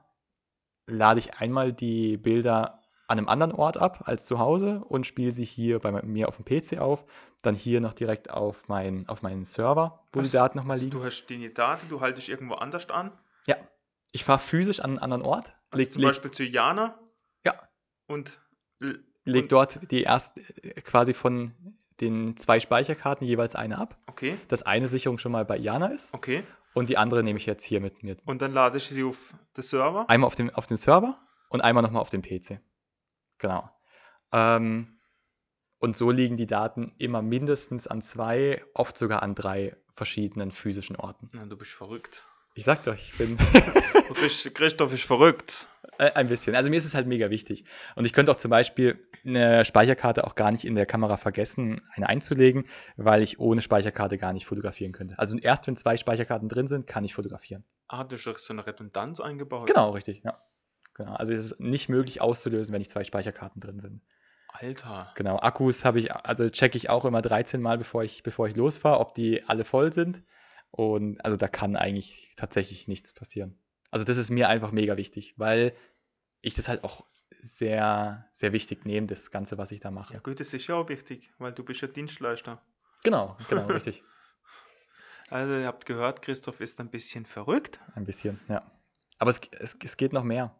lade 0.86 1.18
ich 1.18 1.34
einmal 1.34 1.72
die 1.72 2.16
Bilder 2.16 2.82
an 3.08 3.18
einem 3.18 3.28
anderen 3.28 3.52
Ort 3.52 3.78
ab 3.78 4.02
als 4.04 4.26
zu 4.26 4.38
Hause 4.38 4.84
und 4.84 5.06
spiele 5.06 5.32
sie 5.32 5.44
hier 5.44 5.80
bei 5.80 5.90
mir 6.02 6.28
auf 6.28 6.36
dem 6.36 6.44
PC 6.44 6.78
auf, 6.78 7.04
dann 7.42 7.54
hier 7.54 7.80
noch 7.80 7.94
direkt 7.94 8.30
auf, 8.30 8.68
mein, 8.68 9.08
auf 9.08 9.22
meinen 9.22 9.44
Server, 9.44 10.04
wo 10.12 10.20
die 10.20 10.26
Was? 10.26 10.32
Daten 10.32 10.58
nochmal 10.58 10.74
Also 10.74 10.84
liegen. 10.84 10.98
Du 10.98 11.04
hast 11.04 11.26
die 11.26 11.52
Daten, 11.52 11.88
du 11.88 12.00
haltest 12.00 12.28
irgendwo 12.28 12.54
anders 12.54 12.88
an. 12.90 13.10
Ja, 13.46 13.56
ich 14.12 14.24
fahre 14.24 14.38
physisch 14.38 14.80
an 14.80 14.90
einen 14.90 14.98
anderen 14.98 15.22
Ort, 15.22 15.52
Also 15.70 15.78
leg, 15.82 15.92
zum 15.92 16.02
leg, 16.02 16.10
Beispiel 16.10 16.30
zu 16.30 16.44
Jana. 16.44 16.98
Ja. 17.44 17.54
Und, 18.06 18.38
l- 19.28 19.32
leg 19.34 19.42
und 19.44 19.52
dort 19.52 19.90
die 19.90 20.02
erst 20.02 20.32
quasi 20.84 21.14
von 21.14 21.52
den 22.00 22.36
zwei 22.36 22.60
Speicherkarten 22.60 23.26
jeweils 23.26 23.54
eine 23.54 23.78
ab, 23.78 23.96
okay, 24.06 24.38
dass 24.48 24.62
eine 24.62 24.86
Sicherung 24.86 25.18
schon 25.18 25.32
mal 25.32 25.44
bei 25.44 25.56
Jana 25.56 25.88
ist 25.88 26.12
okay. 26.14 26.44
und 26.74 26.88
die 26.88 26.96
andere 26.96 27.22
nehme 27.24 27.38
ich 27.38 27.46
jetzt 27.46 27.64
hier 27.64 27.80
mit 27.80 28.02
mir. 28.02 28.16
Und 28.24 28.40
dann 28.42 28.52
ladest 28.52 28.90
du 28.90 28.94
sie 28.94 29.02
auf 29.04 29.16
den 29.56 29.62
Server. 29.62 30.08
Einmal 30.08 30.26
auf 30.28 30.34
den, 30.36 30.54
auf 30.54 30.66
den 30.66 30.76
Server 30.76 31.18
und 31.48 31.60
einmal 31.60 31.82
nochmal 31.82 32.02
auf 32.02 32.10
den 32.10 32.22
PC. 32.22 32.60
Genau. 33.38 33.68
Ähm, 34.32 34.98
und 35.80 35.96
so 35.96 36.10
liegen 36.10 36.36
die 36.36 36.46
Daten 36.46 36.92
immer 36.98 37.22
mindestens 37.22 37.86
an 37.86 38.02
zwei, 38.02 38.62
oft 38.74 38.96
sogar 38.96 39.22
an 39.22 39.34
drei 39.34 39.76
verschiedenen 39.94 40.52
physischen 40.52 40.96
Orten. 40.96 41.30
Na, 41.32 41.44
du 41.46 41.56
bist 41.56 41.70
verrückt. 41.72 42.24
Ich 42.54 42.64
sag 42.64 42.82
doch, 42.84 42.94
ich 42.94 43.16
bin 43.16 43.36
Christoph 44.54 44.92
ist 44.92 45.04
verrückt. 45.04 45.66
Äh, 45.98 46.12
Ein 46.12 46.28
bisschen. 46.28 46.54
Also 46.54 46.70
mir 46.70 46.76
ist 46.76 46.84
es 46.84 46.94
halt 46.94 47.06
mega 47.06 47.30
wichtig. 47.30 47.64
Und 47.96 48.04
ich 48.04 48.12
könnte 48.12 48.30
auch 48.32 48.36
zum 48.36 48.50
Beispiel 48.50 49.04
eine 49.24 49.64
Speicherkarte 49.64 50.24
auch 50.24 50.34
gar 50.34 50.52
nicht 50.52 50.64
in 50.64 50.74
der 50.74 50.86
Kamera 50.86 51.16
vergessen, 51.16 51.82
eine 51.94 52.08
einzulegen, 52.08 52.66
weil 52.96 53.22
ich 53.22 53.38
ohne 53.40 53.62
Speicherkarte 53.62 54.16
gar 54.16 54.32
nicht 54.32 54.46
fotografieren 54.46 54.92
könnte. 54.92 55.18
Also 55.18 55.36
erst 55.36 55.66
wenn 55.66 55.76
zwei 55.76 55.96
Speicherkarten 55.96 56.48
drin 56.48 56.68
sind, 56.68 56.86
kann 56.86 57.04
ich 57.04 57.14
fotografieren. 57.14 57.64
Ah, 57.88 58.04
du 58.04 58.16
hast 58.16 58.44
so 58.44 58.52
eine 58.52 58.66
Redundanz 58.66 59.20
eingebaut. 59.20 59.66
Genau, 59.66 59.90
richtig. 59.90 60.22
Ja. 60.24 60.40
Genau. 60.94 61.14
Also 61.14 61.32
es 61.32 61.52
ist 61.52 61.60
nicht 61.60 61.88
möglich 61.88 62.20
auszulösen, 62.20 62.72
wenn 62.72 62.80
nicht 62.80 62.90
zwei 62.90 63.04
Speicherkarten 63.04 63.60
drin 63.60 63.80
sind. 63.80 64.02
Alter. 64.48 65.12
Genau. 65.14 65.38
Akkus 65.38 65.84
habe 65.84 66.00
ich, 66.00 66.12
also 66.12 66.48
checke 66.48 66.76
ich 66.76 66.90
auch 66.90 67.04
immer 67.04 67.22
13 67.22 67.60
Mal, 67.60 67.78
bevor 67.78 68.02
ich, 68.02 68.22
bevor 68.22 68.48
ich 68.48 68.56
losfahre, 68.56 69.00
ob 69.00 69.14
die 69.14 69.44
alle 69.44 69.64
voll 69.64 69.92
sind. 69.92 70.22
Und 70.70 71.24
also 71.24 71.36
da 71.36 71.48
kann 71.48 71.76
eigentlich 71.76 72.32
tatsächlich 72.36 72.88
nichts 72.88 73.12
passieren. 73.12 73.58
Also 73.90 74.04
das 74.04 74.16
ist 74.16 74.30
mir 74.30 74.48
einfach 74.48 74.72
mega 74.72 74.96
wichtig, 74.96 75.34
weil 75.36 75.74
ich 76.40 76.54
das 76.54 76.68
halt 76.68 76.84
auch 76.84 77.04
sehr, 77.40 78.28
sehr 78.32 78.52
wichtig 78.52 78.84
nehme, 78.84 79.06
das 79.06 79.30
Ganze, 79.30 79.58
was 79.58 79.70
ich 79.70 79.80
da 79.80 79.90
mache. 79.90 80.14
Ja 80.14 80.20
gut, 80.20 80.40
das 80.40 80.52
ist 80.52 80.66
ja 80.66 80.74
auch 80.74 80.88
wichtig, 80.88 81.30
weil 81.38 81.52
du 81.52 81.64
bist 81.64 81.80
ja 81.80 81.88
Dienstleister. 81.88 82.60
Genau, 83.04 83.36
genau, 83.48 83.66
richtig. 83.66 84.02
Also 85.30 85.54
ihr 85.54 85.66
habt 85.66 85.86
gehört, 85.86 86.22
Christoph 86.22 86.60
ist 86.60 86.80
ein 86.80 86.90
bisschen 86.90 87.26
verrückt. 87.26 87.80
Ein 87.94 88.04
bisschen, 88.04 88.40
ja. 88.48 88.70
Aber 89.18 89.30
es, 89.30 89.40
es, 89.58 89.76
es 89.82 89.96
geht 89.96 90.12
noch 90.12 90.24
mehr. 90.24 90.54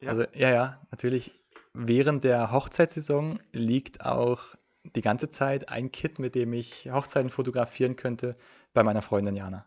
Ja. 0.00 0.08
Also, 0.10 0.24
ja, 0.32 0.50
ja, 0.50 0.86
natürlich. 0.90 1.32
Während 1.74 2.24
der 2.24 2.50
Hochzeitssaison 2.50 3.40
liegt 3.52 4.04
auch 4.04 4.54
die 4.84 5.00
ganze 5.00 5.28
Zeit 5.28 5.68
ein 5.68 5.92
Kit, 5.92 6.18
mit 6.18 6.34
dem 6.34 6.52
ich 6.52 6.90
Hochzeiten 6.90 7.30
fotografieren 7.30 7.96
könnte, 7.96 8.36
bei 8.72 8.82
meiner 8.82 9.02
Freundin 9.02 9.36
Jana. 9.36 9.66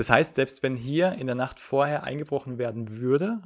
Das 0.00 0.08
heißt, 0.08 0.36
selbst 0.36 0.62
wenn 0.62 0.76
hier 0.76 1.12
in 1.12 1.26
der 1.26 1.36
Nacht 1.36 1.60
vorher 1.60 2.04
eingebrochen 2.04 2.56
werden 2.56 3.02
würde 3.02 3.42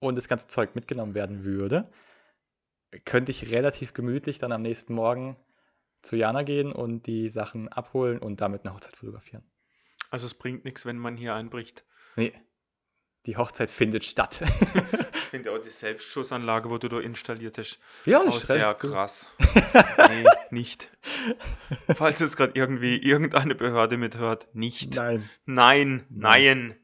und 0.00 0.16
das 0.16 0.28
ganze 0.28 0.48
Zeug 0.48 0.74
mitgenommen 0.74 1.14
werden 1.14 1.44
würde, 1.44 1.90
könnte 3.06 3.30
ich 3.30 3.50
relativ 3.50 3.94
gemütlich 3.94 4.38
dann 4.38 4.52
am 4.52 4.60
nächsten 4.60 4.92
Morgen 4.92 5.38
zu 6.02 6.16
Jana 6.16 6.42
gehen 6.42 6.72
und 6.72 7.06
die 7.06 7.30
Sachen 7.30 7.68
abholen 7.68 8.18
und 8.18 8.42
damit 8.42 8.66
eine 8.66 8.74
Hochzeit 8.74 8.94
fotografieren. 8.94 9.50
Also 10.10 10.26
es 10.26 10.34
bringt 10.34 10.66
nichts, 10.66 10.84
wenn 10.84 10.98
man 10.98 11.16
hier 11.16 11.34
einbricht. 11.34 11.86
Nee, 12.16 12.34
die 13.26 13.36
Hochzeit 13.36 13.70
findet 13.70 14.04
statt. 14.04 14.40
Ich 15.24 15.40
finde 15.40 15.50
auch 15.50 15.58
die 15.58 15.70
Selbstschussanlage, 15.70 16.70
wo 16.70 16.78
du 16.78 16.88
da 16.88 17.00
installiert 17.00 17.58
hast, 17.58 17.80
ja, 18.04 18.20
auch 18.20 18.36
ist 18.36 18.46
sehr 18.46 18.72
krass. 18.74 19.26
nee, 20.08 20.24
nicht. 20.50 20.88
Falls 21.96 22.20
jetzt 22.20 22.36
gerade 22.36 22.52
irgendwie 22.54 22.98
irgendeine 22.98 23.56
Behörde 23.56 23.96
mithört, 23.96 24.46
nicht. 24.54 24.94
Nein. 24.94 25.28
Nein, 25.44 26.06
nein. 26.08 26.76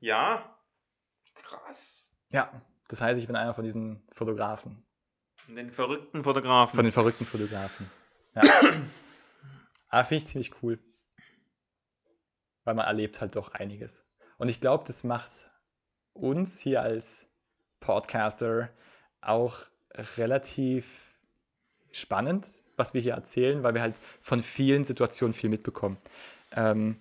Ja, 0.00 0.58
krass. 1.44 2.12
Ja, 2.30 2.50
das 2.88 3.00
heißt, 3.00 3.20
ich 3.20 3.26
bin 3.26 3.36
einer 3.36 3.54
von 3.54 3.64
diesen 3.64 4.02
Fotografen. 4.12 4.84
Von 5.46 5.56
Den 5.56 5.70
verrückten 5.70 6.24
Fotografen. 6.24 6.74
Von 6.74 6.84
den 6.84 6.92
verrückten 6.92 7.26
Fotografen. 7.26 7.90
Ja. 8.34 8.42
Aber 9.88 10.04
finde 10.04 10.24
ich 10.24 10.30
ziemlich 10.30 10.62
cool. 10.62 10.78
Weil 12.64 12.74
man 12.74 12.86
erlebt 12.86 13.20
halt 13.20 13.36
doch 13.36 13.52
einiges. 13.52 14.04
Und 14.42 14.48
ich 14.48 14.58
glaube, 14.58 14.82
das 14.88 15.04
macht 15.04 15.30
uns 16.14 16.58
hier 16.58 16.82
als 16.82 17.28
Podcaster 17.78 18.70
auch 19.20 19.56
relativ 20.16 20.84
spannend, 21.92 22.48
was 22.76 22.92
wir 22.92 23.00
hier 23.00 23.14
erzählen, 23.14 23.62
weil 23.62 23.74
wir 23.74 23.82
halt 23.82 23.94
von 24.20 24.42
vielen 24.42 24.84
Situationen 24.84 25.32
viel 25.32 25.48
mitbekommen. 25.48 25.96
Ähm, 26.50 27.00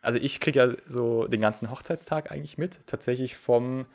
also 0.00 0.18
ich 0.18 0.40
kriege 0.40 0.58
ja 0.58 0.76
so 0.86 1.28
den 1.28 1.40
ganzen 1.40 1.70
Hochzeitstag 1.70 2.32
eigentlich 2.32 2.58
mit, 2.58 2.84
tatsächlich 2.88 3.36
vom, 3.36 3.86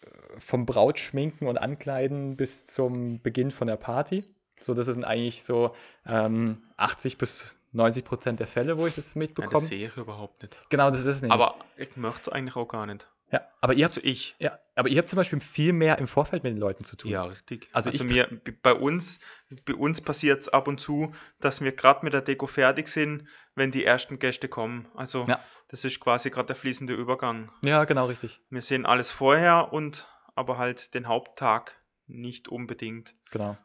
äh, 0.00 0.40
vom 0.40 0.64
Brautschminken 0.64 1.46
und 1.46 1.58
Ankleiden 1.58 2.38
bis 2.38 2.64
zum 2.64 3.20
Beginn 3.20 3.50
von 3.50 3.68
der 3.68 3.76
Party. 3.76 4.24
So, 4.60 4.72
das 4.72 4.86
sind 4.86 5.04
eigentlich 5.04 5.44
so 5.44 5.74
ähm, 6.06 6.62
80 6.78 7.18
bis 7.18 7.54
90% 7.74 8.32
der 8.36 8.46
Fälle, 8.46 8.78
wo 8.78 8.86
ich 8.86 8.94
das 8.94 9.14
Ja, 9.14 9.18
mitbekomme. 9.20 9.52
das 9.60 9.68
sehe 9.68 9.86
ich 9.88 9.96
überhaupt 9.96 10.42
nicht. 10.42 10.58
genau, 10.70 10.90
das 10.90 11.00
ist 11.00 11.04
es 11.06 11.22
nicht. 11.22 11.30
Aber 11.32 11.56
ich 11.76 11.96
möchte 11.96 12.22
es 12.22 12.28
eigentlich 12.30 12.56
auch 12.56 12.66
gar 12.68 12.86
nicht. 12.86 13.06
ja, 13.30 13.42
aber 13.60 13.74
ihr 13.74 13.84
habt, 13.84 13.96
Also 13.96 14.06
ich. 14.08 14.34
ja, 14.38 14.58
aber 14.74 14.88
ihr 14.88 14.98
habt 14.98 15.08
zum 15.08 15.18
Beispiel 15.18 15.38
viel 15.40 15.72
mehr 15.74 15.98
im 15.98 16.08
Vorfeld 16.08 16.44
mit 16.44 16.52
den 16.54 16.58
Leuten 16.58 16.84
zu 16.84 16.96
tun. 16.96 17.10
Ja, 17.10 17.24
richtig. 17.24 17.68
Also 17.72 17.90
Also, 17.90 18.02
ich- 18.04 18.10
mir, 18.10 18.40
bei 18.62 18.72
uns, 18.72 19.20
bei 19.66 19.74
uns 19.74 20.00
passiert 20.00 20.40
es 20.40 20.48
ab 20.48 20.66
und 20.66 20.80
zu, 20.80 21.12
dass 21.40 21.60
wir 21.60 21.72
gerade 21.72 22.04
mit 22.04 22.14
der 22.14 22.22
Deko 22.22 22.46
fertig 22.46 22.88
sind, 22.88 23.26
wenn 23.54 23.70
die 23.70 23.84
ersten 23.84 24.18
Gäste 24.18 24.48
kommen. 24.48 24.88
Also 24.94 25.24
Ja. 25.28 25.38
das 25.68 25.84
ist 25.84 26.00
quasi 26.00 26.30
gerade 26.30 26.46
der 26.46 26.56
fließende 26.56 26.94
Übergang. 26.94 27.52
Ja, 27.62 27.84
genau, 27.84 28.06
richtig. 28.06 28.40
Wir 28.48 28.62
sehen 28.62 28.86
alles 28.86 29.10
vorher 29.10 29.72
und 29.74 30.06
aber 30.34 30.56
halt 30.56 30.94
den 30.94 31.06
Haupttag 31.08 31.76
nicht 32.06 32.48
unbedingt. 32.48 33.14
Genau. 33.30 33.58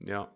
Ja. 0.00 0.30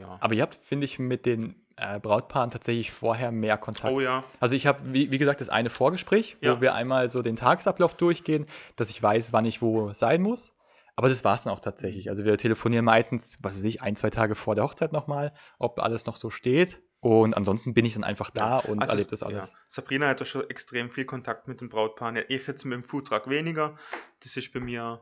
Ja. 0.00 0.18
Aber 0.20 0.34
ihr 0.34 0.42
habt, 0.42 0.54
finde 0.56 0.84
ich, 0.84 0.98
mit 0.98 1.26
den 1.26 1.54
äh, 1.76 1.98
Brautpaaren 2.00 2.50
tatsächlich 2.50 2.90
vorher 2.92 3.30
mehr 3.30 3.56
Kontakt. 3.56 3.92
Oh 3.94 4.00
ja. 4.00 4.24
Also 4.40 4.54
ich 4.54 4.66
habe, 4.66 4.80
wie, 4.92 5.10
wie 5.10 5.18
gesagt, 5.18 5.40
das 5.40 5.48
eine 5.48 5.70
Vorgespräch, 5.70 6.36
wo 6.40 6.46
Ja. 6.46 6.60
wir 6.60 6.74
einmal 6.74 7.08
so 7.08 7.22
den 7.22 7.36
Tagesablauf 7.36 7.94
durchgehen, 7.96 8.46
dass 8.76 8.90
ich 8.90 9.02
weiß, 9.02 9.32
wann 9.32 9.44
ich 9.44 9.62
wo 9.62 9.92
sein 9.92 10.22
muss. 10.22 10.54
Aber 10.96 11.08
das 11.08 11.22
war 11.22 11.36
es 11.36 11.44
dann 11.44 11.52
auch 11.52 11.60
tatsächlich. 11.60 12.10
Also 12.10 12.24
wir 12.24 12.36
telefonieren 12.38 12.84
meistens, 12.84 13.38
was 13.40 13.56
weiß 13.56 13.64
ich, 13.64 13.82
ein, 13.82 13.94
zwei 13.94 14.10
Tage 14.10 14.34
vor 14.34 14.56
der 14.56 14.64
Hochzeit 14.64 14.92
nochmal, 14.92 15.32
ob 15.60 15.78
alles 15.80 16.06
noch 16.06 16.16
so 16.16 16.30
steht. 16.30 16.80
Und 17.00 17.36
ansonsten 17.36 17.72
bin 17.74 17.84
ich 17.84 17.94
dann 17.94 18.02
einfach 18.02 18.30
da 18.30 18.58
und 18.58 18.80
Also, 18.80 18.90
erlebe 18.90 19.10
das 19.10 19.22
alles. 19.22 19.52
Ja. 19.52 19.58
Sabrina 19.68 20.08
hat 20.08 20.18
ja 20.18 20.26
schon 20.26 20.50
extrem 20.50 20.90
viel 20.90 21.04
Kontakt 21.04 21.46
mit 21.46 21.60
den 21.60 21.68
Brautpaaren. 21.68 22.16
Ja, 22.16 22.22
ich 22.26 22.44
jetzt 22.48 22.64
mit 22.64 22.74
dem 22.74 22.82
Foodtruck 22.82 23.28
weniger. 23.30 23.78
Das 24.24 24.36
ist 24.36 24.52
bei 24.52 24.58
mir 24.58 25.00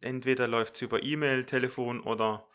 entweder 0.00 0.48
läuft 0.48 0.76
es 0.76 0.82
über 0.82 1.02
E-Mail, 1.02 1.44
Telefon 1.44 2.00
oder 2.00 2.46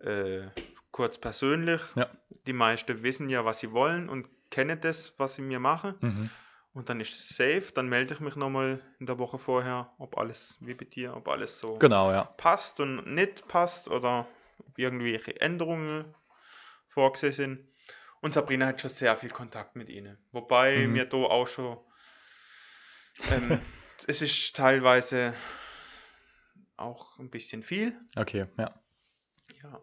äh, 0.00 0.48
kurz 0.90 1.18
persönlich. 1.18 1.80
Ja. 1.94 2.08
Die 2.46 2.52
meisten 2.52 3.02
wissen 3.02 3.28
ja, 3.28 3.44
was 3.44 3.60
sie 3.60 3.72
wollen 3.72 4.08
und 4.08 4.28
kennen 4.50 4.80
das, 4.80 5.14
was 5.18 5.34
sie 5.34 5.42
mir 5.42 5.58
machen. 5.60 5.94
Mhm. 6.00 6.30
Und 6.72 6.88
dann 6.88 7.00
ist 7.00 7.12
es 7.14 7.28
safe. 7.36 7.72
Dann 7.74 7.88
melde 7.88 8.14
ich 8.14 8.20
mich 8.20 8.36
nochmal 8.36 8.80
in 8.98 9.06
der 9.06 9.18
Woche 9.18 9.38
vorher, 9.38 9.92
ob 9.98 10.18
alles 10.18 10.56
wie 10.60 10.74
bei 10.74 10.84
dir, 10.84 11.14
ob 11.16 11.28
alles 11.28 11.58
so 11.58 11.78
Genau, 11.78 12.10
ja. 12.12 12.24
passt 12.24 12.80
und 12.80 13.06
nicht 13.14 13.46
passt 13.48 13.88
oder 13.88 14.26
ob 14.58 14.78
irgendwelche 14.78 15.40
Änderungen 15.40 16.04
vorgesehen 16.88 17.32
sind. 17.32 17.68
Und 18.20 18.34
Sabrina 18.34 18.66
hat 18.66 18.80
schon 18.80 18.90
sehr 18.90 19.16
viel 19.16 19.30
Kontakt 19.30 19.76
mit 19.76 19.88
ihnen. 19.88 20.18
Wobei 20.32 20.86
Mhm. 20.86 20.92
mir 20.92 21.04
da 21.04 21.16
auch 21.16 21.46
schon. 21.46 21.78
Ähm, 23.30 23.60
es 24.06 24.22
ist 24.22 24.56
teilweise 24.56 25.34
auch 26.76 27.18
ein 27.18 27.30
bisschen 27.30 27.62
viel. 27.62 27.96
Okay, 28.16 28.46
ja. 28.58 28.68
Ja. 29.64 29.80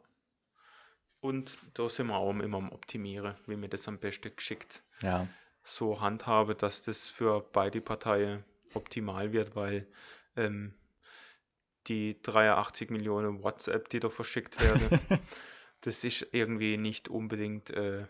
Und 1.19 1.57
da 1.73 1.89
sind 1.89 2.07
wir 2.07 2.15
auch 2.15 2.31
immer 2.31 2.57
am 2.57 2.71
Optimieren, 2.71 3.35
wie 3.45 3.59
wir 3.59 3.67
das 3.67 3.87
am 3.87 3.99
besten 3.99 4.35
geschickt 4.35 4.81
Ja. 5.01 5.27
so 5.63 5.99
handhabe, 6.01 6.55
dass 6.55 6.81
das 6.83 7.05
für 7.07 7.41
beide 7.51 7.81
Parteien 7.81 8.43
optimal 8.73 9.33
wird, 9.33 9.55
weil 9.55 9.85
ähm, 10.35 10.73
die 11.87 12.21
83 12.21 12.89
Millionen 12.89 13.43
WhatsApp, 13.43 13.89
die 13.89 13.99
da 13.99 14.09
verschickt 14.09 14.59
werden, 14.61 14.99
das 15.81 16.03
ist 16.03 16.27
irgendwie 16.31 16.77
nicht 16.77 17.09
unbedingt 17.09 17.69
äh, 17.71 18.05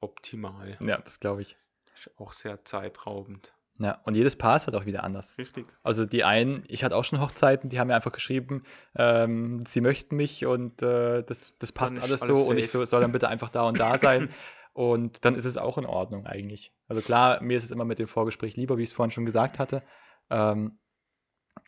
optimal. 0.00 0.76
ja, 0.80 0.98
das 0.98 1.18
glaube 1.20 1.42
ich. 1.42 1.56
Ist 1.94 2.10
auch 2.18 2.32
sehr 2.32 2.64
zeitraubend. 2.64 3.52
Ja, 3.82 3.98
und 4.04 4.14
jedes 4.14 4.36
Paar 4.36 4.58
ist 4.58 4.66
halt 4.66 4.76
auch 4.76 4.84
wieder 4.84 5.04
anders. 5.04 5.34
Richtig. 5.38 5.66
Also 5.82 6.04
die 6.04 6.22
einen, 6.22 6.64
ich 6.68 6.84
hatte 6.84 6.94
auch 6.94 7.04
schon 7.04 7.18
Hochzeiten, 7.18 7.70
die 7.70 7.80
haben 7.80 7.88
mir 7.88 7.94
einfach 7.94 8.12
geschrieben, 8.12 8.64
ähm, 8.94 9.64
sie 9.66 9.80
möchten 9.80 10.16
mich 10.16 10.44
und 10.44 10.82
äh, 10.82 11.22
das, 11.22 11.56
das 11.58 11.72
passt 11.72 11.98
alles 11.98 12.20
alles 12.20 12.38
so 12.38 12.44
und 12.44 12.58
ich 12.58 12.66
safe. 12.66 12.84
so, 12.84 12.90
soll 12.90 13.00
dann 13.00 13.12
bitte 13.12 13.28
einfach 13.30 13.48
da 13.48 13.62
und 13.62 13.80
da 13.80 13.96
sein. 13.96 14.28
Und 14.74 15.24
dann 15.24 15.34
ist 15.34 15.46
es 15.46 15.56
auch 15.56 15.78
in 15.78 15.86
Ordnung 15.86 16.26
eigentlich. 16.26 16.72
Also 16.88 17.00
klar, 17.00 17.42
mir 17.42 17.56
ist 17.56 17.64
es 17.64 17.70
immer 17.70 17.86
mit 17.86 17.98
dem 17.98 18.06
Vorgespräch 18.06 18.56
lieber, 18.56 18.76
wie 18.76 18.82
ich 18.82 18.90
es 18.90 18.94
vorhin 18.94 19.10
schon 19.10 19.26
gesagt 19.26 19.58
hatte. 19.58 19.82
Ähm, 20.28 20.78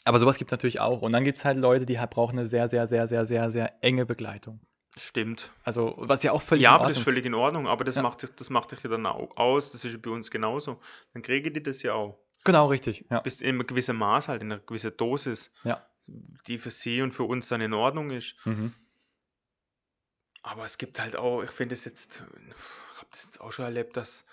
aber 0.05 0.19
sowas 0.19 0.37
gibt 0.37 0.51
es 0.51 0.53
natürlich 0.53 0.81
auch. 0.81 1.01
Und 1.01 1.13
dann 1.13 1.25
gibt 1.25 1.39
es 1.39 1.45
halt 1.45 1.57
Leute, 1.57 1.87
die 1.87 1.99
halt 1.99 2.11
brauchen 2.11 2.39
eine 2.39 2.47
sehr, 2.47 2.69
sehr, 2.69 2.87
sehr, 2.87 3.09
sehr, 3.09 3.25
sehr, 3.25 3.51
sehr 3.51 3.83
enge 3.83 4.07
Begleitung. 4.07 4.61
Stimmt. 4.99 5.51
Also, 5.65 5.95
was 5.97 6.23
ja 6.23 6.33
auch 6.33 6.43
völlig 6.43 6.63
ja, 6.65 6.71
in 6.71 6.75
aber 6.75 6.85
das 6.85 6.89
Ordnung 6.91 7.01
ist 7.01 7.05
völlig 7.05 7.25
in 7.25 7.35
Ordnung, 7.35 7.67
aber 7.67 7.85
das 7.85 7.95
Ja. 7.95 8.03
macht 8.03 8.23
dich, 8.23 8.31
das 8.37 8.51
macht 8.51 8.73
dich 8.73 8.83
ja 8.83 8.91
dann 8.91 9.07
auch 9.07 9.37
aus, 9.39 9.73
das 9.73 9.85
ist 9.85 9.93
ja 9.93 9.99
bei 9.99 10.11
uns 10.11 10.31
genauso. 10.31 10.81
Dann 11.15 11.23
kriege 11.23 11.51
die 11.51 11.63
das 11.63 11.83
ja 11.83 11.95
auch. 11.95 12.19
Genau, 12.45 12.67
richtig. 12.67 13.07
Ja. 13.11 13.21
Bis 13.21 13.41
in 13.41 13.49
einem 13.51 13.67
gewissen 13.67 13.97
Maß 13.97 14.29
halt, 14.29 14.43
in 14.43 14.53
einer 14.53 14.61
gewissen 14.61 14.95
Dosis, 14.97 15.51
Ja. 15.65 15.87
die 16.07 16.59
für 16.59 16.71
sie 16.71 17.01
und 17.01 17.13
für 17.13 17.23
uns 17.25 17.49
dann 17.49 17.61
in 17.63 17.73
Ordnung 17.73 18.11
ist. 18.11 18.35
Mhm. 18.45 18.75
Aber 20.43 20.65
es 20.65 20.77
gibt 20.77 20.99
halt 20.99 21.15
auch, 21.17 21.43
ich 21.43 21.51
finde 21.53 21.75
es 21.75 21.85
jetzt, 21.85 22.17
ich 22.17 22.21
habe 22.99 23.07
das 23.13 23.25
jetzt 23.25 23.41
auch 23.41 23.53
schon 23.53 23.65
erlebt, 23.65 23.97
dass, 23.97 24.27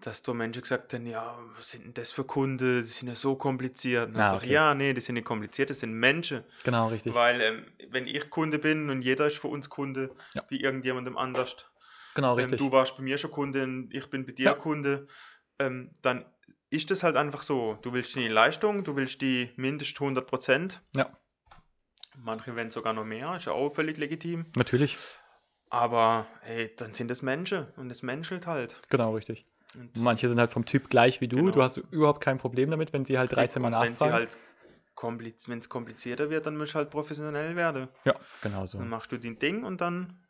dass 0.00 0.22
da 0.22 0.34
Menschen 0.34 0.62
gesagt 0.62 0.92
haben, 0.92 1.06
ja, 1.06 1.38
was 1.56 1.70
sind 1.70 1.84
denn 1.84 1.94
das 1.94 2.10
für 2.12 2.24
Kunden, 2.24 2.82
die 2.82 2.88
sind 2.88 3.08
ja 3.08 3.14
so 3.14 3.36
kompliziert. 3.36 4.08
Und 4.10 4.16
Ah, 4.16 4.20
ich 4.20 4.26
sag, 4.32 4.42
okay. 4.42 4.52
ja, 4.52 4.74
nee, 4.74 4.92
die 4.92 5.00
sind 5.00 5.14
nicht 5.14 5.24
kompliziert, 5.26 5.70
das 5.70 5.80
sind 5.80 5.94
Menschen. 5.94 6.44
Genau, 6.64 6.88
richtig. 6.88 7.14
Weil 7.14 7.40
ähm, 7.40 7.64
wenn 7.90 8.06
ich 8.06 8.28
Kunde 8.30 8.58
bin 8.58 8.90
und 8.90 9.02
jeder 9.02 9.26
ist 9.28 9.38
für 9.38 9.48
uns 9.48 9.70
Kunde, 9.70 10.10
Ja. 10.34 10.42
wie 10.48 10.60
irgendjemandem 10.60 11.16
anders, 11.16 11.56
Genau, 12.14 12.32
ähm, 12.34 12.40
richtig. 12.40 12.58
du 12.58 12.70
warst 12.70 12.96
bei 12.96 13.02
mir 13.02 13.18
schon 13.18 13.30
Kunde 13.30 13.62
und 13.62 13.92
ich 13.94 14.08
bin 14.10 14.26
bei 14.26 14.32
dir 14.32 14.44
Ja. 14.46 14.54
Kunde, 14.54 15.08
ähm, 15.58 15.90
dann 16.02 16.24
ist 16.70 16.90
das 16.90 17.02
halt 17.02 17.16
einfach 17.16 17.42
so. 17.42 17.78
Du 17.82 17.92
willst 17.92 18.14
die 18.16 18.28
Leistung, 18.28 18.84
du 18.84 18.96
willst 18.96 19.20
die 19.20 19.50
mindestens 19.56 20.00
100 20.00 20.26
Prozent. 20.26 20.82
Ja. 20.94 21.08
Manche 22.16 22.54
wollen 22.54 22.70
sogar 22.70 22.92
noch 22.92 23.04
mehr, 23.04 23.36
ist 23.36 23.46
ja 23.46 23.52
auch 23.52 23.74
völlig 23.74 23.96
legitim. 23.96 24.46
Natürlich. 24.56 24.96
Aber 25.70 26.26
ey, 26.46 26.72
dann 26.76 26.94
sind 26.94 27.10
es 27.10 27.22
Menschen 27.22 27.66
und 27.76 27.90
es 27.90 28.02
menschelt 28.02 28.46
halt. 28.46 28.80
Genau, 28.90 29.14
richtig. 29.14 29.46
Und 29.74 29.96
Manche 29.96 30.28
sind 30.28 30.38
halt 30.38 30.52
vom 30.52 30.64
Typ 30.64 30.88
gleich 30.88 31.20
wie 31.20 31.28
du. 31.28 31.36
Genau. 31.36 31.50
Du 31.50 31.62
hast 31.62 31.76
überhaupt 31.76 32.20
kein 32.20 32.38
Problem 32.38 32.70
damit, 32.70 32.92
wenn 32.92 33.04
sie 33.04 33.18
halt 33.18 33.32
13 33.32 33.60
Mal 33.62 33.68
und 33.68 33.80
wenn 33.80 33.90
nachfragen. 33.92 34.12
halt 34.14 34.38
kompliz 34.94 35.48
wenn 35.48 35.58
es 35.58 35.68
komplizierter 35.68 36.30
wird, 36.30 36.46
dann 36.46 36.56
musst 36.56 36.74
du 36.74 36.78
halt 36.78 36.90
professionell 36.90 37.56
werden. 37.56 37.88
ja, 38.04 38.14
genau 38.40 38.64
so. 38.66 38.78
Dann 38.78 38.88
machst 38.88 39.10
du 39.12 39.18
dein 39.18 39.38
Ding 39.38 39.64
und 39.64 39.80
dann 39.80 40.20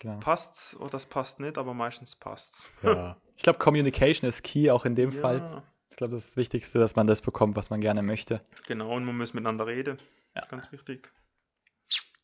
Genau. 0.00 0.18
passt's 0.20 0.74
oder 0.76 0.88
das 0.90 1.04
passt 1.06 1.40
nicht, 1.40 1.58
aber 1.58 1.74
meistens 1.74 2.16
passt's. 2.16 2.64
Ja. 2.82 3.16
Ich 3.36 3.42
glaube, 3.44 3.58
Communication 3.58 4.28
ist 4.28 4.42
key 4.42 4.70
auch 4.70 4.84
in 4.84 4.94
dem 4.94 5.12
Ja, 5.12 5.20
Fall. 5.22 5.62
Ich 5.88 5.96
glaube, 5.96 6.12
das 6.12 6.24
ist 6.24 6.30
das 6.32 6.36
Wichtigste, 6.36 6.78
dass 6.78 6.94
man 6.94 7.06
das 7.06 7.22
bekommt, 7.22 7.56
was 7.56 7.70
man 7.70 7.80
gerne 7.80 8.02
möchte. 8.02 8.42
Genau, 8.66 8.94
und 8.94 9.06
man 9.06 9.16
muss 9.16 9.32
miteinander 9.32 9.66
reden. 9.66 9.96
Ja. 10.36 10.44
Ganz 10.50 10.70
wichtig. 10.72 11.10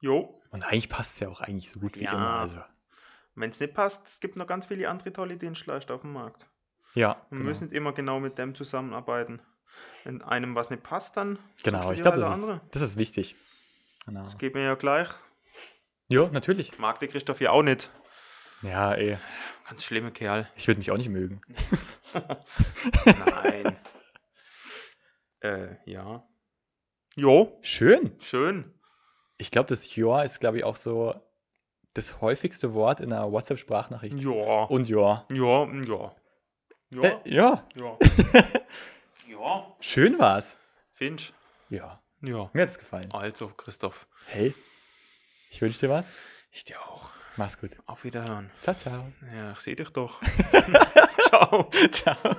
Jo, 0.01 0.35
Und 0.51 0.63
eigentlich 0.63 0.91
passt 0.91 1.15
es 1.15 1.21
ja 1.21 1.31
auch 1.31 1.41
eigentlich 1.41 1.71
so 1.71 1.81
gut 1.81 1.97
wie 1.99 2.05
Ja. 2.05 2.13
immer. 2.13 2.35
Also, 2.35 2.61
wenn 3.37 3.51
es 3.51 3.61
nicht 3.61 3.75
passt, 3.75 4.01
es 4.09 4.21
gibt 4.21 4.37
noch 4.37 4.47
ganz 4.47 4.67
viele 4.67 4.89
andere 4.89 5.13
tolle 5.13 5.37
Dienstleister 5.37 5.95
auf 5.95 6.01
dem 6.03 6.13
Markt. 6.13 6.47
ja, 6.95 7.17
Man 7.31 7.41
genau. 7.41 7.51
muss 7.51 7.61
nicht 7.61 7.73
immer 7.73 7.93
genau 7.93 8.19
mit 8.21 8.39
dem 8.39 8.55
zusammenarbeiten. 8.55 9.41
Wenn 10.05 10.23
einem 10.23 10.55
was 10.55 10.71
nicht 10.71 10.83
passt, 10.83 11.17
dann 11.17 11.39
genau. 11.63 11.93
Ich 11.93 12.01
glaube, 12.01 12.25
halt 12.25 12.43
das, 12.43 12.49
ist, 12.49 12.61
das 12.73 12.83
ist 12.83 12.97
wichtig. 12.97 13.37
Genau. 14.07 14.25
Das 14.25 14.39
geht 14.39 14.55
mir 14.55 14.63
ja 14.65 14.75
gleich. 14.75 15.09
Ja, 16.09 16.29
natürlich. 16.29 16.79
Mag 16.79 16.99
der 17.01 17.09
Christoph 17.09 17.41
ja 17.41 17.51
auch 17.51 17.63
nicht. 17.63 17.91
Ja, 18.63 18.95
ey. 18.95 19.19
Ganz 19.69 19.85
schlimmer 19.85 20.13
Kerl. 20.13 20.49
Ich 20.57 20.67
würde 20.67 20.79
mich 20.79 20.91
auch 20.91 20.97
nicht 20.97 21.09
mögen. 21.11 21.43
Nein. 23.05 23.77
äh, 25.41 25.77
ja. 25.85 26.27
Jo, 27.17 27.59
Schön. 27.63 28.13
schön. 28.21 28.73
Ich 29.39 29.51
glaube, 29.51 29.69
das 29.69 29.85
Ja 29.97 30.25
ist, 30.25 30.41
glaube 30.41 30.59
ich, 30.59 30.65
auch 30.65 30.77
so 30.77 31.15
das 31.97 32.21
häufigste 32.21 32.75
Wort 32.75 33.01
in 33.01 33.13
einer 33.13 33.31
WhatsApp-Sprachnachricht. 33.31 34.19
Ja. 34.19 34.65
Und 34.65 34.89
Ja. 34.89 35.25
Ja, 35.31 35.65
ja. 35.65 36.15
Ja. 36.91 37.03
Äh, 37.03 37.17
ja. 37.25 37.67
Ja. 37.75 37.99
ja. 39.29 39.77
Schön 39.81 40.19
war's. 40.19 40.57
Finch. 40.95 41.33
Ja. 41.69 42.01
Ja. 42.23 42.51
Mir 42.53 42.63
hat's 42.63 42.79
gefallen. 42.79 43.11
Also, 43.13 43.49
Christoph. 43.49 44.07
Hey. 44.27 44.55
Ich 45.51 45.61
wünsche 45.63 45.81
dir 45.81 45.91
was. 45.91 46.11
Ich 46.53 46.65
dir 46.65 46.81
auch. 46.81 47.11
Mach's 47.37 47.59
gut. 47.59 47.71
Auf 47.87 48.05
Wiederhören. 48.05 48.51
Ciao, 48.63 48.75
ciao. 48.77 49.13
Ja, 49.35 49.53
ich 49.53 49.61
sehe 49.61 49.77
dich 49.77 49.91
doch. 49.91 50.23
Ciao. 51.29 51.71
Ciao. 51.91 52.37